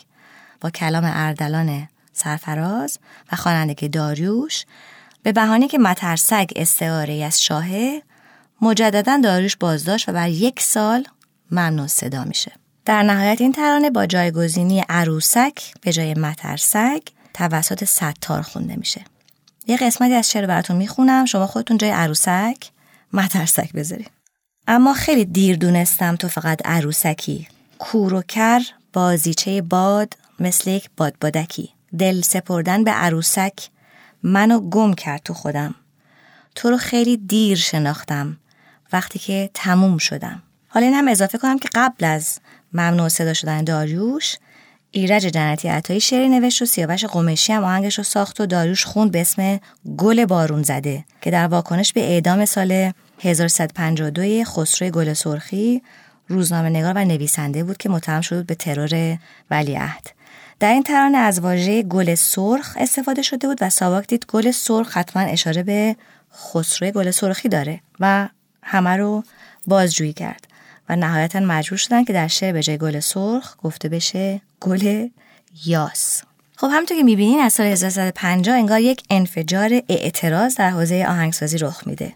با 0.60 0.70
کلام 0.70 1.04
اردلان 1.06 1.88
سرفراز 2.12 2.98
و 3.32 3.36
خواننده 3.36 3.88
داریوش 3.88 4.64
به 5.22 5.32
بهانه 5.32 5.68
که 5.68 5.78
مترسگ 5.78 6.50
استعاره 6.56 7.24
از 7.24 7.42
شاهه 7.42 8.02
مجددا 8.62 9.20
داریوش 9.24 9.56
بازداشت 9.56 10.08
و 10.08 10.12
بر 10.12 10.28
یک 10.28 10.60
سال 10.60 11.04
ممنوع 11.50 11.86
صدا 11.86 12.24
میشه. 12.24 12.52
در 12.84 13.02
نهایت 13.02 13.40
این 13.40 13.52
ترانه 13.52 13.90
با 13.90 14.06
جایگزینی 14.06 14.84
عروسک 14.88 15.74
به 15.80 15.92
جای 15.92 16.14
مترسگ 16.14 17.02
توسط 17.34 17.84
ستار 17.84 18.42
خونده 18.42 18.76
میشه. 18.76 19.04
یه 19.66 19.76
قسمتی 19.76 20.14
از 20.14 20.30
شعر 20.30 20.46
براتون 20.46 20.76
می‌خونم. 20.76 21.24
شما 21.24 21.46
خودتون 21.46 21.76
جای 21.76 21.90
عروسک 21.90 22.70
مترسک 23.12 23.72
بذارید. 23.72 24.15
اما 24.68 24.94
خیلی 24.94 25.24
دیر 25.24 25.56
دونستم 25.56 26.16
تو 26.16 26.28
فقط 26.28 26.60
عروسکی. 26.64 27.48
کور 27.78 28.14
و 28.14 28.22
کر 28.22 28.62
بازیچه 28.92 29.62
باد 29.62 30.14
مثل 30.40 30.70
یک 30.70 30.90
بادبادکی. 30.96 31.70
دل 31.98 32.20
سپردن 32.20 32.84
به 32.84 32.90
عروسک 32.90 33.68
منو 34.22 34.60
گم 34.60 34.94
کرد 34.94 35.22
تو 35.24 35.34
خودم. 35.34 35.74
تو 36.54 36.70
رو 36.70 36.76
خیلی 36.76 37.16
دیر 37.16 37.56
شناختم 37.56 38.36
وقتی 38.92 39.18
که 39.18 39.50
تموم 39.54 39.98
شدم. 39.98 40.42
حالا 40.68 40.86
این 40.86 40.94
هم 40.94 41.08
اضافه 41.08 41.38
کنم 41.38 41.58
که 41.58 41.68
قبل 41.74 42.04
از 42.04 42.38
ممنوع 42.72 43.08
صدا 43.08 43.34
شدن 43.34 43.64
داریوش 43.64 44.36
ایرج 44.90 45.22
جنتی 45.22 45.68
عطایی 45.68 46.00
شعری 46.00 46.28
نوشت 46.28 46.62
و 46.62 46.64
سیاوش 46.64 47.04
قمشی 47.04 47.52
هم 47.52 47.64
آهنگش 47.64 47.98
رو 47.98 48.04
ساخت 48.04 48.40
و 48.40 48.46
داریوش 48.46 48.84
خوند 48.84 49.12
به 49.12 49.20
اسم 49.20 49.60
گل 49.96 50.24
بارون 50.24 50.62
زده 50.62 51.04
که 51.20 51.30
در 51.30 51.46
واکنش 51.46 51.92
به 51.92 52.00
اعدام 52.00 52.44
سال 52.44 52.92
1152 53.20 54.44
خسرو 54.44 54.90
گل 54.90 55.12
سرخی 55.12 55.82
روزنامه 56.28 56.68
نگار 56.68 56.92
و 56.96 57.04
نویسنده 57.04 57.64
بود 57.64 57.76
که 57.76 57.88
متهم 57.88 58.20
شد 58.20 58.46
به 58.46 58.54
ترور 58.54 59.18
ولیعهد 59.50 60.10
در 60.60 60.72
این 60.72 60.82
ترانه 60.82 61.18
از 61.18 61.40
واژه 61.40 61.82
گل 61.82 62.14
سرخ 62.14 62.76
استفاده 62.80 63.22
شده 63.22 63.48
بود 63.48 63.58
و 63.60 63.70
ساواک 63.70 64.06
دید 64.06 64.26
گل 64.28 64.50
سرخ 64.50 64.96
حتما 64.96 65.22
اشاره 65.22 65.62
به 65.62 65.96
خسرو 66.34 66.90
گل 66.90 67.10
سرخی 67.10 67.48
داره 67.48 67.80
و 68.00 68.28
همه 68.62 68.96
رو 68.96 69.24
بازجویی 69.66 70.12
کرد 70.12 70.46
و 70.88 70.96
نهایتا 70.96 71.40
مجبور 71.40 71.78
شدن 71.78 72.04
که 72.04 72.12
در 72.12 72.28
شعر 72.28 72.52
به 72.52 72.62
جای 72.62 72.78
گل 72.78 73.00
سرخ 73.00 73.56
گفته 73.62 73.88
بشه 73.88 74.40
گل 74.60 75.08
یاس. 75.64 76.22
خب 76.56 76.68
همونطور 76.72 76.96
که 76.96 77.02
می‌بینین 77.02 77.40
از 77.40 77.52
سال 77.52 77.66
1350 77.66 78.56
انگار 78.56 78.80
یک 78.80 79.02
انفجار 79.10 79.80
اعتراض 79.88 80.54
در 80.54 80.70
حوزه 80.70 81.06
آهنگسازی 81.08 81.58
رخ 81.58 81.86
میده. 81.86 82.12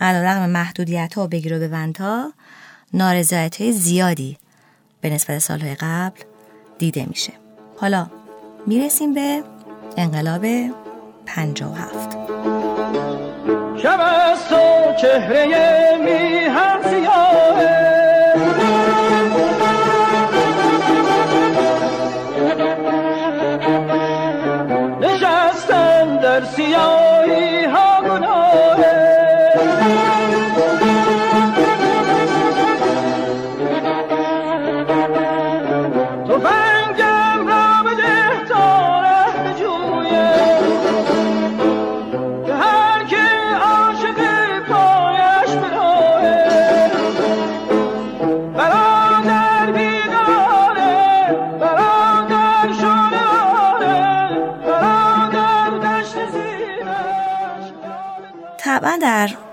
علیرغم 0.00 0.48
محدودیت 0.50 1.14
ها 1.14 1.24
و 1.24 1.28
بگیر 1.28 1.56
و 1.56 1.58
ببندها 1.58 2.32
نارضایتی 2.92 3.64
های 3.64 3.72
زیادی 3.72 4.38
به 5.00 5.10
نسبت 5.10 5.38
سالهای 5.38 5.74
قبل 5.74 6.20
دیده 6.78 7.06
میشه. 7.06 7.32
حالا 7.76 8.06
می‌رسیم 8.66 9.14
به 9.14 9.42
انقلاب 9.96 10.46
57 11.26 12.12
شب 13.82 14.00
از 14.00 14.44
تو 14.48 14.94
چهره 15.00 15.46
میهن 15.96 16.82
سیاهه. 16.90 17.89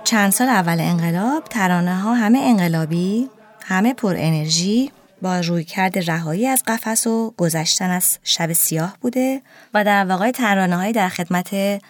چند 0.07 0.31
سال 0.31 0.49
اول 0.49 0.79
انقلاب 0.79 1.43
ترانه 1.43 1.95
ها 1.95 2.13
همه 2.13 2.39
انقلابی 2.39 3.29
همه 3.61 3.93
پر 3.93 4.15
انرژی 4.17 4.91
با 5.21 5.39
روی 5.39 5.63
کرد 5.63 6.09
رهایی 6.09 6.47
از 6.47 6.63
قفس 6.67 7.07
و 7.07 7.33
گذشتن 7.37 7.89
از 7.89 8.19
شب 8.23 8.53
سیاه 8.53 8.97
بوده 9.01 9.41
و 9.73 9.83
در 9.83 10.05
واقع 10.05 10.31
ترانه 10.31 10.75
های 10.75 10.91
در 10.91 11.09
خدمت 11.09 11.81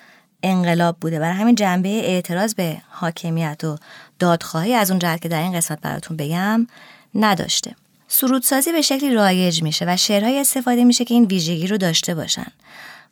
انقلاب 0.44 0.98
بوده. 1.02 1.20
برای 1.20 1.36
همین 1.36 1.56
جنبه 1.56 1.90
اعتراض 1.90 2.56
به 2.56 2.78
حاکمیت 2.90 3.64
و 3.64 3.76
دادخواهی 4.20 4.74
از 4.74 4.92
اون 4.92 5.00
جهت 5.00 5.22
که 5.22 5.30
در 5.30 5.42
این 5.42 5.54
قسمت 5.54 5.82
براتون 5.82 6.18
بگم 6.18 6.68
نداشته. 7.16 7.76
سرودسازی 8.08 8.72
به 8.72 8.82
شکلی 8.82 9.14
رایج 9.14 9.64
میشه 9.64 9.86
و 9.88 9.98
شعرهای 9.98 10.40
استفاده 10.40 10.84
میشه 10.84 11.06
که 11.06 11.14
این 11.14 11.26
ویژگی 11.26 11.68
رو 11.68 11.78
داشته 11.78 12.16
باشن. 12.16 12.52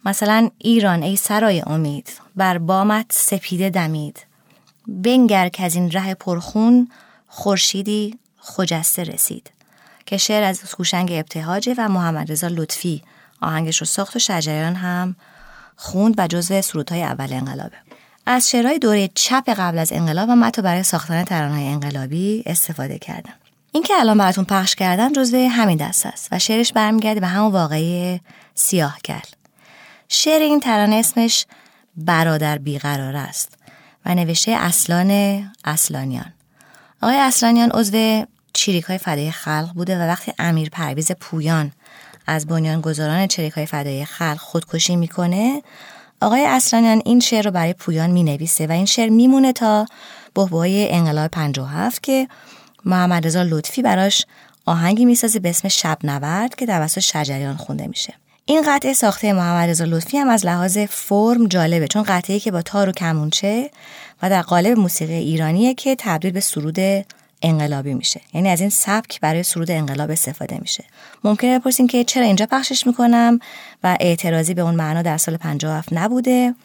مثلا 0.05 0.49
ایران 0.57 1.03
ای 1.03 1.15
سرای 1.15 1.63
امید 1.67 2.09
بر 2.35 2.57
بامت 2.57 3.05
سپیده 3.09 3.69
دمید. 3.69 4.25
بنگر 4.87 5.49
که 5.49 5.63
از 5.63 5.75
این 5.75 5.91
ره 5.91 6.13
پرخون 6.13 6.89
خورشیدی 7.27 8.19
خجسته 8.37 9.03
رسید 9.03 9.51
که 10.05 10.17
شعر 10.17 10.43
از 10.43 10.61
هوشنگ 10.77 11.11
ابتهاجه 11.11 11.75
و 11.77 11.89
محمد 11.89 12.31
رضا 12.31 12.47
لطفی 12.47 13.03
آهنگش 13.41 13.77
رو 13.77 13.85
ساخت 13.85 14.15
و 14.15 14.19
شجریان 14.19 14.75
هم 14.75 15.15
خوند 15.75 16.15
و 16.17 16.27
جزو 16.27 16.61
سرودهای 16.61 17.03
اول 17.03 17.33
انقلابه. 17.33 17.77
از 18.25 18.49
شعرهای 18.49 18.79
دوره 18.79 19.09
چپ 19.15 19.49
قبل 19.49 19.77
از 19.77 19.91
انقلاب 19.91 20.29
هم 20.29 20.43
حتی 20.43 20.61
برای 20.61 20.83
ساختن 20.83 21.23
ترانه‌های 21.23 21.67
انقلابی 21.67 22.43
استفاده 22.45 22.99
کردم 22.99 23.33
این 23.71 23.83
که 23.83 23.93
الان 23.99 24.17
براتون 24.17 24.45
پخش 24.45 24.75
کردم 24.75 25.13
جزو 25.13 25.37
همین 25.37 25.77
دست 25.77 26.05
است 26.05 26.27
و 26.31 26.39
شعرش 26.39 26.73
برمیگرده 26.73 27.19
به 27.19 27.27
همون 27.27 27.51
واقعی 27.51 28.21
سیاه 28.53 28.99
کل. 29.05 29.29
شعر 30.07 30.41
این 30.41 30.59
ترانه 30.59 30.95
اسمش 30.95 31.45
برادر 31.97 32.57
بیقرار 32.57 33.15
است. 33.15 33.57
و 34.05 34.15
نوشته 34.15 34.51
اصلان 34.51 35.11
اصلانیان. 35.65 36.33
آقای 37.01 37.17
اصلانیان 37.17 37.71
عضو 37.71 38.25
چیریک 38.53 38.83
های 38.83 38.97
فدای 38.97 39.31
خلق 39.31 39.71
بوده 39.75 39.97
و 39.99 40.01
وقتی 40.01 40.33
امیر 40.39 40.69
پرویز 40.69 41.11
پویان 41.11 41.71
از 42.27 42.47
بنیانگذاران 42.47 43.27
چریک 43.27 43.53
های 43.53 43.65
فدای 43.65 44.05
خلق 44.05 44.37
خودکشی 44.37 44.95
می‌کنه 44.95 45.61
آقای 46.21 46.45
اصلانیان 46.45 47.01
این 47.05 47.19
شعر 47.19 47.45
رو 47.45 47.51
برای 47.51 47.73
پویان 47.73 48.09
می 48.09 48.23
نویسه 48.23 48.67
و 48.67 48.71
این 48.71 48.85
شعر 48.85 49.09
میمونه 49.09 49.53
تا 49.53 49.85
بحبوهای 50.35 50.91
انقلاب 50.91 51.31
57 51.31 52.03
که 52.03 52.27
محمد 52.85 53.27
رضا 53.27 53.43
لطفی 53.43 53.81
براش 53.81 54.25
آهنگی 54.65 55.05
می‌سازه 55.05 55.39
به 55.39 55.49
اسم 55.49 55.67
شب 55.67 55.97
نورد 56.03 56.55
که 56.55 56.65
توسط 56.65 56.99
شجریان 56.99 57.57
خونده 57.57 57.87
میشه. 57.87 58.13
این 58.47 58.63
قطعه 58.67 58.93
ساخته 58.93 59.33
محمد 59.33 59.69
رضا 59.69 59.85
لطفی 59.85 60.17
هم 60.17 60.29
از 60.29 60.45
لحاظ 60.45 60.77
فرم 60.77 61.47
جالبه 61.47 61.87
چون 61.87 62.03
قطعه 62.03 62.39
که 62.39 62.51
با 62.51 62.61
تار 62.61 62.89
و 62.89 62.91
کمونچه 62.91 63.71
و 64.21 64.29
در 64.29 64.41
قالب 64.41 64.77
موسیقی 64.77 65.13
ایرانیه 65.13 65.73
که 65.73 65.95
تبدیل 65.99 66.31
به 66.31 66.39
سرود 66.39 67.05
انقلابی 67.41 67.93
میشه. 67.93 68.21
یعنی 68.33 68.49
از 68.49 68.61
این 68.61 68.69
سبک 68.69 69.19
برای 69.19 69.43
سرود 69.43 69.71
انقلاب 69.71 70.11
استفاده 70.11 70.57
میشه. 70.61 70.83
ممکنه 71.23 71.59
بپرسین 71.59 71.87
که 71.87 72.03
چرا 72.03 72.25
اینجا 72.25 72.45
پخشش 72.45 72.87
می‌کنم 72.87 73.39
و 73.83 73.97
اعتراضی 73.99 74.53
به 74.53 74.61
اون 74.61 74.75
معنا 74.75 75.01
در 75.01 75.17
سال 75.17 75.37
57 75.37 75.89
نبوده. 75.91 76.55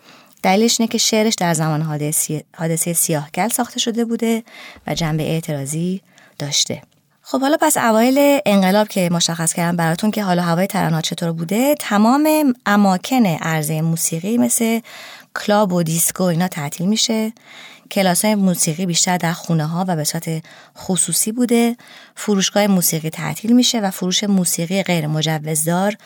دلیلش 0.43 0.81
اینه 0.81 0.93
که 0.93 0.99
شعرش 0.99 1.35
در 1.35 1.55
زمان 1.55 1.83
حادثه, 1.83 2.45
حادثه 2.57 2.93
سیاهگل 2.93 3.49
ساخته 3.49 3.79
شده 3.79 4.05
بوده 4.05 4.43
و 4.87 4.95
جنبه 4.95 5.23
اعتراضی 5.23 6.01
داشته. 6.39 6.83
خب 7.31 7.41
حالا 7.41 7.57
پس 7.61 7.77
اوایل 7.77 8.41
انقلاب 8.47 8.89
که 8.89 9.09
مشخص 9.13 9.53
کردم 9.53 9.77
براتون 9.77 10.11
که 10.11 10.25
حالا 10.25 10.43
هوای 10.43 10.67
ترانات 10.67 11.05
چطور 11.05 11.33
بوده 11.33 11.75
تمام 11.75 12.55
اماکن 12.67 13.27
عرضه 13.27 13.83
موسیقی 13.83 14.39
مثل 14.39 14.81
club 15.37 15.73
و 15.73 15.83
دیسکو 15.83 16.23
اینا 16.23 16.49
تعطیل 16.49 16.89
میشه. 16.89 17.33
کلاس 17.91 18.25
های 18.25 18.35
موسیقی 18.35 18.87
بیشتر 18.87 19.17
در 19.17 19.33
خونه 19.33 19.67
ها 19.67 19.85
و 19.89 19.97
به 19.97 20.05
صورت 20.05 20.43
خصوصی 20.79 21.33
بوده. 21.33 21.77
فروشگاه 22.15 22.67
موسیقی 22.67 23.11
تعطیل 23.11 23.53
میشه 23.53 23.81
و 23.81 23.91
فروش 23.91 24.25
موسیقی 24.25 24.83
غیر 24.83 25.07
مجوزدار 25.07 25.97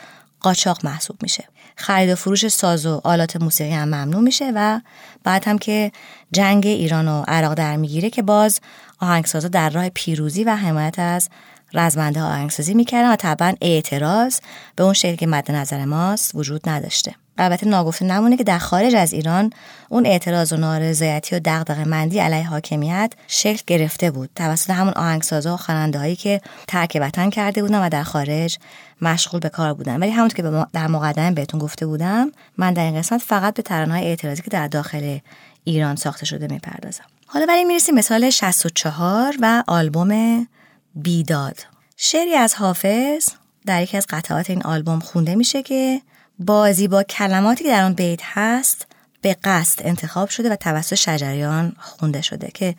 قاچاق 0.45 0.85
محسوب 0.85 1.17
میشه. 1.23 1.45
خرید 1.77 2.11
و 2.11 2.15
فروش 2.15 2.49
ساز 2.49 2.87
و 2.87 3.01
آلات 3.05 3.37
موسیقی 3.37 3.73
هم 3.73 3.89
ممنوع 3.89 4.21
میشه 4.21 4.53
و 4.55 4.81
بعد 5.25 5.49
هم 5.49 5.59
که 5.59 5.93
جنگ 6.33 6.67
ایران 6.67 7.09
و 7.09 7.25
عراق 7.29 7.55
در 7.55 7.77
می‌گیره 7.77 8.11
که 8.11 8.23
باز 8.23 8.61
آهنگسازا 9.01 9.49
در 9.49 9.71
راه 9.71 9.89
پیروزی 9.89 10.45
و 10.45 10.57
حمایت 10.57 10.99
از 10.99 11.29
رزمنده 11.75 12.23
آهنگسازی 12.23 12.75
می‌کردن 12.75 13.13
و 13.13 13.17
طبعا 13.17 13.55
اعتراض 13.61 14.41
به 14.77 14.85
اون 14.85 14.93
شکلی 14.93 15.17
که 15.17 15.27
مد 15.27 15.53
نظر 15.53 15.85
ماست 15.85 16.35
وجود 16.35 16.69
نداشته. 16.69 17.15
البته 17.39 17.69
ناگفته 17.69 18.05
نمونه 18.05 18.37
که 18.37 18.45
در 18.45 18.59
خارج 18.59 18.95
از 18.95 19.13
ایران 19.13 19.53
اون 19.89 20.07
اعتراض 20.07 20.53
و 20.53 20.57
نارضایتی 20.57 21.37
و 21.37 21.41
دغدغه 21.45 21.85
مندی 21.85 22.19
علیه 22.19 22.49
حاکمیت 22.49 23.13
شکل 23.27 23.63
گرفته 23.67 24.11
بود. 24.11 24.31
توسط 24.37 24.71
همون 24.71 24.93
آهنگسازا 24.93 25.55
و 25.55 25.57
خواننده 25.57 25.99
هایی 25.99 26.17
که 26.17 26.41
ترک 26.69 26.99
وطن 27.01 27.31
کرده 27.31 27.63
بودن 27.63 27.87
و 27.87 27.89
در 27.89 28.03
خارج 28.03 28.59
مشغول 29.03 29.41
به 29.41 29.49
کار 29.49 29.75
بودن. 29.75 30.01
ولی 30.01 30.11
همونطور 30.11 30.37
که 30.37 30.67
در 30.73 30.87
مقدمه 30.87 31.31
بهتون 31.31 31.61
گفته 31.61 31.87
بودم 31.87 32.33
من 32.59 32.73
در 32.75 32.85
این 32.85 32.99
قسمت 32.99 33.23
فقط 33.23 33.55
به 33.55 33.63
ترانه‌های 33.63 34.05
اعتراضی 34.05 34.43
که 34.43 34.51
در 34.51 34.69
داخل 34.69 35.19
ایران 35.65 35.97
ساخته 35.97 36.27
شده 36.27 36.47
می‌پردازم. 36.47 37.05
حالا 37.27 37.47
ولی 37.49 37.65
می‌رسیم 37.65 37.95
مثال 37.95 38.31
64 38.31 39.37
و 39.41 39.65
آلبوم 39.67 40.47
بیداد. 40.95 41.57
شعری 41.97 42.35
از 42.35 42.55
حافظ 42.55 43.29
در 43.67 43.83
یکی 43.83 43.97
از 43.97 44.07
قطعات 44.09 44.51
این 44.51 44.63
آلبوم 44.63 45.01
خونده 45.01 45.35
میشه 45.35 45.63
که 45.63 46.01
بازی 46.39 46.89
با 46.89 47.03
کلماتی 47.03 47.65
که 47.65 47.71
در 47.71 47.85
آن 47.85 47.93
بیت 47.93 48.21
هست 48.23 48.87
به 49.23 49.37
قصد 49.45 49.87
انتخاب 49.87 50.29
شده 50.29 50.51
و 50.51 50.57
توسط 50.57 50.95
شجریان 50.95 51.77
خونده 51.79 52.21
شده 52.21 52.51
که 52.55 52.75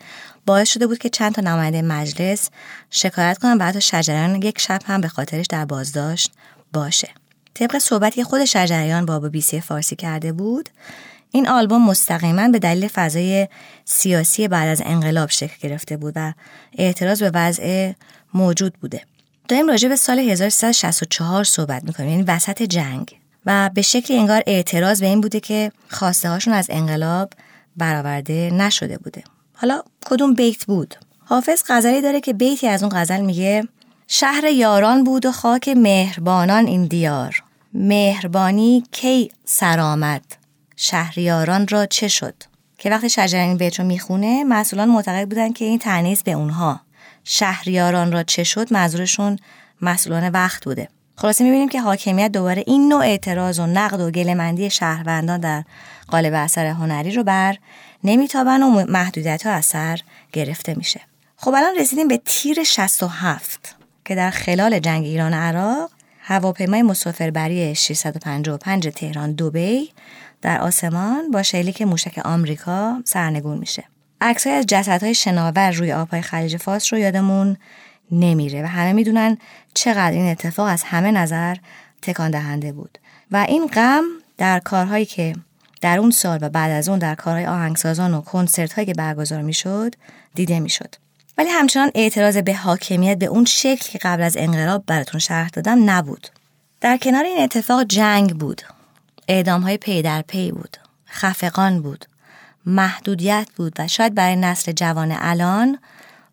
باعث 0.46 0.68
شده 0.68 0.86
بود 0.86 0.98
که 0.98 1.08
چند 1.08 1.34
تا 1.34 1.42
نماینده 1.42 1.82
مجلس 1.82 2.50
شکایت 2.90 3.38
کنن 3.38 3.58
و 3.58 3.64
حتی 3.64 3.80
شجریان 3.80 4.42
یک 4.42 4.58
شب 4.58 4.80
هم 4.86 5.00
به 5.00 5.08
خاطرش 5.08 5.46
در 5.46 5.64
بازداشت 5.64 6.32
باشه. 6.72 7.08
طبق 7.54 7.78
صحبتی 7.78 8.24
خود 8.24 8.44
شجریان 8.44 9.06
با 9.06 9.18
بی 9.18 9.40
سی 9.40 9.60
فارسی 9.60 9.96
کرده 9.96 10.32
بود 10.32 10.68
این 11.30 11.48
آلبوم 11.48 11.84
مستقیما 11.84 12.48
به 12.48 12.58
دلیل 12.58 12.88
فضای 12.88 13.48
سیاسی 13.84 14.48
بعد 14.48 14.68
از 14.68 14.82
انقلاب 14.84 15.30
شکل 15.30 15.68
گرفته 15.68 15.96
بود 15.96 16.12
و 16.16 16.32
اعتراض 16.78 17.22
به 17.22 17.30
وضع 17.34 17.92
موجود 18.34 18.74
بوده. 18.74 19.02
داریم 19.48 19.68
راجع 19.68 19.88
به 19.88 19.96
سال 19.96 20.18
1364 20.18 21.44
صحبت 21.44 21.84
می‌کنیم 21.84 22.08
یعنی 22.08 22.22
وسط 22.22 22.62
جنگ. 22.62 23.16
و 23.46 23.70
به 23.74 23.82
شکلی 23.82 24.18
انگار 24.18 24.42
اعتراض 24.46 25.00
به 25.00 25.06
این 25.06 25.20
بوده 25.20 25.40
که 25.40 25.72
خواسته 25.88 26.28
هاشون 26.28 26.54
از 26.54 26.66
انقلاب 26.70 27.32
برآورده 27.76 28.50
نشده 28.50 28.98
بوده. 28.98 29.24
حالا 29.54 29.82
کدوم 30.06 30.34
بیت 30.34 30.64
بود؟ 30.64 30.94
حافظ 31.24 31.62
غزلی 31.68 32.02
داره 32.02 32.20
که 32.20 32.32
بیتی 32.32 32.68
از 32.68 32.82
اون 32.82 32.92
غزل 32.94 33.20
میگه 33.20 33.68
شهر 34.08 34.44
یاران 34.44 35.04
بود 35.04 35.26
و 35.26 35.32
خاک 35.32 35.68
مهربانان 35.68 36.66
این 36.66 36.84
دیار. 36.84 37.42
مهربانی 37.74 38.84
کی 38.90 39.30
سرآمد 39.44 40.22
شهریاران 40.76 41.68
را 41.68 41.86
چه 41.86 42.08
شد؟ 42.08 42.34
که 42.78 42.90
وقتی 42.90 43.08
شجریان 43.08 43.48
این 43.48 43.56
بیت 43.56 43.80
رو 43.80 43.86
می‌خونه 43.86 44.44
مسئولان 44.44 44.88
معتقد 44.88 45.28
بودن 45.28 45.52
که 45.52 45.64
این 45.64 45.78
تنیز 45.78 46.22
به 46.22 46.32
اونها. 46.32 46.80
شهریاران 47.24 48.12
را 48.12 48.22
چه 48.22 48.44
شد؟ 48.44 48.72
منظورشون 48.72 49.38
مسئولان 49.82 50.28
وقت 50.28 50.64
بوده. 50.64 50.88
خلاصه 51.16 51.44
می‌بینیم 51.44 51.68
که 51.68 51.80
حاکمیت 51.80 52.32
دوباره 52.32 52.64
این 52.66 52.88
نوع 52.88 53.00
اعتراض 53.00 53.58
و 53.58 53.66
نقد 53.66 54.00
و 54.00 54.10
گلمندی 54.10 54.70
شهروندان 54.70 55.40
در 55.40 55.64
قالب 56.08 56.34
اثر 56.34 56.66
هنری 56.66 57.10
رو 57.10 57.24
بر 57.24 57.56
نمیتابن 58.04 58.62
و 58.62 58.84
محدودیت 58.88 59.46
ها 59.46 59.52
اثر 59.52 60.00
گرفته 60.32 60.74
میشه 60.74 61.00
خب 61.36 61.54
الان 61.54 61.76
رسیدیم 61.78 62.08
به 62.08 62.20
تیر 62.24 62.64
67 62.64 63.76
که 64.04 64.14
در 64.14 64.30
خلال 64.30 64.78
جنگ 64.78 65.04
ایران 65.04 65.34
عراق 65.34 65.90
هواپیمای 66.20 66.82
مسافربری 66.82 67.74
655 67.74 68.88
تهران 68.88 69.32
دوبی 69.32 69.92
در 70.42 70.60
آسمان 70.60 71.30
با 71.30 71.42
شلیک 71.42 71.82
موشک 71.82 72.18
آمریکا 72.24 73.02
سرنگون 73.04 73.58
میشه. 73.58 73.84
عکسای 74.20 74.52
از 74.52 74.66
جسدهای 74.66 75.14
شناور 75.14 75.70
روی 75.70 75.92
آبهای 75.92 76.22
خلیج 76.22 76.56
فارس 76.56 76.92
رو 76.92 76.98
یادمون 76.98 77.56
نمیره 78.10 78.62
و 78.62 78.66
همه 78.66 78.92
می‌دونن 78.92 79.38
چقدر 79.74 80.10
این 80.10 80.30
اتفاق 80.30 80.66
از 80.66 80.82
همه 80.82 81.10
نظر 81.10 81.56
تکان 82.02 82.30
دهنده 82.30 82.72
بود. 82.72 82.98
و 83.30 83.36
این 83.48 83.66
غم 83.66 84.04
در 84.38 84.58
کارهایی 84.58 85.04
که 85.04 85.34
در 85.80 85.98
اون 85.98 86.10
سال 86.10 86.38
و 86.42 86.48
بعد 86.48 86.70
از 86.70 86.88
اون 86.88 86.98
در 86.98 87.14
کارهای 87.14 87.46
آهنگسازان 87.46 88.14
و 88.14 88.20
کنسرت 88.20 88.72
هایی 88.72 88.86
که 88.86 88.94
برگزار 88.94 89.42
می‌شد 89.42 89.94
دیده 90.34 90.60
می‌شد. 90.60 90.94
ولی 91.38 91.48
همچنان 91.48 91.90
اعتراض 91.94 92.36
به 92.36 92.54
حاکمیت 92.54 93.18
به 93.18 93.26
اون 93.26 93.44
شکل 93.44 93.90
که 93.90 93.98
قبل 93.98 94.22
از 94.22 94.36
انقلاب 94.36 94.84
براتون 94.86 95.20
شرح 95.20 95.48
دادم 95.48 95.90
نبود. 95.90 96.28
در 96.80 96.96
کنار 96.96 97.24
این 97.24 97.42
اتفاق 97.42 97.84
جنگ 97.84 98.34
بود. 98.34 98.62
اعدام 99.28 99.60
های 99.60 99.76
پی 99.76 100.02
در 100.02 100.22
پی 100.22 100.52
بود. 100.52 100.76
خفقان 101.08 101.82
بود. 101.82 102.04
محدودیت 102.66 103.48
بود 103.56 103.72
و 103.78 103.88
شاید 103.88 104.14
برای 104.14 104.36
نسل 104.36 104.72
جوان 104.72 105.16
الان 105.18 105.78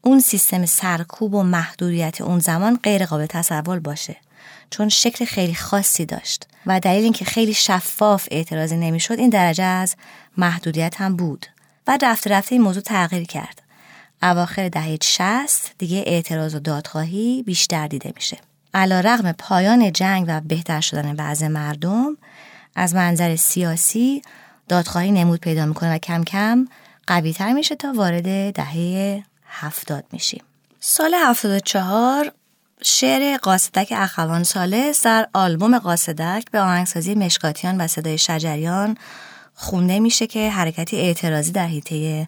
اون 0.05 0.19
سیستم 0.19 0.65
سرکوب 0.65 1.33
و 1.33 1.43
محدودیت 1.43 2.21
اون 2.21 2.39
زمان 2.39 2.79
غیر 2.83 3.05
قابل 3.05 3.25
تصور 3.25 3.79
باشه. 3.79 4.15
چون 4.69 4.89
شکل 4.89 5.25
خیلی 5.25 5.55
خاصی 5.55 6.05
داشت 6.05 6.47
و 6.65 6.79
دلیل 6.79 7.03
اینکه 7.03 7.25
خیلی 7.25 7.53
شفاف 7.53 8.27
اعتراضی 8.31 8.77
نمی‌شد 8.77 9.19
این 9.19 9.29
درجه 9.29 9.63
از 9.63 9.95
محدودیت 10.37 11.01
هم 11.01 11.15
بود. 11.15 11.45
و 11.87 11.97
رفته 12.01 12.29
رفته 12.29 12.55
این 12.55 12.61
موضوع 12.61 12.83
تغییر 12.83 13.23
کرد. 13.23 13.61
اواخر 14.21 14.69
دهه 14.69 14.97
60 15.03 15.71
دیگه 15.77 16.03
اعتراض 16.07 16.55
و 16.55 16.59
دادخواهی 16.59 17.43
بیشتر 17.43 17.87
دیده 17.87 18.13
میشه. 18.15 18.37
علا 18.73 18.99
رغم 18.99 19.31
پایان 19.31 19.91
جنگ 19.91 20.25
و 20.27 20.41
بهتر 20.41 20.81
شدن 20.81 21.15
وضع 21.17 21.47
مردم 21.47 22.17
از 22.75 22.95
منظر 22.95 23.35
سیاسی 23.35 24.21
دادخواهی 24.67 25.11
نمود 25.11 25.39
پیدا 25.39 25.65
می‌کنه 25.65 25.95
و 25.95 25.97
کم 25.97 26.23
کم 26.23 26.67
قوی 27.07 27.33
تر 27.33 27.53
میشه 27.53 27.75
تا 27.75 27.93
وارد 27.93 28.51
دهه 28.51 29.23
هفتاد 29.53 30.05
میشیم. 30.11 30.43
سال 30.79 31.13
هفتاد 31.13 31.63
چهار 31.63 32.31
شعر 32.81 33.37
قاصدک 33.37 33.93
اخوان 33.95 34.43
ساله 34.43 34.93
در 35.03 35.27
آلبوم 35.33 35.79
قاصدک 35.79 36.51
به 36.51 36.59
آهنگسازی 36.59 37.15
مشکاتیان 37.15 37.81
و 37.81 37.87
صدای 37.87 38.17
شجریان 38.17 38.97
خونده 39.55 39.99
میشه 39.99 40.27
که 40.27 40.51
حرکتی 40.51 40.97
اعتراضی 40.97 41.51
در 41.51 41.67
حیطه 41.67 42.27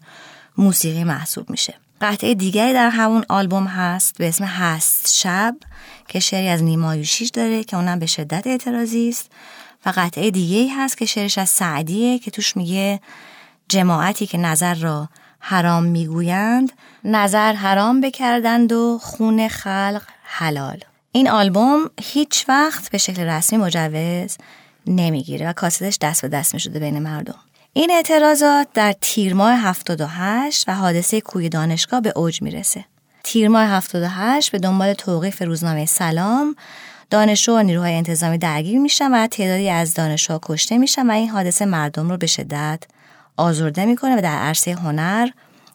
موسیقی 0.57 1.03
محسوب 1.03 1.49
میشه. 1.49 1.73
قطعه 2.01 2.33
دیگری 2.33 2.73
در 2.73 2.89
همون 2.89 3.25
آلبوم 3.29 3.67
هست 3.67 4.17
به 4.17 4.27
اسم 4.27 4.43
هست 4.43 5.13
شب 5.13 5.55
که 6.07 6.19
شعری 6.19 6.47
از 6.47 6.63
نیما 6.63 6.95
یوشیج 6.95 7.31
داره 7.31 7.63
که 7.63 7.77
اونم 7.77 7.99
به 7.99 8.05
شدت 8.05 8.47
اعتراضی 8.47 9.09
است 9.09 9.31
و 9.85 9.93
قطعه 9.95 10.31
دیگه 10.31 10.57
ای 10.57 10.67
هست 10.67 10.97
که 10.97 11.05
شعرش 11.05 11.37
از 11.37 11.49
سعدیه 11.49 12.19
که 12.19 12.31
توش 12.31 12.57
میگه 12.57 12.99
جماعتی 13.69 14.27
که 14.27 14.37
نظر 14.37 14.73
را 14.73 15.09
حرام 15.47 15.83
می‌گویند 15.83 16.71
نظر 17.03 17.53
حرام 17.53 18.01
بکردند 18.01 18.71
و 18.71 18.99
خون 19.01 19.47
خلق 19.47 20.01
حلال. 20.23 20.83
این 21.11 21.29
آلبوم 21.29 21.89
هیچ 22.01 22.45
وقت 22.49 22.91
به 22.91 22.97
شکل 22.97 23.23
رسمی 23.23 23.59
مجوز 23.59 24.37
نمی‌گیره 24.87 25.49
و 25.49 25.53
کاستش 25.53 25.97
دست 26.01 26.21
به 26.21 26.27
دست 26.27 26.53
می‌شده 26.53 26.79
بین 26.79 26.99
مردم. 26.99 27.39
این 27.73 27.91
اعتراضات 27.91 28.67
در 28.73 28.93
تیر 29.01 29.33
ماه 29.33 29.59
78 29.59 30.69
و 30.69 30.75
حادثه 30.75 31.21
کوی 31.21 31.49
دانشگاه 31.49 32.01
به 32.01 32.13
اوج 32.15 32.41
می‌رسه. 32.41 32.85
تیر 33.23 33.47
ماه 33.47 33.69
78 33.69 34.51
به 34.51 34.59
دنبال 34.59 34.93
توقیف 34.93 35.41
روزنامه 35.41 35.85
سلام 35.85 36.55
دانشجو 37.09 37.57
و 37.57 37.61
نیروهای 37.61 37.93
انتظامی 37.93 38.37
درگیر 38.37 38.79
میشن 38.79 39.11
و 39.11 39.27
تعدادی 39.27 39.69
از 39.69 39.93
دانشجوها 39.93 40.39
کشته 40.43 40.77
میشن 40.77 41.07
و 41.09 41.11
این 41.11 41.29
حادثه 41.29 41.65
مردم 41.65 42.09
رو 42.09 42.17
به 42.17 42.27
شدت 42.27 42.83
آزرده 43.37 43.85
می‌کنه 43.85 44.17
و 44.17 44.21
در 44.21 44.37
عرصه 44.37 44.73
هنر 44.73 45.29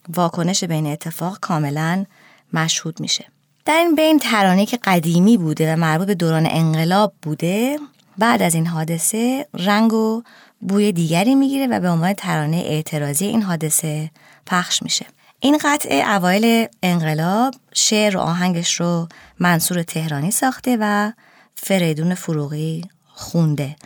واکنش 0.08 0.64
بین 0.64 0.86
اتفاق 0.86 1.38
کاملا 1.40 2.04
مشهود 2.52 3.00
میشه. 3.00 3.24
در 3.64 3.76
این 3.76 3.94
بین 3.94 4.18
ترانه 4.18 4.66
که 4.66 4.78
قدیمی 4.84 5.36
بوده 5.36 5.74
و 5.74 5.76
مربوط 5.76 6.06
به 6.06 6.14
دوران 6.14 6.46
انقلاب 6.50 7.12
بوده 7.22 7.78
بعد 8.18 8.42
از 8.42 8.54
این 8.54 8.66
حادثه 8.66 9.46
رنگ 9.54 9.92
و 9.92 10.22
بوی 10.60 10.92
دیگری 10.92 11.34
می‌گیره 11.34 11.66
و 11.66 11.80
به 11.80 11.90
عنوان 11.90 12.12
ترانه 12.12 12.56
اعتراضی 12.56 13.26
این 13.26 13.42
حادثه 13.42 14.10
پخش 14.46 14.82
میشه. 14.82 15.06
این 15.40 15.58
قطعه 15.64 16.08
اوایل 16.08 16.66
انقلاب 16.82 17.54
شعر 17.74 18.16
و 18.16 18.20
آهنگش 18.20 18.80
رو 18.80 19.08
منصور 19.38 19.82
تهرانی 19.82 20.30
ساخته 20.30 20.76
و 20.80 21.12
فریدون 21.54 22.14
فروغی 22.14 22.84
خونده. 23.06 23.76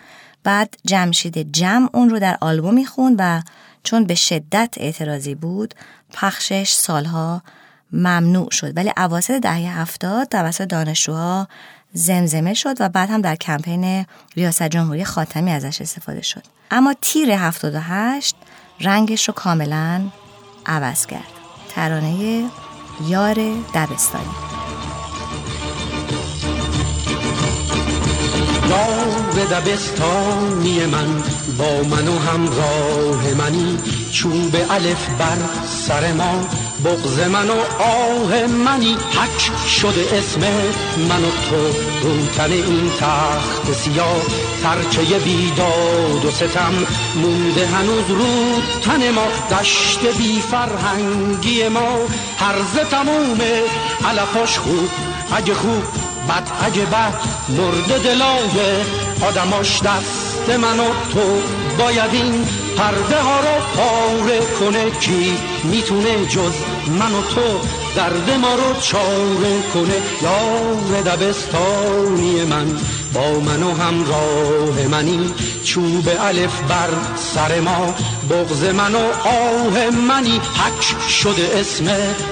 بعد 0.44 0.76
جمشید 0.84 1.52
جمع 1.52 1.88
اون 1.92 2.10
رو 2.10 2.18
در 2.18 2.38
آلبومی 2.40 2.86
خوند 2.86 3.16
و 3.18 3.42
چون 3.82 4.04
به 4.04 4.14
شدت 4.14 4.74
اعتراضی 4.76 5.34
بود 5.34 5.74
پخشش 6.12 6.72
سالها 6.72 7.42
ممنوع 7.92 8.50
شد. 8.50 8.76
ولی 8.76 8.92
اواسط 8.96 9.40
دهه 9.40 9.80
هفتاد 9.80 10.28
توسط 10.28 10.64
دانشجوها 10.64 11.48
زمزمه 11.92 12.54
شد 12.54 12.80
و 12.80 12.88
بعد 12.88 13.10
هم 13.10 13.20
در 13.20 13.36
کمپین 13.36 14.06
ریاست 14.36 14.62
جمهوری 14.62 15.04
خاتمی 15.04 15.50
ازش 15.50 15.80
استفاده 15.80 16.22
شد. 16.22 16.42
اما 16.70 16.94
تیر 17.00 17.30
78 17.30 18.36
رنگش 18.80 19.28
رو 19.28 19.34
کاملا 19.34 20.02
عوض 20.66 21.06
کرد. 21.06 21.32
ترانه 21.74 22.44
یار 23.08 23.34
دبستانی. 23.74 24.34
یار 28.68 29.44
دبستانی 29.50 30.86
من 30.86 31.22
با 31.58 31.88
من 31.88 32.08
و 32.08 32.18
همراه 32.18 33.34
منی. 33.38 33.78
چوب 34.12 34.56
الف 34.70 35.08
بر 35.18 35.36
سر 35.66 36.12
ما 36.12 36.44
بغز 36.84 37.20
من 37.20 37.50
و 37.50 37.82
آه 37.82 38.46
منی. 38.46 38.92
حک 38.92 39.68
شده 39.68 40.18
اسم 40.18 40.40
من 41.08 41.24
و 41.24 41.30
تو 41.30 41.56
روتن 42.08 42.52
این 42.52 42.90
تخت 43.00 43.72
سیاه. 43.72 44.22
ترچه 44.62 45.18
بیداد 45.18 46.24
و 46.24 46.30
ستم 46.30 46.74
مونده 47.14 47.66
هنوز 47.66 48.10
رو 48.10 48.60
تن 48.82 49.10
ما. 49.10 49.26
دشت 49.60 50.00
بی 50.18 50.40
فرهنگی 50.40 51.68
ما 51.68 51.98
هرز 52.38 52.88
تمومه 52.90 53.62
علفاش 54.04 54.58
خوب 54.58 54.88
اگه 55.32 55.54
خوب 55.54 55.82
بد 56.28 56.50
اگه 56.60 56.84
بد 56.86 57.14
مرد 57.48 58.02
دلای 58.02 58.84
آدماش 59.28 59.82
دست 59.82 60.50
من 60.50 60.80
و 60.80 60.84
تو 61.12 61.20
باید 61.78 62.14
این 62.14 62.46
پرده 62.76 63.22
ها 63.22 63.40
رو 63.40 63.60
پاره 63.76 64.40
کنه 64.60 64.90
کی 64.90 65.38
می‌تونه 65.64 66.26
جز 66.26 66.52
من 66.86 67.14
و 67.14 67.22
تو 67.22 67.60
درد 67.96 68.30
ما 68.42 68.54
رو 68.54 68.80
چاره 68.80 69.62
کنه. 69.74 70.02
یار 70.22 71.02
دبستانی 71.02 72.44
من 72.44 72.66
با 73.14 73.40
من 73.40 73.62
و 73.62 73.74
همراه 73.74 74.88
منی 74.90 75.34
چوب 75.64 76.08
الف 76.20 76.60
بر 76.60 76.90
سر 77.16 77.60
ما. 77.60 77.94
بغز 78.30 78.64
من 78.64 78.94
و 78.94 78.98
آه 79.24 79.90
منی 79.90 80.38
حک 80.38 81.08
شده 81.08 81.58
اسم 81.60 81.84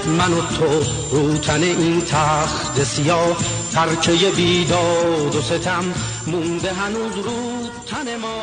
من 0.06 0.32
و 0.32 0.40
تو. 0.40 0.84
روتن 1.10 1.62
این 1.62 2.00
تخت 2.00 2.84
سیاه 2.84 3.36
ترکه 3.72 4.30
بیداد 4.36 5.34
و 5.36 5.42
ستم. 5.42 5.84
مونده 6.26 6.72
هنوز 6.72 7.16
رو 7.16 7.32
تن 7.86 8.16
ما. 8.16 8.42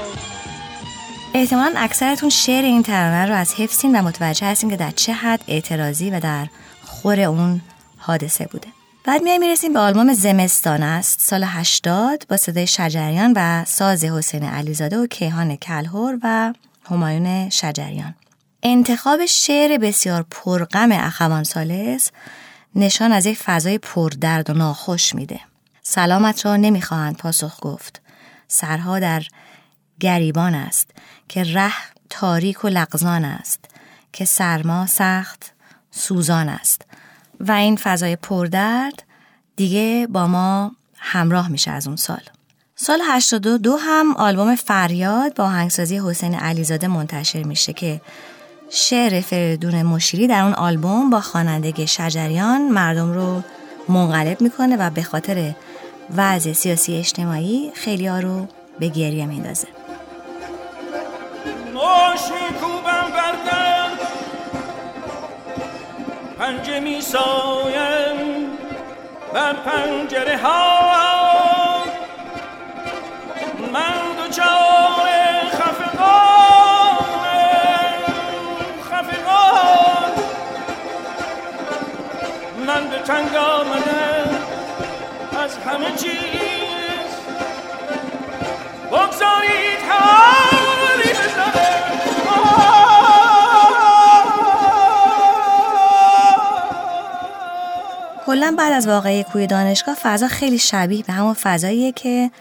احتمالا 1.33 1.73
اکثرتون 1.77 2.29
شعر 2.29 2.63
این 2.63 2.83
ترانه 2.83 3.25
رو 3.25 3.35
از 3.35 3.53
حفظین 3.53 3.99
و 3.99 4.01
متوجه 4.03 4.47
هستین 4.47 4.69
که 4.69 4.75
در 4.75 4.91
چه 4.91 5.13
حد 5.13 5.41
اعتراضی 5.47 6.09
و 6.09 6.19
در 6.19 6.47
خور 6.85 7.19
اون 7.19 7.61
حادثه 7.97 8.45
بوده. 8.51 8.78
بعد 9.03 9.23
میایم 9.23 9.39
می‌رسیم 9.41 9.73
به 9.73 9.79
آلبوم 9.79 10.13
زمستان 10.13 10.83
است. 10.83 11.19
سال 11.19 11.43
80 11.47 12.25
با 12.29 12.37
صدای 12.37 12.67
شجریان 12.67 13.33
و 13.35 13.65
ساز 13.65 14.03
حسین 14.03 14.43
علیزاده 14.43 14.97
و 14.97 15.07
کیهان 15.07 15.55
کلهور 15.55 16.19
و 16.23 16.53
همایون 16.89 17.49
شجریان. 17.49 18.15
انتخاب 18.63 19.25
شعر 19.25 19.77
بسیار 19.77 20.25
پرغم 20.31 20.91
اخوان 20.91 21.43
سالس 21.43 22.11
نشان 22.75 23.11
از 23.11 23.25
یک 23.25 23.37
فضای 23.37 23.77
پردرد 23.77 24.49
و 24.49 24.53
ناخوش 24.53 25.15
میده. 25.15 25.39
سلامت 25.81 26.45
را 26.45 26.55
نمی‌خواهند 26.55 27.17
پاسخ 27.17 27.57
گفت. 27.61 28.01
سرها 28.47 28.99
در 28.99 29.23
گریبان 29.99 30.55
است 30.55 30.91
که 31.29 31.43
ره 31.43 31.73
تاریک 32.09 32.65
و 32.65 32.67
لغزان 32.67 33.25
است 33.25 33.59
که 34.13 34.25
سرما 34.25 34.87
سخت 34.87 35.51
سوزان 35.91 36.49
است. 36.49 36.88
و 37.39 37.51
این 37.51 37.75
فضای 37.75 38.15
پردرد 38.15 39.03
دیگه 39.55 40.07
با 40.09 40.27
ما 40.27 40.71
همراه 40.97 41.49
میشه 41.49 41.71
از 41.71 41.87
اون 41.87 41.95
سال. 41.95 42.21
سال 42.75 42.99
82 43.07 43.77
هم 43.77 44.15
آلبوم 44.17 44.55
فریاد 44.55 45.35
با 45.35 45.43
آهنگسازی 45.43 45.99
حسین 45.99 46.35
علیزاده 46.35 46.87
منتشر 46.87 47.43
میشه 47.43 47.73
که 47.73 48.01
شعر 48.69 49.21
فریدون 49.21 49.83
مشیری 49.83 50.27
در 50.27 50.43
اون 50.43 50.53
آلبوم 50.53 51.09
با 51.09 51.21
خوانندگی 51.21 51.87
شجریان 51.87 52.61
مردم 52.61 53.13
رو 53.13 53.43
منقلب 53.89 54.41
می‌کنه 54.41 54.77
و 54.77 54.89
به 54.89 55.03
خاطر 55.03 55.55
وضع 56.15 56.53
سیاسی 56.53 56.95
اجتماعی 56.95 57.71
خیلی 57.75 58.07
ها 58.07 58.19
رو 58.19 58.47
به 58.79 58.87
گریه 58.87 59.25
میندازه. 59.25 59.67
پنجه 66.39 66.79
می 66.79 67.01
سایم 67.01 68.17
بر 69.33 69.53
پنجره 69.53 70.37
ها 70.37 71.83
من 73.73 74.15
دوچار 74.17 75.09
خفقان 75.51 76.69
خفقان. 78.83 80.11
من 82.67 82.87
به 82.89 82.97
تنگ 82.99 83.35
آمدم. 83.35 84.39
از 85.43 85.57
همه 85.57 85.91
چیز. 85.95 87.09
بگذارید 88.91 89.79
حالی 89.89 90.18
کلا 98.29 98.55
بعد 98.57 98.73
از 98.73 98.87
واقعی 98.87 99.23
کوی 99.23 99.47
دانشگاه 99.47 99.95
فضا 99.95 100.27
خیلی 100.27 100.59
شبیه 100.59 101.03
به 101.03 101.13
همون 101.13 101.33
فضاییه 101.33 101.91
که 101.91 102.31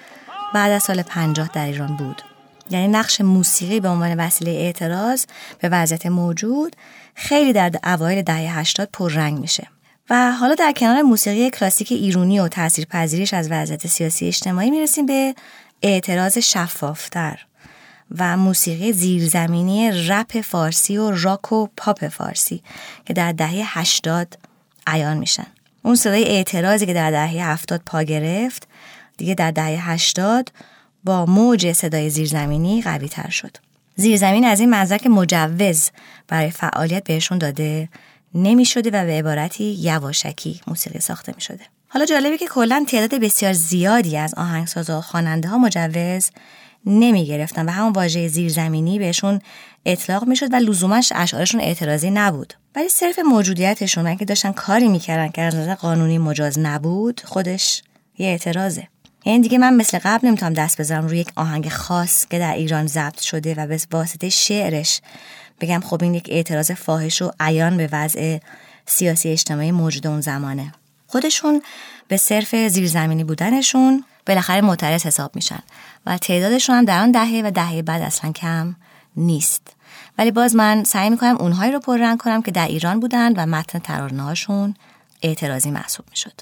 بعد 0.54 0.72
از 0.72 0.82
سال 0.82 1.02
50 1.02 1.50
در 1.54 1.66
ایران 1.66 1.96
بود. 1.96 2.22
یعنی 2.70 2.88
نقش 2.88 3.20
موسیقی 3.20 3.80
به 3.80 3.88
عنوان 3.88 4.14
وسیله 4.14 4.50
اعتراض 4.50 5.24
به 5.58 5.68
وضعیت 5.68 6.06
موجود 6.06 6.76
خیلی 7.14 7.52
در 7.52 7.70
اوایل 7.84 8.22
دهه 8.22 8.58
80 8.58 8.88
پررنگ 8.92 9.38
میشه. 9.38 9.66
و 10.10 10.32
حالا 10.32 10.54
در 10.54 10.72
کنار 10.72 11.02
موسیقی 11.02 11.50
کلاسیک 11.50 11.92
ایرونی 11.92 12.40
و 12.40 12.48
تاثیرپذیریش 12.48 13.34
از 13.34 13.48
وضعیت 13.50 13.86
سیاسی 13.86 14.26
اجتماعی 14.26 14.70
می‌رسیم 14.70 15.06
به 15.06 15.34
اعتراض 15.82 16.38
شفافتر 16.38 17.38
و 18.18 18.36
موسیقی 18.36 18.92
زیرزمینی 18.92 19.90
رپ 20.08 20.40
فارسی 20.40 20.98
و 20.98 21.10
راک 21.10 21.52
و 21.52 21.66
پاپ 21.76 22.08
فارسی 22.08 22.62
که 23.04 23.14
در 23.14 23.32
دهه 23.32 23.78
80 23.78 24.38
عیان 24.86 25.16
میشن. 25.16 25.46
اون 25.82 25.94
صدای 25.94 26.24
اعتراضی 26.24 26.86
که 26.86 26.94
در 26.94 27.10
دهه 27.10 27.50
70 27.50 27.82
پا 27.86 28.02
گرفت 28.02 28.68
دیگه 29.16 29.34
در 29.34 29.50
دهه 29.50 29.90
80 29.90 30.52
با 31.04 31.26
موج 31.26 31.72
صدای 31.72 32.10
زیرزمینی 32.10 32.82
قوی 32.82 33.08
تر 33.08 33.30
شد. 33.30 33.56
زیرزمین 33.96 34.44
از 34.44 34.60
این 34.60 34.70
مدرک 34.70 35.06
مجوز 35.06 35.90
برای 36.28 36.50
فعالیت 36.50 37.04
بهشون 37.04 37.38
داده 37.38 37.88
نمی 38.34 38.64
شده 38.64 38.90
و 38.90 39.06
به 39.06 39.12
عبارتی 39.12 39.64
یواشکی 39.64 40.60
موسیقی 40.66 40.98
ساخته 40.98 41.32
می 41.34 41.40
شده. 41.40 41.64
حالا 41.88 42.04
جالبه 42.04 42.38
که 42.38 42.46
کلا 42.46 42.84
تعداد 42.88 43.20
بسیار 43.20 43.52
زیادی 43.52 44.16
از 44.16 44.34
آهنگسازها 44.34 44.98
و 44.98 45.02
خواننده 45.02 45.48
ها 45.48 45.58
مجوز 45.58 46.30
نمی 46.86 47.26
گرفتن 47.26 47.66
و 47.66 47.70
همون 47.70 47.92
واژه 47.92 48.28
زیرزمینی 48.28 48.98
بهشون 48.98 49.40
اطلاق 49.86 50.24
می 50.24 50.36
شد 50.36 50.52
و 50.52 50.56
لزومش 50.56 51.12
اشعارشون 51.14 51.60
اعتراضی 51.60 52.10
نبود. 52.10 52.54
ولی 52.76 52.88
صرف 52.88 53.18
موجودیتشون 53.18 54.04
و 54.04 54.08
اینکه 54.08 54.24
داشتن 54.24 54.52
کاری 54.52 54.88
می‌کردن 54.88 55.28
که 55.28 55.42
از 55.42 55.54
نظر 55.54 55.74
قانونی 55.74 56.18
مجاز 56.18 56.58
نبود 56.58 57.20
خودش 57.24 57.82
یه 58.18 58.26
اعتراضه. 58.26 58.88
یعنی 59.24 59.40
دیگه 59.40 59.58
من 59.58 59.74
مثل 59.74 59.98
قبل 60.04 60.28
نمی‌تونم 60.28 60.52
دست 60.52 60.80
بذارم 60.80 61.06
روی 61.06 61.18
یک 61.18 61.32
آهنگ 61.36 61.68
خاص 61.68 62.26
که 62.26 62.38
در 62.38 62.54
ایران 62.54 62.86
ضبط 62.86 63.20
شده 63.20 63.54
و 63.54 63.66
به 63.66 63.80
واسطه 63.90 64.28
شعرش 64.28 65.00
بگم 65.60 65.80
خب 65.80 66.02
این 66.02 66.14
یک 66.14 66.28
اعتراض 66.30 66.70
فاحش 66.70 67.22
و 67.22 67.30
عیان 67.40 67.76
به 67.76 67.88
وضع 67.92 68.38
سیاسی 68.86 69.28
اجتماعی 69.28 69.72
موجود 69.72 70.06
اون 70.06 70.20
زمانه. 70.20 70.72
خودشون 71.06 71.62
به 72.08 72.16
صرف 72.16 72.54
زیرزمینی 72.68 73.24
بودنشون 73.24 74.04
بالاخره 74.26 74.60
معترض 74.60 75.06
حساب 75.06 75.36
میشن. 75.36 75.62
و 76.06 76.18
تعدادشون 76.18 76.76
هم 76.76 76.84
در 76.84 77.02
آن 77.02 77.10
دهه 77.10 77.42
و 77.44 77.50
دهه 77.50 77.82
بعد 77.82 78.02
اصلا 78.02 78.32
کم 78.32 78.76
نیست 79.16 79.76
ولی 80.18 80.30
باز 80.30 80.56
من 80.56 80.84
سعی 80.84 81.10
می‌کنم 81.10 81.36
اونهایی 81.36 81.72
رو 81.72 81.80
پررنگ 81.80 82.18
کنم 82.18 82.42
که 82.42 82.50
در 82.50 82.68
ایران 82.68 83.00
بودن 83.00 83.32
و 83.32 83.46
متن 83.46 83.78
ترانه‌هاشون 83.78 84.74
اعتراضی 85.22 85.70
محسوب 85.70 86.06
می‌شد. 86.10 86.32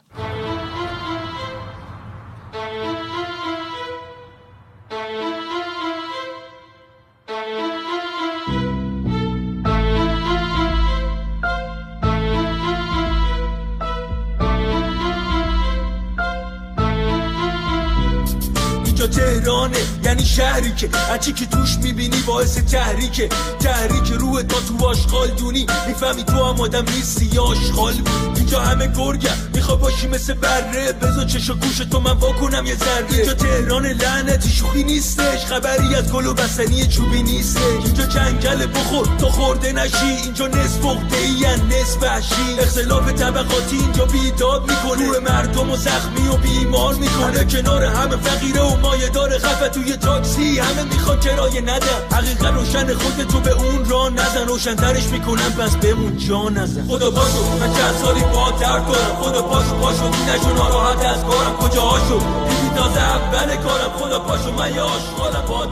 یعنی 20.66 20.78
شهری 20.78 20.88
که 20.90 20.98
هرچی 20.98 21.32
که 21.32 21.46
توش 21.46 21.76
می‌بینی 21.82 22.22
باعث 22.26 22.58
تحریکه. 22.58 23.28
تحریک 23.60 24.12
روح 24.12 24.42
تا 24.42 24.56
تو 24.60 24.86
آشغال 24.86 25.28
دونی. 25.28 25.66
می‌فهمی 25.86 26.24
تو 26.24 26.44
هم 26.44 26.60
آدم 26.60 26.84
نیستی 26.96 27.30
یا 27.32 27.42
آشغال 27.42 27.94
اینجا 28.36 28.60
همه 28.60 28.86
گرگم 28.86 29.36
میخوا 29.54 29.76
باشی 29.76 30.08
مثل 30.08 30.34
بره. 30.34 30.92
بزا 30.92 31.24
چشا 31.24 31.54
گوش 31.54 31.76
تو 31.76 32.00
من 32.00 32.12
واکنم 32.12 32.66
یه 32.66 32.76
ذره. 32.76 33.06
اینجا 33.10 33.34
تهران 33.34 33.86
لعنتی 33.86 34.50
شوخی 34.50 34.84
نیستش. 34.84 35.44
خبری 35.44 35.94
از 35.94 36.12
گل 36.12 36.26
و 36.26 36.34
بسنی 36.34 36.86
چوبی 36.86 37.22
نیستش. 37.22 37.84
اینجا 37.84 38.06
جنگل 38.06 38.66
بخور. 38.66 39.08
تو 39.18 39.26
خورده 39.26 39.72
نشی. 39.72 40.06
اینجا 40.24 40.46
نصف 40.46 40.84
عقده 40.84 41.16
ای 41.16 41.46
نصف 41.66 42.02
وحشی. 42.02 42.60
اختلاف 42.60 43.12
طبقاتی 43.12 43.76
اینجا 43.76 44.04
بیداد 44.04 44.70
می‌کنه. 44.70 45.06
روح 45.06 45.18
مردم 45.18 45.70
و 45.70 45.76
زخمی 45.76 46.28
و 46.28 46.36
بیمار 46.36 46.94
می‌کنه. 46.94 47.44
کنار 47.44 47.84
همه 47.84 48.16
فقیره 48.16 48.60
و 48.60 48.76
مایه 48.76 49.08
داره. 49.08 49.38
خفه 49.38 49.68
توی 49.68 49.96
تاکسی. 49.96 50.55
همه 50.64 50.82
می‌خواد 50.82 51.20
کرایه 51.24 51.60
ندم 51.60 52.00
حقیقت 52.12 52.44
روشن 52.44 52.94
خود 52.94 53.24
تو 53.24 53.40
به 53.40 53.50
اون 53.50 53.84
را 53.84 54.08
نزن. 54.08 54.46
روشنترش 54.46 55.06
می‌کنم 55.06 55.52
پس 55.58 55.76
بمون 55.76 56.16
جا 56.16 56.48
نزن. 56.48 56.88
خدا 56.88 57.10
پاشو 57.10 57.58
من 57.60 57.72
چند 57.74 57.94
سالی 58.02 58.20
با 58.20 58.50
درد 58.50 58.86
دارم. 58.86 59.16
خدا 59.22 59.42
پاشو 59.42 59.76
پاشو 59.76 60.08
نشو 60.08 60.54
ناراحت 60.54 61.04
از 61.04 61.24
کارم. 61.24 61.56
کجا 61.56 61.82
هاشو 61.82 62.18
دیدی 62.48 62.74
تازه 62.76 63.00
اول 63.00 63.56
کارم. 63.56 63.90
خدا 63.98 64.20
پاشو 64.20 64.52
من 64.52 64.74
یه 64.74 64.80
آشغالم 64.80 65.46
با 65.46 65.66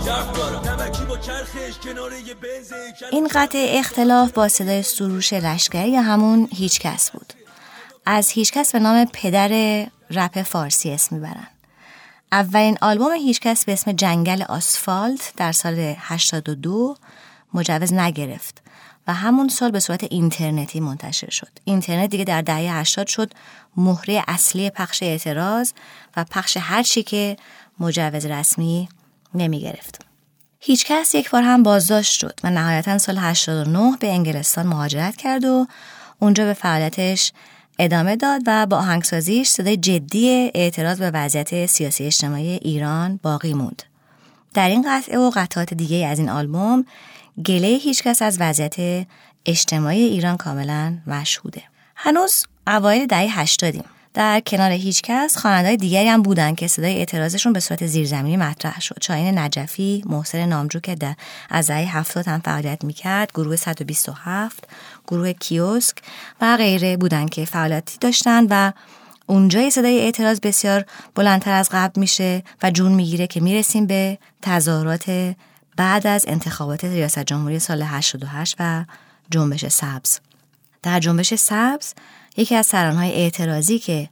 چرخش 1.27 1.79
کنار 1.85 2.13
یه 2.13 2.35
بنزه 2.35 2.77
این 3.13 3.29
قطع 3.35 3.67
اختلاف 3.71 4.33
با 4.33 4.49
صدای 4.49 4.83
سروش 4.83 5.33
لشکری 5.33 5.91
یا 5.91 6.03
همون 6.03 6.49
هیچکس 6.53 7.11
بود؟ 7.11 7.33
از 8.07 8.31
هیچکس 8.31 8.73
به 8.73 8.79
نام 8.79 9.07
پدر 9.13 9.49
رپ 10.11 10.43
فارسی 10.43 10.91
اسم 10.91 11.17
می‌برن. 11.17 11.47
اولین 12.35 12.79
آلبوم 12.81 13.13
هیچکس 13.13 13.65
به 13.65 13.73
اسم 13.73 13.93
جنگل 13.93 14.43
آسفالت 14.43 15.33
در 15.37 15.53
سال 15.53 15.95
82 15.99 16.97
مجوز 17.55 17.93
نگرفت 17.93 18.63
و 19.07 19.15
همون 19.15 19.49
سال 19.49 19.71
به 19.71 19.81
صورت 19.81 20.05
اینترنتی 20.05 20.81
منتشر 20.81 21.31
شد. 21.31 21.49
اینترنت 21.65 22.11
دیگه 22.11 22.25
در 22.25 22.43
دهه 22.43 22.79
80 22.79 23.07
شد 23.07 23.33
مهره 23.77 24.25
اصلی 24.29 24.71
پخش 24.71 25.03
اعتراض 25.03 25.73
و 26.17 26.25
پخش 26.25 26.57
هر 26.61 26.83
چی 26.83 27.03
که 27.03 27.37
مجوز 27.81 28.27
رسمی 28.27 28.89
نمی 29.35 29.61
گرفت. 29.61 30.01
هیچ 30.61 30.87
کس 30.87 31.15
یک 31.15 31.31
بار 31.31 31.43
هم 31.43 31.63
بازداشت 31.63 32.13
شد 32.13 32.41
و 32.45 32.51
نهایتا 32.51 32.99
سال 32.99 33.19
89 33.19 33.97
به 34.01 34.13
انگلستان 34.13 34.67
مهاجرت 34.67 35.17
کرد 35.17 35.45
و 35.45 35.67
اونجا 36.21 36.45
به 36.45 36.55
فعالیتش 36.55 37.33
ادامه 37.79 38.17
داد 38.17 38.43
و 38.47 38.67
با 38.67 38.77
آهنگسازیش 38.77 39.49
صدای 39.49 39.77
جدی 39.77 40.51
اعتراض 40.55 40.99
به 40.99 41.11
وضعیت 41.11 41.67
سیاسی 41.67 42.05
اجتماعی 42.05 42.49
ایران 42.49 43.21
باقی 43.23 43.55
موند. 43.55 43.83
در 44.55 44.69
این 44.69 44.85
قطعه 44.89 45.19
و 45.19 45.31
قطعات 45.35 45.75
دیگه 45.75 46.07
از 46.07 46.19
این 46.19 46.29
آلبوم 46.29 46.85
گله 47.47 47.69
هیچکس 47.69 48.23
از 48.23 48.37
وضعیت 48.41 49.07
اجتماعی 49.47 50.03
ایران 50.03 50.37
کاملا 50.37 50.99
مشهوده. 51.07 51.63
هنوز 51.97 52.45
اوایل 52.67 53.07
دهه 53.07 53.41
هشتادیم. 53.41 53.85
در 54.15 54.41
کنار 54.41 54.71
هیچ 54.71 55.03
کس 55.03 55.37
خواننده‌های 55.37 55.77
دیگری 55.77 56.09
هم 56.09 56.23
بودن 56.23 56.55
که 56.55 56.67
صدای 56.67 56.99
اعتراضشون 56.99 57.53
به 57.53 57.61
صورت 57.61 57.87
زیرزمینی 57.87 58.37
مطرح 58.37 58.81
شد. 58.81 58.97
شاهین 59.03 59.39
نجفی، 59.39 60.05
محسن 60.07 60.47
نامجو 60.47 60.81
که 60.81 60.97
از 61.51 61.67
دهه 61.67 61.97
هفتاد 61.97 62.29
هم 62.29 62.41
فعالیت 62.41 62.85
می‌کرد، 62.85 63.33
گروه 63.33 63.57
127 63.57 64.65
گروه 65.09 65.33
کیوسک 65.33 65.97
و 66.41 66.57
غیره 66.57 66.97
بودن 66.97 67.27
که 67.27 67.45
فعالیتی 67.45 67.99
داشتن 68.01 68.47
و 68.51 68.73
اونجای 69.27 69.71
صدای 69.71 70.01
اعتراض 70.01 70.41
بسیار 70.41 70.85
بلندتر 71.15 71.53
از 71.53 71.69
قبل 71.73 72.01
میشه 72.01 72.43
و 72.63 72.71
جون 72.71 72.93
می‌گیره 72.93 73.27
که 73.27 73.41
می‌رسیم 73.41 73.87
به 73.87 74.19
تظاهرات 74.43 75.35
بعد 75.77 76.07
از 76.07 76.25
انتخابات 76.29 76.85
ریاست 76.85 77.19
جمهوری 77.19 77.59
سال 77.59 77.83
88 77.83 78.57
و 78.59 78.85
جنبش 79.31 79.67
سبز 79.67 80.19
در 80.83 81.01
جنبش 81.01 81.35
سبز 81.35 81.95
یکی 82.37 82.55
از 82.55 82.67
سرانهای 82.67 83.13
اعتراضی 83.13 83.79
که 83.79 84.09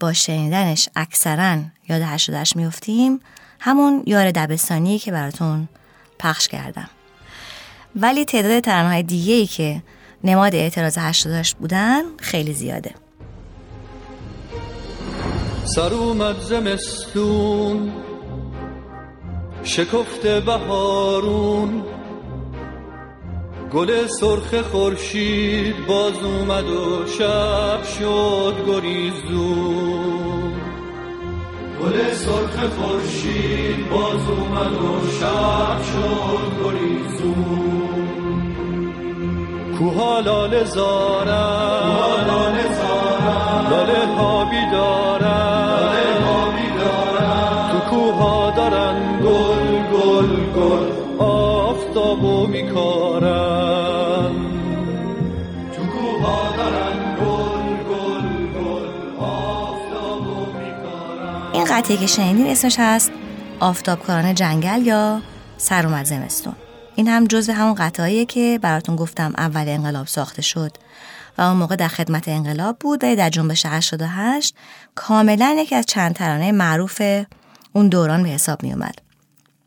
با 0.00 0.12
شنیدنش 0.12 0.88
اکثرا 0.96 1.58
یاد 1.88 2.02
88 2.02 2.56
میفتیم 2.56 3.20
همون 3.60 4.02
یار 4.06 4.30
دبستانی 4.30 4.98
که 4.98 5.12
براتون 5.12 5.68
پخش 6.18 6.48
کردم. 6.48 6.90
ولی 7.96 8.24
تعداد 8.24 8.60
ترانه‌های 8.60 9.02
دیگه 9.02 9.34
ای 9.34 9.46
که 9.46 9.82
نماد 10.24 10.54
اعتراض 10.54 10.98
88 10.98 11.56
بودن 11.56 12.02
خیلی 12.18 12.52
زیاده. 12.52 12.94
سر 15.64 15.94
اومد 15.94 16.40
زمستون 16.40 17.92
شکفته 19.62 20.40
بهارون. 20.40 21.97
گل 23.72 24.06
سرخ 24.06 24.62
خورشید 24.62 25.86
باز 25.86 26.18
اومد 26.24 26.68
و 26.68 27.06
شب 27.18 27.82
شد 27.98 28.54
گریزون 28.66 30.52
گل 31.82 32.12
سرخ 32.12 32.56
خورشید 32.68 33.90
باز 33.90 34.28
اومد 34.28 34.72
و 34.72 35.10
شب 35.20 35.82
شد 35.82 36.64
گریزون 36.64 38.08
کوها 39.78 40.20
لاله 40.20 40.64
زارن 40.64 41.28
لاله 43.70 44.06
ها 44.16 44.44
بیدارن. 44.44 45.57
قطعه 61.78 61.96
که 61.96 62.06
شنیدین 62.06 62.46
اسمش 62.46 62.76
هست 62.78 63.10
آفتابکاران 63.60 64.34
جنگل 64.34 64.86
یا 64.86 65.22
سر 65.58 65.86
اومد 65.86 66.04
زمستون 66.04 66.52
این 66.96 67.08
هم 67.08 67.26
جزو 67.26 67.52
همون 67.52 67.74
قطعاییه 67.74 68.24
که 68.24 68.58
براتون 68.62 68.96
گفتم 68.96 69.34
اول 69.38 69.68
انقلاب 69.68 70.06
ساخته 70.06 70.42
شد 70.42 70.76
و 71.38 71.42
اون 71.42 71.56
موقع 71.56 71.76
در 71.76 71.88
خدمت 71.88 72.28
انقلاب 72.28 72.78
بود 72.78 73.04
و 73.04 73.16
در 73.16 73.30
جنبش 73.30 73.66
88 73.66 74.54
کاملا 74.94 75.56
یکی 75.58 75.74
از 75.74 75.86
چند 75.86 76.14
ترانه 76.14 76.52
معروف 76.52 77.02
اون 77.72 77.88
دوران 77.88 78.22
به 78.22 78.28
حساب 78.28 78.62
می 78.62 78.72
اومد. 78.72 78.98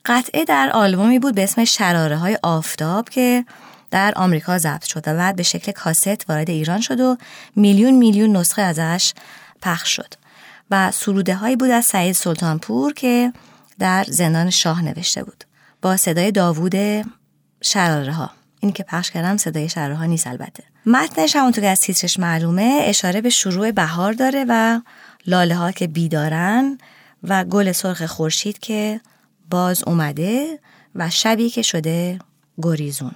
قطعه 0.05 0.45
در 0.45 0.69
آلبومی 0.73 1.19
بود 1.19 1.35
به 1.35 1.43
اسم 1.43 1.65
شراره 1.65 2.17
های 2.17 2.37
آفتاب 2.43 3.09
که 3.09 3.45
در 3.91 4.13
آمریکا 4.15 4.57
ضبط 4.57 4.83
شد 4.83 5.07
و 5.07 5.15
بعد 5.15 5.35
به 5.35 5.43
شکل 5.43 5.71
کاست 5.71 6.29
وارد 6.29 6.49
ایران 6.49 6.81
شد 6.81 6.99
و 6.99 7.17
میلیون 7.55 7.93
میلیون 7.93 8.37
نسخه 8.37 8.61
ازش 8.61 9.13
پخش 9.61 9.95
شد 9.95 10.20
و 10.71 10.91
سروده 10.91 11.35
هایی 11.35 11.55
بود 11.55 11.69
از 11.69 11.85
سعید 11.85 12.15
سلطانپور 12.15 12.93
که 12.93 13.33
در 13.79 14.05
زندان 14.07 14.49
شاه 14.49 14.81
نوشته 14.81 15.23
بود. 15.23 15.43
با 15.81 15.97
صدای 15.97 16.31
داوود 16.31 16.75
شراره 17.61 18.13
ها 18.13 18.31
اینی 18.59 18.73
که 18.73 18.83
پخش 18.83 19.11
کردم 19.11 19.37
صدای 19.37 19.69
شرها 19.69 20.05
نیست 20.05 20.27
البته. 20.27 20.63
متنش 20.85 21.35
همونطور 21.35 21.63
که 21.63 21.69
از 21.69 21.79
تیترش 21.79 22.19
معلومه 22.19 22.79
اشاره 22.83 23.21
به 23.21 23.29
شروع 23.29 23.71
بهار 23.71 24.13
داره 24.13 24.45
و 24.49 24.81
لاله 25.27 25.55
ها 25.55 25.71
که 25.71 25.87
بیدارن 25.87 26.77
و 27.23 27.43
گل 27.43 27.71
سرخ 27.71 28.05
خورشید 28.05 28.59
که 28.59 29.01
باز 29.49 29.83
اومده 29.83 30.59
و 30.95 31.09
شبی 31.09 31.49
که 31.49 31.61
شده 31.61 32.19
گریزون. 32.61 33.11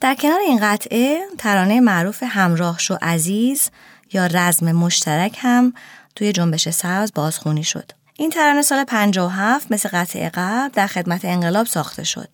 در 0.00 0.14
کنار 0.14 0.40
این 0.40 0.58
قطعه 0.62 1.20
ترانه 1.38 1.80
معروف 1.80 2.22
همراه 2.26 2.78
شو 2.78 2.98
عزیز 3.02 3.70
یا 4.12 4.26
رزم 4.26 4.72
مشترک 4.72 5.38
هم 5.40 5.72
توی 6.16 6.32
جنبش 6.32 6.68
سبز 6.68 7.12
بازخونی 7.14 7.64
شد 7.64 7.92
این 8.18 8.30
ترانه 8.30 8.62
سال 8.62 8.84
57 8.84 9.72
مثل 9.72 9.88
قطعه 9.92 10.30
قبل 10.34 10.68
در 10.74 10.86
خدمت 10.86 11.24
انقلاب 11.24 11.66
ساخته 11.66 12.04
شد 12.04 12.28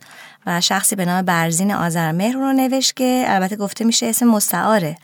و 0.46 0.60
شخصی 0.60 0.96
به 0.96 1.04
نام 1.04 1.24
برزین 1.24 1.72
آذرمهر 1.74 2.32
رو 2.32 2.52
نوشت 2.52 2.96
که 2.96 3.24
البته 3.26 3.56
گفته 3.56 3.84
میشه 3.84 4.06
اسم 4.06 4.26
مستعاره 4.26 4.96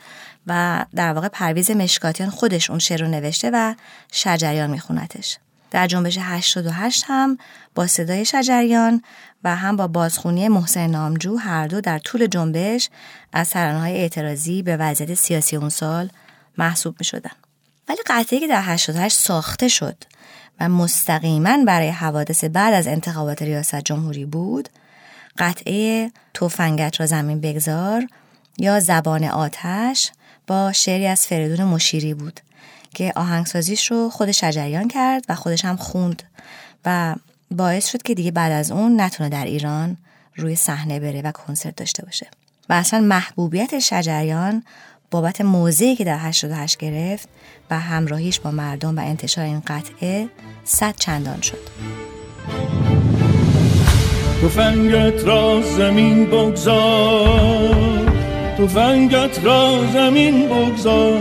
و 0.47 0.85
در 0.95 1.12
واقع 1.12 1.29
پرویز 1.29 1.70
مشکاتیان 1.70 2.31
خودش 2.31 2.70
اون 2.70 2.79
شعر 2.79 3.01
رو 3.01 3.09
نوشته 3.09 3.51
و 3.53 3.74
شجریان 4.12 4.70
میخونتش 4.70 5.39
در 5.70 5.87
جنبش 5.87 6.18
88 6.20 7.05
هم 7.07 7.39
با 7.74 7.87
صدای 7.87 8.24
شجریان 8.24 9.03
و 9.45 9.57
هم 9.57 9.76
با 9.76 9.87
بازخونی 9.87 10.49
محسن 10.49 10.87
نامجو 10.87 11.37
هر 11.37 11.66
دو 11.66 11.81
در 11.81 11.99
طول 11.99 12.26
جنبش 12.26 12.91
از 13.33 13.53
های 13.53 13.97
اعتراضی 13.97 14.62
به 14.62 14.76
وضعیت 14.76 15.14
سیاسی 15.14 15.57
اون 15.57 15.68
سال 15.68 16.11
محسوب 16.59 16.97
می 16.99 17.05
شدن. 17.05 17.31
ولی 17.89 17.99
قطعی 18.07 18.41
که 18.41 18.47
در 18.47 18.62
88 18.64 19.16
ساخته 19.16 19.68
شد 19.68 19.97
و 20.61 20.68
مستقیما 20.68 21.64
برای 21.64 21.89
حوادث 21.89 22.45
بعد 22.45 22.74
از 22.74 22.86
انتخابات 22.86 23.43
ریاست 23.43 23.76
جمهوری 23.76 24.24
بود 24.24 24.68
قطعه 25.39 26.12
توفنگت 26.34 27.01
را 27.01 27.07
زمین 27.07 27.41
بگذار 27.41 28.07
یا 28.59 28.80
زبان 28.80 29.24
آتش 29.24 30.11
با 30.47 30.72
شعری 30.72 31.07
از 31.07 31.26
فریدون 31.26 31.66
مشیری 31.66 32.14
بود 32.14 32.41
که 32.95 33.12
آهنگسازیش 33.16 33.91
رو 33.91 34.11
خود 34.11 34.30
شجریان 34.30 34.89
کرد 34.89 35.24
و 35.28 35.34
خودش 35.34 35.64
هم 35.64 35.76
خوند 35.76 36.22
و 36.84 37.14
باعث 37.51 37.89
شد 37.89 38.03
که 38.03 38.14
دیگه 38.14 38.30
بعد 38.30 38.53
از 38.53 38.70
اون 38.70 39.01
نتونه 39.01 39.28
در 39.28 39.45
ایران 39.45 39.97
روی 40.36 40.57
صحنه 40.57 41.01
بره 41.01 41.22
و 41.22 41.32
کنسرت 41.32 41.76
داشته 41.76 42.05
باشه. 42.05 42.26
و 42.68 42.72
اصلا 42.72 43.01
محبوبیت 43.01 43.78
شجریان 43.78 44.62
بابت 45.11 45.41
موضعی 45.41 45.97
که 45.97 46.05
در 46.05 46.19
88 46.21 46.79
گرفت 46.79 47.29
و 47.71 47.79
همراهیش 47.79 48.41
با 48.41 48.51
مردم 48.51 48.99
و 48.99 49.01
انتشار 49.01 49.45
این 49.45 49.63
قطعه 49.67 50.29
صد 50.65 50.95
چندان 50.97 51.41
شد. 51.41 51.69
فنگت 54.49 55.25
را 55.25 55.63
زمین 55.63 56.27
بگذار 56.27 57.89
فنگت 58.67 59.45
را 59.45 59.85
زمین 59.93 60.49
بگذار 60.49 61.19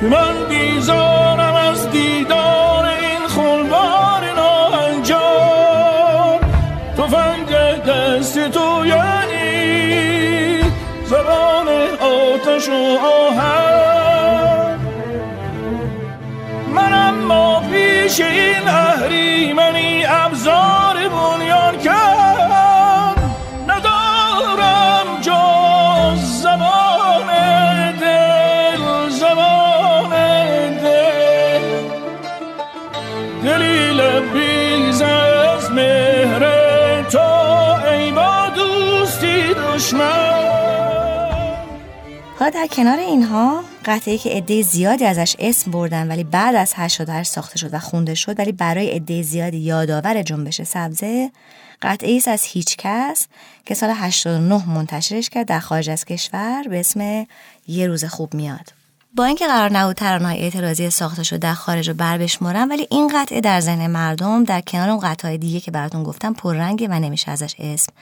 که 0.00 0.06
من 0.06 0.48
بیزارم 0.48 1.54
از 1.54 1.90
دیدار. 1.90 2.67
آتش 12.58 12.68
و 12.68 12.98
آهن. 13.06 14.78
من 16.74 16.92
اما 16.92 17.60
پیش 17.60 18.20
این 18.20 18.68
اهریمنی 18.68 20.04
ابزار 20.06 20.96
بنیان 21.08 21.78
کرد 21.78 23.18
ندارم 23.68 25.20
جز 25.20 26.42
زبان 26.42 27.26
دل 28.00 29.08
زبان 29.08 30.10
دل. 30.82 31.62
دلی 33.44 33.90
لبیز 33.92 35.02
از 35.02 35.70
مهر 35.70 36.42
تو 37.02 37.18
ای 37.90 38.10
با 38.10 38.48
دوستی 38.54 39.54
دشمن. 39.54 40.27
حالا 42.38 42.50
در 42.50 42.66
کنار 42.66 42.98
اینها 42.98 43.64
قطعه 43.84 44.18
که 44.18 44.30
عده 44.30 44.62
زیادی 44.62 45.04
ازش 45.04 45.36
اسم 45.38 45.70
بردن 45.70 46.08
ولی 46.08 46.24
بعد 46.24 46.54
از 46.54 46.72
88 46.76 47.30
ساخته 47.30 47.58
شد 47.58 47.74
و 47.74 47.78
خونده 47.78 48.14
شد 48.14 48.38
ولی 48.38 48.52
برای 48.52 48.90
عده 48.90 49.22
زیادی 49.22 49.58
یادآور 49.58 50.22
جنبش 50.22 50.62
سبزه 50.62 51.30
قطعه 51.82 52.10
ایست 52.10 52.28
از 52.28 52.44
هیچ 52.44 52.76
کس 52.76 53.26
که 53.66 53.74
سال 53.74 53.90
89 53.90 54.70
منتشرش 54.70 55.28
کرد 55.28 55.46
در 55.46 55.60
خارج 55.60 55.90
از 55.90 56.04
کشور 56.04 56.64
به 56.70 56.80
اسم 56.80 57.26
یه 57.68 57.86
روز 57.86 58.04
خوب 58.04 58.34
میاد. 58.34 58.72
با 59.14 59.24
اینکه 59.24 59.46
قرار 59.46 59.72
نبود 59.72 59.96
ترانه‌های 59.96 60.38
اعتراضی 60.38 60.90
ساخته 60.90 61.22
شد 61.22 61.36
در 61.36 61.54
خارج 61.54 61.88
رو 61.88 61.94
بر 61.94 62.18
بشمرم 62.18 62.70
ولی 62.70 62.86
این 62.90 63.08
قطعه 63.14 63.40
در 63.40 63.60
ذهن 63.60 63.86
مردم 63.86 64.44
در 64.44 64.60
کنار 64.60 64.90
اون 64.90 65.00
قطعه 65.00 65.36
دیگه 65.36 65.60
که 65.60 65.70
براتون 65.70 66.02
گفتم 66.02 66.32
پررنگه 66.32 66.88
و 66.88 66.92
نمیشه 66.92 67.30
ازش 67.30 67.54
اسم 67.58 67.92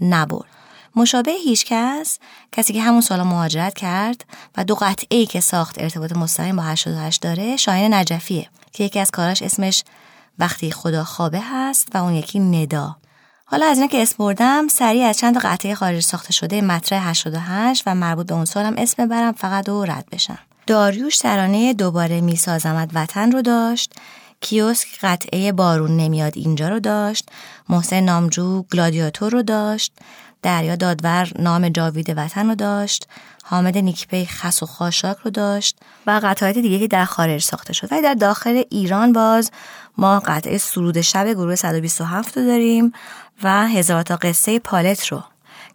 نبرد. 0.00 0.67
مشابه 0.98 1.32
هیچکس 1.32 2.18
کسی 2.52 2.72
که 2.72 2.82
همون 2.82 3.00
سالا 3.00 3.24
مهاجرت 3.24 3.74
کرد 3.74 4.24
و 4.56 4.64
دو 4.64 4.74
قطعه 4.74 5.18
ای 5.18 5.26
که 5.26 5.40
ساخت 5.40 5.82
ارتباط 5.82 6.12
مستقیم 6.12 6.56
با 6.56 6.62
88 6.62 7.22
داره 7.22 7.56
شاهین 7.56 7.94
نجفیه 7.94 8.48
که 8.72 8.84
یکی 8.84 9.00
از 9.00 9.10
کاراش 9.10 9.42
اسمش 9.42 9.84
وقتی 10.38 10.70
خدا 10.70 11.04
خوابه 11.04 11.40
هست 11.40 11.88
و 11.94 11.98
اون 11.98 12.14
یکی 12.14 12.38
ندا. 12.38 12.96
حالا 13.44 13.66
از 13.66 13.76
اینا 13.76 13.88
که 13.88 14.02
اسم 14.02 14.16
بردم 14.18 14.68
سریع 14.68 15.06
از 15.06 15.18
چند 15.18 15.38
قطعه 15.38 15.74
خارج 15.74 16.00
ساخته 16.00 16.32
شده 16.32 16.60
مطرح 16.60 17.08
88 17.08 17.82
و 17.86 17.94
مربوط 17.94 18.26
به 18.26 18.34
اون 18.34 18.44
سالم 18.44 18.74
اسم 18.78 19.08
برم 19.08 19.32
فقط 19.32 19.68
و 19.68 19.84
رد 19.84 20.06
بشم. 20.12 20.38
داریوش 20.66 21.18
ترانه 21.18 21.74
دوباره 21.74 22.20
میسازمت 22.20 22.90
وطن 22.94 23.32
رو 23.32 23.42
داشت. 23.42 23.92
کیوسک 24.40 24.88
قطعه 25.02 25.52
بارون 25.52 25.96
نمیاد 25.96 26.32
اینجا 26.36 26.68
رو 26.68 26.80
داشت. 26.80 27.28
محسن 27.68 28.00
نامجو 28.00 28.62
گلادیاتور 28.62 29.32
رو 29.32 29.42
داشت. 29.42 29.92
دریا 30.42 30.76
دادور 30.76 31.28
نام 31.38 31.68
جاوید 31.68 32.14
وطن 32.16 32.48
رو 32.48 32.54
داشت 32.54 33.08
حامد 33.44 33.78
نیکپی 33.78 34.26
خس 34.26 34.62
و 34.62 34.66
خاشاک 34.66 35.16
رو 35.24 35.30
داشت 35.30 35.78
و 36.06 36.20
قطعات 36.24 36.58
دیگه 36.58 36.78
که 36.78 36.86
در 36.86 37.04
خارج 37.04 37.42
ساخته 37.42 37.72
شد. 37.72 37.92
ولی 37.92 38.02
در 38.02 38.14
داخل 38.14 38.62
ایران 38.70 39.12
باز 39.12 39.50
ما 39.98 40.20
قطعه 40.20 40.58
سرود 40.58 41.00
شب 41.00 41.32
گروه 41.32 41.54
127 41.54 42.38
رو 42.38 42.46
داریم 42.46 42.92
و 43.42 43.68
هزار 43.68 44.02
تا 44.02 44.16
قصه 44.16 44.58
پالت 44.58 45.06
رو 45.06 45.22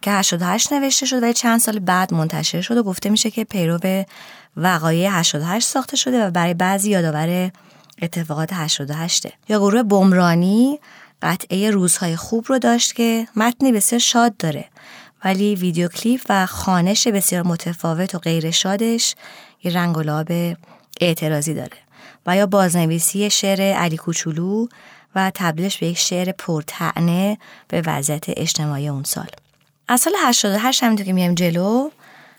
که 0.02 0.12
88 0.12 0.74
نوشته 0.74 1.06
شد 1.06 1.24
و 1.24 1.34
چند 1.34 1.60
سال 1.60 1.80
بعد 1.80 2.14
منتشر 2.14 2.62
شد 2.62 2.78
و 2.78 2.84
گفته 2.84 3.10
میشه 3.10 3.32
که 3.32 3.44
پیرو 3.44 3.80
وقایع 4.58 5.10
88 5.12 5.68
ساخته 5.68 5.98
شده 5.98 6.26
و 6.26 6.32
برای 6.32 6.54
بعضی 6.54 6.90
یادآور 6.90 7.52
اتفاقات 8.02 8.50
88 8.54 9.28
یا 9.50 9.60
گروه 9.60 9.84
بمرانی 9.84 10.80
قطعه 11.24 11.72
روزهای 11.72 12.16
خوب 12.16 12.46
رو 12.48 12.60
داشت 12.60 12.96
که 12.96 13.28
متنی 13.36 13.72
بسیار 13.72 14.00
شاد 14.00 14.38
داره. 14.38 14.66
ولی 15.26 15.56
ویدیو 15.56 15.88
کلیپ 15.88 16.22
و 16.30 16.46
خانش 16.46 17.08
بسیار 17.08 17.44
متفاوت 17.44 18.16
و 18.16 18.20
غیر 18.20 18.52
شادش 18.52 19.16
یه 19.64 19.74
رنگ 19.74 19.98
و 19.98 20.02
لاب 20.02 20.28
اعتراضی 21.02 21.54
داره. 21.54 21.78
و 22.26 22.36
یا 22.36 22.46
بازنویسی 22.46 23.30
شعر 23.30 23.62
علی 23.62 23.98
کوچولو 23.98 24.68
و 25.16 25.32
تبدیلش 25.36 25.78
به 25.78 25.88
یک 25.88 25.98
شعر 25.98 26.32
پرتعنه 26.32 27.38
به 27.68 27.82
وضعیت 27.86 28.26
اجتماعی 28.28 28.90
اون 28.90 29.04
سال. 29.04 29.28
از 29.88 30.02
سال 30.02 30.14
88 30.26 30.84
همینطور 30.84 31.06
که 31.06 31.14
میایم 31.14 31.34
جلو 31.34 31.90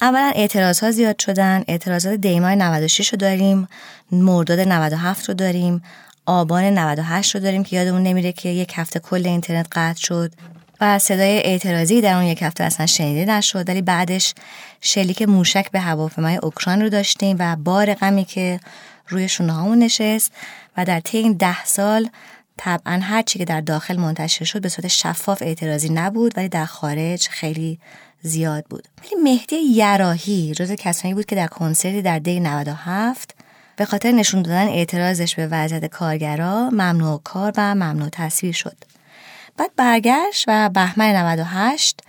اولا 0.01 0.33
اعتراض 0.35 0.81
ها 0.81 0.91
زیاد 0.91 1.19
شدن. 1.19 1.65
اعتراضات 1.69 2.15
دیمای 2.15 2.57
96 2.57 3.09
رو 3.09 3.19
داریم. 3.19 3.69
مرداد 4.13 4.61
97 4.61 5.29
رو 5.29 5.35
داریم. 5.35 5.83
آبان 6.27 6.65
98 6.65 7.35
رو 7.35 7.41
داریم 7.41 7.65
که 7.65 7.77
یادمون 7.77 8.03
نمیره 8.03 8.33
که 8.33 8.49
یک 8.49 8.73
هفته 8.77 9.01
کل 9.01 9.27
اینترنت 9.27 9.67
قطع 9.73 10.01
شد 10.01 10.33
و 10.81 10.99
صدای 10.99 11.43
اعتراضی 11.43 12.01
در 12.01 12.15
اون 12.15 12.25
یک 12.25 12.43
هفته 12.43 12.65
اصلا 12.65 12.87
شنیده 12.87 13.33
نشد. 13.33 13.69
ولی 13.69 13.83
بعدش 13.83 14.35
شلیک 14.81 15.23
موشک 15.23 15.71
به 15.71 15.81
هواپیمای 15.81 16.37
اوکراین 16.37 16.83
رو 16.83 16.89
داشتیم 16.89 17.37
و 17.39 17.57
بار 17.57 17.95
غمی 17.95 18.25
که 18.25 18.61
روی 19.09 19.29
شونه 19.29 19.75
نشست 19.75 20.33
و 20.77 20.85
در 20.85 21.01
طی 21.01 21.19
این 21.19 21.33
ده 21.33 21.65
سال 21.65 22.09
طبعا 22.57 23.01
هر 23.03 23.23
چی 23.23 23.39
که 23.39 23.45
در 23.45 23.61
داخل 23.61 23.97
منتشر 23.97 24.45
شد 24.45 24.63
به 24.63 24.69
صورت 24.69 24.89
شفاف 24.89 25.43
اعتراضی 25.43 25.89
نبود 25.89 26.33
ولی 26.37 26.49
در 26.49 26.65
خارج 26.65 27.29
خیلی 27.29 27.79
زیاد 28.23 28.65
بود. 28.71 28.89
ولی 29.03 29.23
مهدی 29.23 29.57
یراهی 29.57 30.53
جز 30.57 30.73
کسانی 30.73 31.15
بود 31.15 31.27
که 31.27 31.37
در 31.37 31.47
کنسرتی 31.47 32.03
در 32.03 32.19
دی 32.19 32.41
97 32.41 33.34
به 33.77 33.85
خاطر 33.85 34.13
نشون 34.13 34.43
دادن 34.43 34.69
اعتراضش 34.69 35.35
به 35.35 35.47
وضعیت 35.47 35.85
کارگرا 35.85 36.71
ممنوع 36.71 37.21
کار 37.25 37.53
و 37.57 37.75
ممنوع 37.75 38.09
تصویر 38.13 38.53
شد. 38.53 38.77
بعد 39.57 39.71
برگشت 39.77 40.45
و 40.49 40.69
بهمن 40.69 41.17
98 41.17 42.01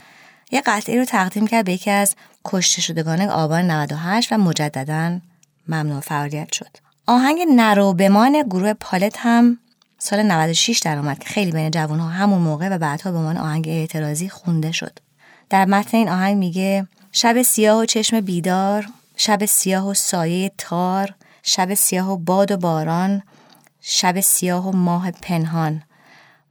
یه 0.51 0.61
قطعه 0.65 0.99
رو 0.99 1.05
تقدیم 1.05 1.47
کرد 1.47 1.65
به 1.65 1.73
یکی 1.73 1.91
از 1.91 2.15
کشته 2.45 2.81
شدگان 2.81 3.21
آبان 3.21 3.71
98 3.71 4.31
و 4.31 4.37
مجددا 4.37 5.19
ممنوع 5.67 5.99
فعالیت 5.99 6.53
شد. 6.53 6.77
آهنگ 7.07 7.39
نرو 7.55 7.93
بمان 7.93 8.41
گروه 8.41 8.73
پالت 8.73 9.15
هم 9.19 9.57
سال 9.97 10.21
96 10.23 10.79
درآمد 10.79 11.19
که 11.19 11.29
خیلی 11.29 11.51
بین 11.51 11.71
جوان 11.71 11.99
ها 11.99 12.09
همون 12.09 12.41
موقع 12.41 12.69
و 12.69 12.77
بعدها 12.77 13.11
به 13.11 13.17
عنوان 13.17 13.37
آهنگ 13.37 13.67
اعتراضی 13.67 14.29
خونده 14.29 14.71
شد. 14.71 14.99
در 15.49 15.65
متن 15.65 15.97
این 15.97 16.09
آهنگ 16.09 16.37
میگه 16.37 16.87
شب 17.11 17.41
سیاه 17.41 17.81
و 17.81 17.85
چشم 17.85 18.21
بیدار 18.21 18.87
شب 19.17 19.45
سیاه 19.45 19.89
و 19.89 19.93
سایه 19.93 20.51
تار 20.57 21.13
شب 21.47 21.73
سیاه 21.73 22.11
و 22.11 22.17
باد 22.17 22.51
و 22.51 22.57
باران 22.57 23.23
شب 23.81 24.19
سیاه 24.19 24.67
و 24.67 24.71
ماه 24.71 25.11
پنهان. 25.11 25.83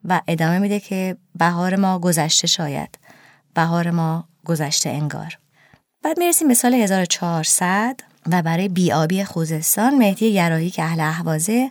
و 0.05 0.21
ادامه 0.29 0.59
میده 0.59 0.81
که 0.81 1.17
بهار 1.35 1.77
ما 1.77 1.99
گذشته 1.99 2.47
شاید. 2.47 2.99
بهار 3.55 3.91
ما 3.91 4.25
گذشته 4.45 4.91
انگار. 4.91 5.39
بعد 6.03 6.19
می‌رسیم 6.19 6.49
به 6.49 6.55
سال 6.55 6.75
1400 6.75 8.01
و 8.27 8.43
برای 8.43 8.69
بیابی 8.69 9.25
خوزستان 9.25 9.95
مهدی 9.95 10.35
گراهی 10.35 10.71
که 10.71 10.83
اهل 10.83 11.01
احوازه 11.01 11.71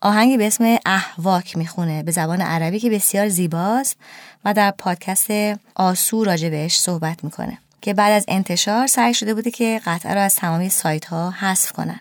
آهنگی 0.00 0.36
به 0.36 0.46
اسم 0.46 0.76
احواک 0.86 1.56
می‌خونه. 1.56 2.02
به 2.02 2.12
زبان 2.12 2.40
عربی 2.40 2.80
که 2.80 2.90
بسیار 2.90 3.28
زیباست 3.28 3.96
و 4.44 4.54
در 4.54 4.70
پادکست 4.70 5.30
آسو 5.74 6.24
راجع 6.24 6.48
بهش 6.48 6.78
صحبت 6.78 7.24
می‌کنه. 7.24 7.58
که 7.80 7.94
بعد 7.94 8.12
از 8.12 8.24
انتشار 8.28 8.86
سعی 8.86 9.14
شده 9.14 9.34
بوده 9.34 9.50
که 9.50 9.80
قطعه 9.86 10.14
رو 10.14 10.20
از 10.20 10.34
تمامی 10.34 10.68
سایت 10.68 11.04
ها 11.04 11.30
حذف 11.30 11.72
کنن. 11.72 12.00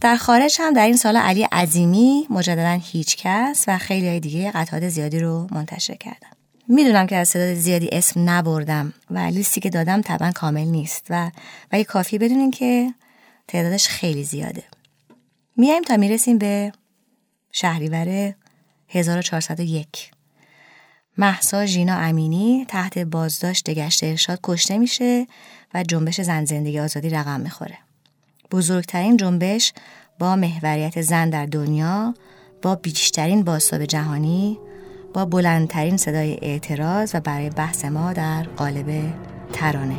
در 0.00 0.16
خارج 0.16 0.56
هم 0.60 0.72
در 0.72 0.86
این 0.86 0.96
سال 0.96 1.16
علی 1.16 1.42
عظیمی 1.42 2.26
مجددا 2.30 2.80
هیچ 2.82 3.16
کس 3.16 3.64
و 3.68 3.78
خیلی 3.78 4.08
های 4.08 4.20
دیگه 4.20 4.50
قطعات 4.50 4.88
زیادی 4.88 5.18
رو 5.18 5.46
منتشر 5.50 5.94
کردن. 5.94 6.28
می‌دونم 6.68 7.06
که 7.06 7.16
از 7.16 7.30
تعداد 7.30 7.54
زیادی 7.54 7.88
اسم 7.92 8.30
نبردم 8.30 8.94
و 9.10 9.18
لیستی 9.18 9.60
که 9.60 9.70
دادم 9.70 10.00
طبعا 10.00 10.32
کامل 10.32 10.64
نیست 10.64 11.06
و 11.10 11.30
ولی 11.72 11.84
کافی 11.84 12.18
بدونین 12.18 12.50
که 12.50 12.94
تعدادش 13.48 13.88
خیلی 13.88 14.24
زیاده. 14.24 14.64
میایم 15.56 15.82
تا 15.82 15.96
می‌رسیم 15.96 16.38
به 16.38 16.72
شهریور 17.52 18.34
1401 18.88 20.10
محسا 21.18 21.66
ژینا 21.66 21.96
امینی 21.96 22.66
تحت 22.68 22.98
بازداشت 22.98 23.70
گشت 23.70 24.04
ارشاد 24.04 24.40
کشته 24.42 24.78
میشه 24.78 25.26
و 25.74 25.82
جنبش 25.82 26.20
زن 26.20 26.44
زندگی 26.44 26.80
آزادی 26.80 27.10
رقم 27.10 27.40
می‌خوره. 27.40 27.78
بزرگترین 28.50 29.16
جنبش 29.16 29.72
با 30.18 30.36
محوریت 30.36 31.00
زن 31.00 31.30
در 31.30 31.46
دنیا 31.46 32.14
با 32.62 32.74
بیشترین 32.74 33.44
باستاب 33.44 33.84
جهانی 33.84 34.58
با 35.14 35.24
بلندترین 35.24 35.96
صدای 35.96 36.38
اعتراض 36.42 37.14
و 37.14 37.20
برای 37.20 37.50
بحث 37.50 37.84
ما 37.84 38.12
در 38.12 38.42
قالب 38.42 39.12
ترانه. 39.52 39.96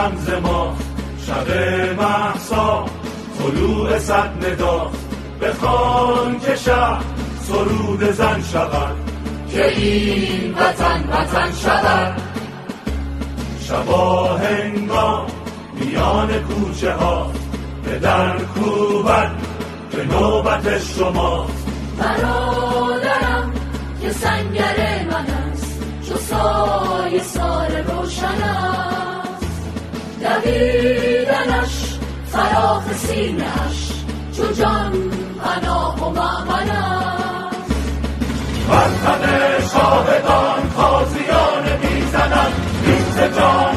رمز 0.00 0.28
ما 0.42 0.89
شب 1.30 1.48
محسا 2.00 2.84
طلوع 3.38 3.98
صد 3.98 4.30
ندا. 4.46 4.90
بخوان 5.42 6.40
که 6.40 6.56
شب 6.56 6.98
سرود 7.42 8.10
زن 8.12 8.42
شود. 8.52 8.96
که 9.52 9.68
این 9.68 10.54
وطن 10.54 11.04
وطن 11.12 11.52
شود. 11.52 12.20
شبا 13.60 14.36
هنگام 14.36 15.26
میان 15.74 16.28
کوچه 16.42 16.92
ها. 16.92 17.32
به 17.84 17.98
در 17.98 18.38
کوبت 18.38 19.30
به 19.92 20.04
نوبت 20.04 20.78
شما. 20.78 21.46
برادرم 21.98 23.52
که 24.02 24.10
سنگر 24.12 25.06
من 25.10 25.26
است. 25.52 25.82
چو 26.08 26.16
سای 26.16 27.20
سال 27.20 27.76
روشن 27.76 28.42
است. 28.42 29.19
دویدنش 30.20 31.98
فراخ 32.32 32.82
سینهش 32.92 33.92
چو 34.36 34.52
جان 34.52 34.92
پناه 35.44 36.06
و 36.06 36.10
معمن 36.10 36.70
است 36.70 37.00
شاهدان 39.72 40.70
تازیان 40.76 41.64
می‌زنند. 41.82 42.52
ریز 42.84 43.36
جان 43.36 43.76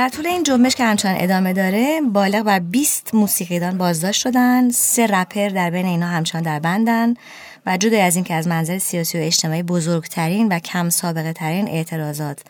در 0.00 0.08
طول 0.08 0.26
این 0.26 0.42
جنبش 0.42 0.74
که 0.74 0.84
همچنان 0.84 1.16
ادامه 1.18 1.52
داره 1.52 2.00
بالغ 2.12 2.42
بر 2.42 2.58
20 2.58 3.14
موسیقیدان 3.14 3.78
بازداشت 3.78 4.20
شدن. 4.20 4.70
سه 4.70 5.06
رپر 5.06 5.48
در 5.48 5.70
بین 5.70 5.86
اینا 5.86 6.06
همچنان 6.06 6.44
در 6.44 6.58
بندن. 6.58 7.14
و 7.66 7.76
جدا 7.76 8.02
از 8.02 8.16
اینکه 8.16 8.34
از 8.34 8.48
منظر 8.48 8.78
سیاسی 8.78 9.18
و 9.18 9.20
اجتماعی 9.20 9.62
بزرگترین 9.62 10.48
و 10.48 10.58
کم 10.58 10.90
سابقه 10.90 11.32
ترین 11.32 11.68
اعتراضات 11.68 12.40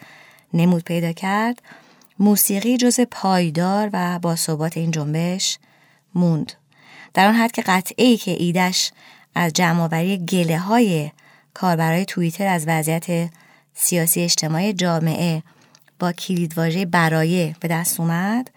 نمود 0.55 0.85
پیدا 0.85 1.13
کرد 1.13 1.63
موسیقی 2.19 2.77
جز 2.77 3.01
پایدار 3.11 3.91
و 3.93 4.19
باثبات 4.19 4.77
این 4.77 4.91
جنبش 4.91 5.59
موند. 6.15 6.53
در 7.15 7.27
آن 7.27 7.35
حد 7.35 7.53
که 7.53 7.63
قطعه 7.63 8.07
ای 8.07 8.17
که 8.17 8.31
ایدش 8.31 8.93
از 9.35 9.53
جمعآوری 9.53 10.19
گله 10.19 10.59
های 10.59 11.11
کاربرای 11.55 12.05
توییتر 12.05 12.47
از 12.47 12.65
وضعیت 12.69 13.31
سیاسی 13.75 14.21
اجتماعی 14.21 14.73
جامعه 14.73 15.43
با 16.01 16.13
کلیدواژه 16.13 16.85
برایه 16.85 17.57
به 17.61 17.69
دست 17.69 18.01
اومد 18.01 18.51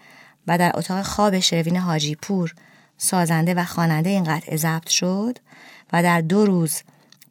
و 0.46 0.58
در 0.58 0.72
اتاق 0.74 1.02
خواب 1.02 1.38
شروین 1.38 1.76
حاجی 1.76 2.14
پور 2.14 2.54
سازنده 2.98 3.54
و 3.54 3.64
خواننده 3.64 4.10
این 4.10 4.24
قطعه 4.24 4.56
ضبط 4.56 4.88
شد 4.88 5.38
و 5.92 6.02
در 6.02 6.20
دو 6.20 6.46
روز 6.46 6.82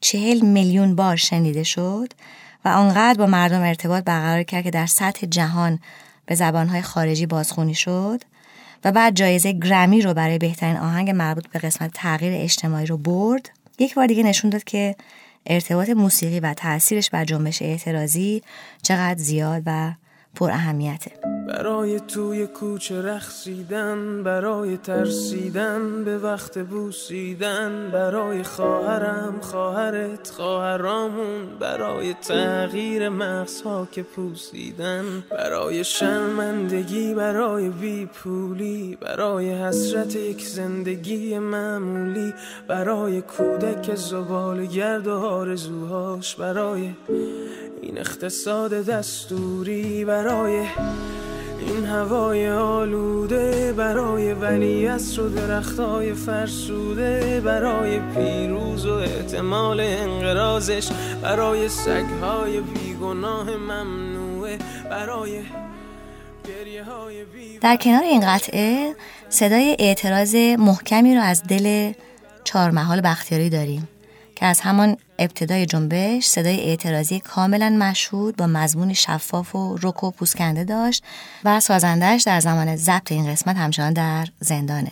چهل 0.01 0.39
میلیون 0.39 0.95
بار 0.95 1.15
شنیده 1.15 1.63
شد 1.63 2.13
و 2.65 2.69
آنقدر 2.69 3.17
با 3.17 3.25
مردم 3.25 3.61
ارتباط 3.61 4.03
برقرار 4.03 4.43
کرد 4.43 4.63
که 4.63 4.71
در 4.71 4.85
سطح 4.85 5.27
جهان 5.27 5.79
به 6.25 6.35
زبانهای 6.35 6.81
خارجی 6.81 7.25
بازخونی 7.25 7.75
شد 7.75 8.21
و 8.83 8.91
بعد 8.91 9.15
جایزه 9.15 9.51
گرمی 9.51 10.01
رو 10.01 10.13
برای 10.13 10.37
بهترین 10.37 10.77
آهنگ 10.77 11.09
مربوط 11.09 11.47
به 11.47 11.59
قسمت 11.59 11.91
تغییر 11.93 12.43
اجتماعی 12.43 12.85
رو 12.85 12.97
برد. 12.97 13.49
یک 13.79 13.95
بار 13.95 14.07
دیگه 14.07 14.23
نشون 14.23 14.49
داد 14.49 14.63
که 14.63 14.95
ارتباط 15.45 15.89
موسیقی 15.89 16.39
و 16.39 16.53
تاثیرش 16.53 17.09
بر 17.09 17.25
جنبش 17.25 17.61
اعتراضی 17.61 18.43
چقدر 18.81 19.19
زیاد 19.19 19.63
و 19.65 19.93
پر 20.35 20.51
اهمیته. 20.51 21.11
برای 21.47 21.99
توی 21.99 22.47
کوچه 22.47 23.01
رخصیدن 23.01 24.23
برای 24.23 24.77
ترسیدن 24.77 26.03
به 26.03 26.17
وقت 26.17 26.59
بوسیدن 26.59 27.89
برای 27.93 28.43
خواهرم 28.43 29.39
خواهرت 29.41 30.29
خواهرامون 30.29 31.59
برای 31.59 32.13
تغییر 32.13 33.09
مغزها 33.09 33.87
که 33.91 34.03
پوسیدن 34.03 35.23
برای 35.31 35.83
شرمندگی 35.83 37.13
برای 37.13 37.69
بیپولی 37.69 38.97
برای 39.01 39.53
حسرت 39.53 40.15
یک 40.15 40.45
زندگی 40.45 41.39
معمولی 41.39 42.33
برای 42.67 43.21
کودک 43.21 43.95
زبال 43.95 44.65
گرد 44.65 45.07
و 45.07 45.13
آرزوهاش 45.13 46.35
برای 46.35 46.93
این 47.81 47.97
اقتصاد 47.97 48.73
دستوری 48.73 50.05
برای 50.05 50.22
این 50.29 51.85
هوای 51.85 52.49
آلوده 52.49 53.73
برای 53.73 54.33
ولی 54.33 54.87
و 54.87 55.29
درختای 55.29 56.13
فرسوده 56.13 57.41
برای 57.45 57.99
پیروز 57.99 58.85
و 58.85 58.93
احتمال 58.93 59.79
انقرازش 59.79 60.89
برای 61.21 61.69
سگهای 61.69 62.59
بیگناه 62.59 63.49
ممنوعه 63.49 64.57
برای 64.89 65.41
گریه 66.47 66.83
های 66.83 67.25
در 67.61 67.75
کنار 67.75 68.03
این 68.03 68.21
قطعه 68.25 68.95
صدای 69.29 69.75
اعتراض 69.79 70.35
محکمی 70.35 71.15
رو 71.15 71.21
از 71.21 71.43
دل 71.43 71.93
چهارمحال 72.43 73.01
بختیاری 73.01 73.49
داریم. 73.49 73.87
که 74.35 74.45
از 74.45 74.61
همان 74.61 74.97
ابتدای 75.19 75.65
جنبش 75.65 76.25
صدای 76.25 76.59
اعتراضی 76.59 77.19
کاملا 77.19 77.69
مشهود 77.69 78.35
با 78.35 78.47
مضمون 78.47 78.93
شفاف 78.93 79.55
و 79.55 79.77
رک 79.81 80.03
و 80.03 80.11
پوسکنده 80.11 80.63
داشت 80.63 81.03
و 81.43 81.59
سازندهش 81.59 82.23
در 82.23 82.39
زمان 82.39 82.75
ضبط 82.75 83.11
این 83.11 83.31
قسمت 83.31 83.57
همچنان 83.57 83.93
در 83.93 84.27
زندانه. 84.39 84.91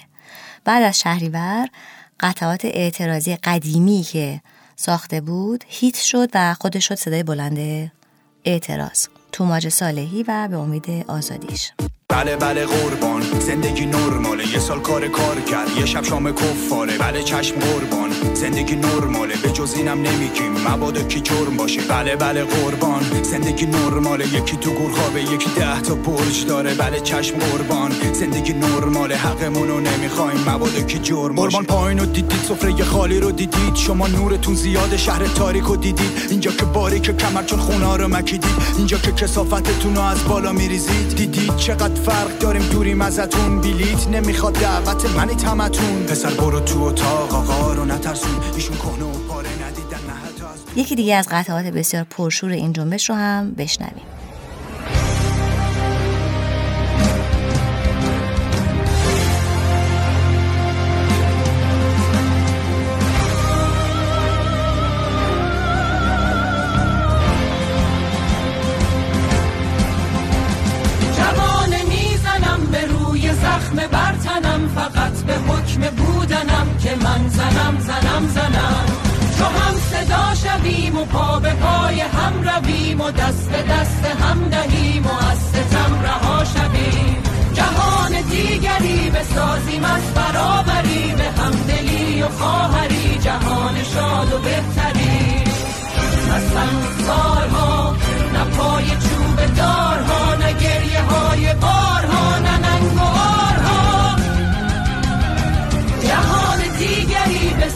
بعد 0.66 0.84
از 0.84 1.00
شهریور 1.00 1.68
قطعات 2.20 2.66
اعتراضی 2.66 3.36
قدیمی 3.36 4.04
که 4.04 4.42
ساخته 4.76 5.22
بود 5.22 5.64
هیت 5.68 5.96
شد 5.96 6.30
و 6.34 6.54
خودش 6.54 6.88
شد 6.88 6.96
صدای 6.96 7.24
بلند 7.24 7.92
اعتراض. 8.46 9.08
توماج 9.32 9.70
صالحی 9.70 10.24
و 10.28 10.48
به 10.48 10.58
امید 10.58 11.06
آزادیش. 11.08 11.72
بله 12.12 12.36
بله 12.36 12.66
قربان. 12.66 13.22
زندگی 13.40 13.86
نرماله 13.86 14.54
یه 14.54 14.60
سال 14.60 14.80
کار 14.80 15.08
کار 15.08 15.42
کرد. 15.42 15.78
یه 15.80 15.86
شب 15.86 16.04
شام 16.04 16.32
کفاره. 16.32 16.98
بله 16.98 17.24
چشم 17.24 17.56
قربان. 17.56 18.10
زندگی 18.34 18.76
نرماله 18.76 19.36
به 19.44 19.52
جز 19.52 19.74
اینم 19.74 20.02
نمیگیم. 20.02 20.52
مبادا 20.68 21.02
کی 21.04 21.22
جرم 21.22 21.58
باشه. 21.58 21.82
بله 21.82 22.16
بله 22.16 22.44
قربان. 22.44 23.02
زندگی 23.24 23.66
نرماله 23.66 24.28
یکی 24.28 24.58
تو 24.58 24.72
گور 24.72 24.92
خوابه 24.92 25.22
یکی 25.22 25.50
ده 25.56 25.82
تا 25.82 25.96
برج 25.96 26.46
داره. 26.46 26.74
بله 26.74 27.00
چشم 27.00 27.36
قربان. 27.38 27.92
زندگی 28.14 28.54
نرماله 28.54 29.16
حقمونو 29.16 29.80
نمی‌خوایم. 29.80 30.40
مبادا 30.50 30.82
کی 30.82 31.00
جرم 31.00 31.36
باشه. 31.36 31.58
قربان 31.58 31.66
پایین 31.66 32.00
رو 32.00 32.06
دیدید 32.06 32.42
سفره 32.50 32.84
خالی 32.84 33.20
رو 33.20 33.32
دیدید. 33.32 33.76
شما 33.76 34.08
نورتون 34.08 34.56
زیاد 34.56 34.98
شهر 34.98 35.24
تاریک 35.28 35.64
رو 35.64 35.76
دیدید. 35.76 36.12
اینجا 36.30 36.52
که 36.52 36.66
باریک 36.66 37.18
کمر 37.18 37.44
چون 37.44 37.60
خونه 37.60 37.98
رو 37.98 38.08
مکیدید. 38.08 38.52
اینجا 38.78 38.98
که 38.98 39.12
کسافتتون 39.12 39.96
رو 39.96 40.02
از 40.02 40.28
بالا 40.28 40.52
میریزید. 40.52 41.16
دیدید 41.16 41.56
چقدر 41.56 42.01
فرق 42.06 42.40
داریم 42.40 42.62
دوریم 42.62 43.02
ازتون 43.02 43.62
بیلیت 43.62 44.08
نمی‌خواد 44.08 44.54
دعوت 44.54 45.06
منی 45.18 45.36
تمتون 45.36 46.04
پسر 46.04 46.30
برو 46.30 46.60
تو 46.60 46.84
اتاق 46.84 47.34
آقا 47.34 47.74
رو 47.74 47.86
نترسون. 47.86 48.32
ایشون 48.56 48.78
کهنه 48.78 49.04
و 49.04 49.28
پاره 49.28 49.50
ندیدن 49.50 50.08
نه 50.08 50.14
حتی 50.14 50.44
از 50.44 50.60
یکی 50.76 50.96
دیگه 50.96 51.16
از 51.16 51.28
قطعات 51.32 51.66
بسیار 51.66 52.04
پرشور 52.04 52.52
این 52.52 52.74
جنبش 52.74 53.10
رو 53.10 53.16
هم 53.16 53.52
بشنویم. 53.52 54.21
بودنم 76.42 76.78
که 76.84 76.96
من 76.96 77.30
زنم 77.30 77.80
زنم 77.80 78.28
زنم. 78.28 78.86
چو 79.38 79.46
هم 79.46 79.76
صدا 79.92 80.36
شویم 80.36 80.98
و 80.98 81.06
پا 81.06 81.40
به 81.40 81.54
پای 81.54 82.02
هم 82.02 82.34
رویم 82.44 83.02
و 83.02 83.12
دست 83.12 83.50
به 83.50 83.74
دست 83.74 84.06
هم 84.06 84.50
دهیم 84.50 85.06
و 85.06 85.26
از 85.32 85.38
ستم 85.38 86.02
رها 86.04 86.44
شویم. 86.44 87.24
جهان 87.54 88.22
دیگری 88.22 89.10
بسازیم 89.10 89.84
از 89.84 90.14
برابری 90.16 91.14
به 91.18 91.42
همدلی 91.42 92.22
و 92.22 92.28
خواهری. 92.28 93.18
جهان 93.22 93.84
شاد 93.84 94.34
و 94.34 94.38
بهتری. 94.38 95.44
هستن 96.32 97.04
سالها 97.08 97.96
نه 98.34 98.44
پای 98.44 98.86
چوب 98.86 99.56
دارها 99.58 100.36
نه 100.36 100.54
گریه 100.54 101.02
های 101.02 101.54
بارها 101.54 102.40
نه 102.40 102.58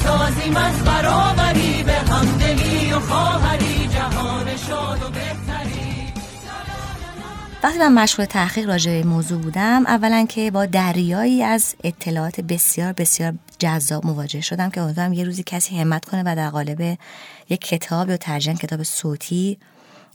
بسازیم 0.06 0.58
از 0.58 0.84
برابری 0.84 1.84
به 1.84 1.92
همدلی 1.92 2.94
و 2.94 3.00
خواهری. 3.00 3.88
جهان 3.88 4.58
شاد 4.58 5.04
و 5.04 5.10
بهتری. 5.10 6.14
وقتی 7.64 7.80
من 7.80 7.94
مشغول 7.94 8.26
تحقیق 8.26 8.68
راجع 8.68 8.92
به 8.92 9.04
موضوع 9.04 9.42
بودم 9.42 9.84
اولا 9.88 10.26
که 10.26 10.52
با 10.52 10.66
دریایی 10.66 11.44
از 11.44 11.76
اطلاعات 11.84 12.42
بسیار 12.42 12.94
بسیار 12.94 13.34
جذاب 13.60 14.06
مواجه 14.06 14.42
شدم 14.42 14.70
که 14.70 14.82
امیدوارم 14.82 15.14
یه 15.14 15.24
روزی 15.24 15.44
کسی 15.46 15.78
همت 15.78 16.06
کنه 16.06 16.24
و 16.26 16.36
در 16.36 16.50
قالب 16.50 16.98
یک 17.50 17.62
کتاب 17.62 18.10
یا 18.10 18.18
ترجمه 18.18 18.56
کتاب 18.56 18.84
صوتی 18.84 19.58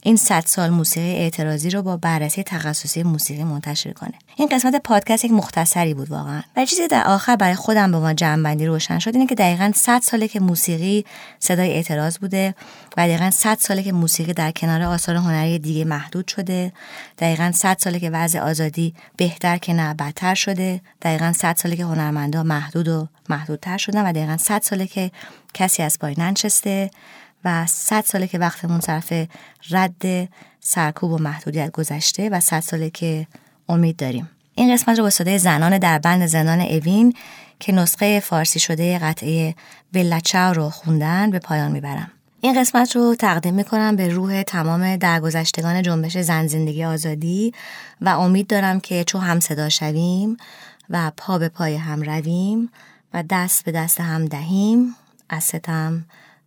این 0.03 0.15
صد 0.15 0.43
سال 0.45 0.69
موسیقی 0.69 1.15
اعتراضی 1.15 1.69
رو 1.69 1.81
با 1.81 1.97
بررسی 1.97 2.43
تخصصی 2.43 3.03
موسیقی 3.03 3.43
منتشر 3.43 3.93
کنه. 3.93 4.13
این 4.35 4.47
قسمت 4.47 4.75
پادکست 4.83 5.25
یک 5.25 5.31
مختصری 5.31 5.93
بود 5.93 6.09
واقعا. 6.11 6.41
و 6.57 6.65
چیزی 6.65 6.87
در 6.87 7.03
آخر 7.03 7.35
برای 7.35 7.55
خودم 7.55 7.91
به 7.91 7.99
ما 7.99 8.13
جمعبندی 8.13 8.65
روشن 8.65 8.99
شد 8.99 9.15
اینه 9.15 9.27
که 9.27 9.35
دقیقا 9.35 9.71
100 9.75 10.01
ساله 10.01 10.27
که 10.27 10.39
موسیقی 10.39 11.05
صدای 11.39 11.73
اعتراض 11.73 12.17
بوده 12.17 12.55
و 12.97 13.07
دقیقا 13.07 13.29
100 13.31 13.57
ساله 13.59 13.83
که 13.83 13.91
موسیقی 13.91 14.33
در 14.33 14.51
کنار 14.51 14.81
آثار 14.81 15.15
هنری 15.15 15.59
دیگه 15.59 15.85
محدود 15.85 16.27
شده. 16.27 16.73
دقیقا 17.17 17.51
100 17.55 17.77
ساله 17.79 17.99
که 17.99 18.09
وضع 18.09 18.39
آزادی 18.39 18.93
بهتر 19.17 19.57
که 19.57 19.73
نه 19.73 19.93
بدتر 19.93 20.35
شده. 20.35 20.81
دقیقا 21.01 21.33
100 21.33 21.55
ساله 21.55 21.75
که 21.75 21.83
هنرمندا 21.83 22.43
محدود 22.43 22.87
و 22.87 23.07
محدودتر 23.29 23.77
شدن 23.77 24.05
و 24.05 24.11
دقیقا 24.11 24.37
100 24.37 24.61
ساله 24.61 24.87
که 24.87 25.11
کسی 25.53 25.83
از 25.83 25.99
پای 25.99 26.15
ننشسته. 26.17 26.91
و 27.45 27.65
صد 27.65 28.03
ساله 28.05 28.27
که 28.27 28.39
وقتمون 28.39 28.79
صرف 28.79 29.13
رد 29.69 30.29
سرکوب 30.59 31.11
و 31.11 31.17
محدودیت 31.17 31.71
گذشته 31.71 32.29
و 32.29 32.39
صد 32.39 32.59
ساله 32.59 32.89
که 32.89 33.27
امید 33.69 33.95
داریم. 33.95 34.29
این 34.55 34.73
قسمت 34.73 34.97
رو 34.97 35.03
با 35.03 35.09
صدای 35.09 35.37
زنان 35.39 35.77
در 35.77 35.99
بند 35.99 36.25
زندان 36.25 36.61
اوین 36.61 37.13
که 37.59 37.71
نسخه 37.71 38.19
فارسی 38.19 38.59
شده 38.59 38.99
قطعه 38.99 39.55
بلچاو 39.93 40.53
رو 40.53 40.69
خوندن 40.69 41.31
به 41.31 41.39
پایان 41.39 41.71
می‌برم. 41.71 42.11
این 42.41 42.61
قسمت 42.61 42.95
رو 42.95 43.15
تقدیم 43.15 43.53
می‌کنم 43.53 43.95
به 43.95 44.07
روح 44.07 44.43
تمام 44.43 44.95
درگذشتگان 44.95 45.81
جنبش 45.81 46.17
زن 46.17 46.47
زندگی 46.47 46.83
آزادی 46.83 47.53
و 48.01 48.09
امید 48.09 48.47
دارم 48.47 48.79
که 48.79 49.03
چون 49.03 49.21
هم 49.21 49.39
صدا 49.39 49.69
شویم 49.69 50.37
و 50.89 51.11
پا 51.17 51.37
به 51.37 51.49
پای 51.49 51.75
هم 51.75 52.01
رویم 52.01 52.69
و 53.13 53.23
دست 53.29 53.65
به 53.65 53.71
دست 53.71 54.01
هم 54.01 54.25
دهیم 54.25 54.95
از 55.29 55.43
ستم 55.43 56.05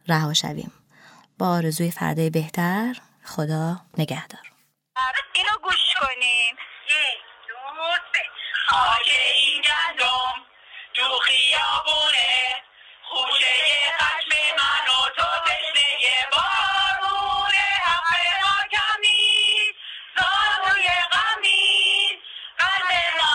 رها 0.09 0.35
شویم. 0.35 0.71
با 1.39 1.49
آرزوی 1.49 1.91
فردای 1.91 2.31
بهتر 2.31 2.95
خدا 3.25 3.77
نگهدار. 3.99 4.41
آره، 4.97 5.23
اینو 5.35 5.59
گوش 5.63 5.95
کنیم. 6.01 6.57
یک 6.89 7.21
دو 7.49 7.83
سه. 8.13 8.23
خاک 8.67 9.09
این 9.35 9.63
گندم 9.63 10.37
تو 10.95 11.19
خیابونه. 11.19 12.55
خوشه 13.03 13.55
خشم 13.99 14.33
من 14.59 14.87
و 14.89 15.09
تو 15.17 15.23
تشنه 15.47 16.29
بارونه. 16.33 17.67
حق 17.87 18.11
ما 18.43 18.57
کمی 18.73 19.09
نیست 19.09 19.79
زانوی 20.17 20.87
غم 21.13 21.41
نیست 21.43 22.23
قلب 22.59 22.91
ما 23.19 23.35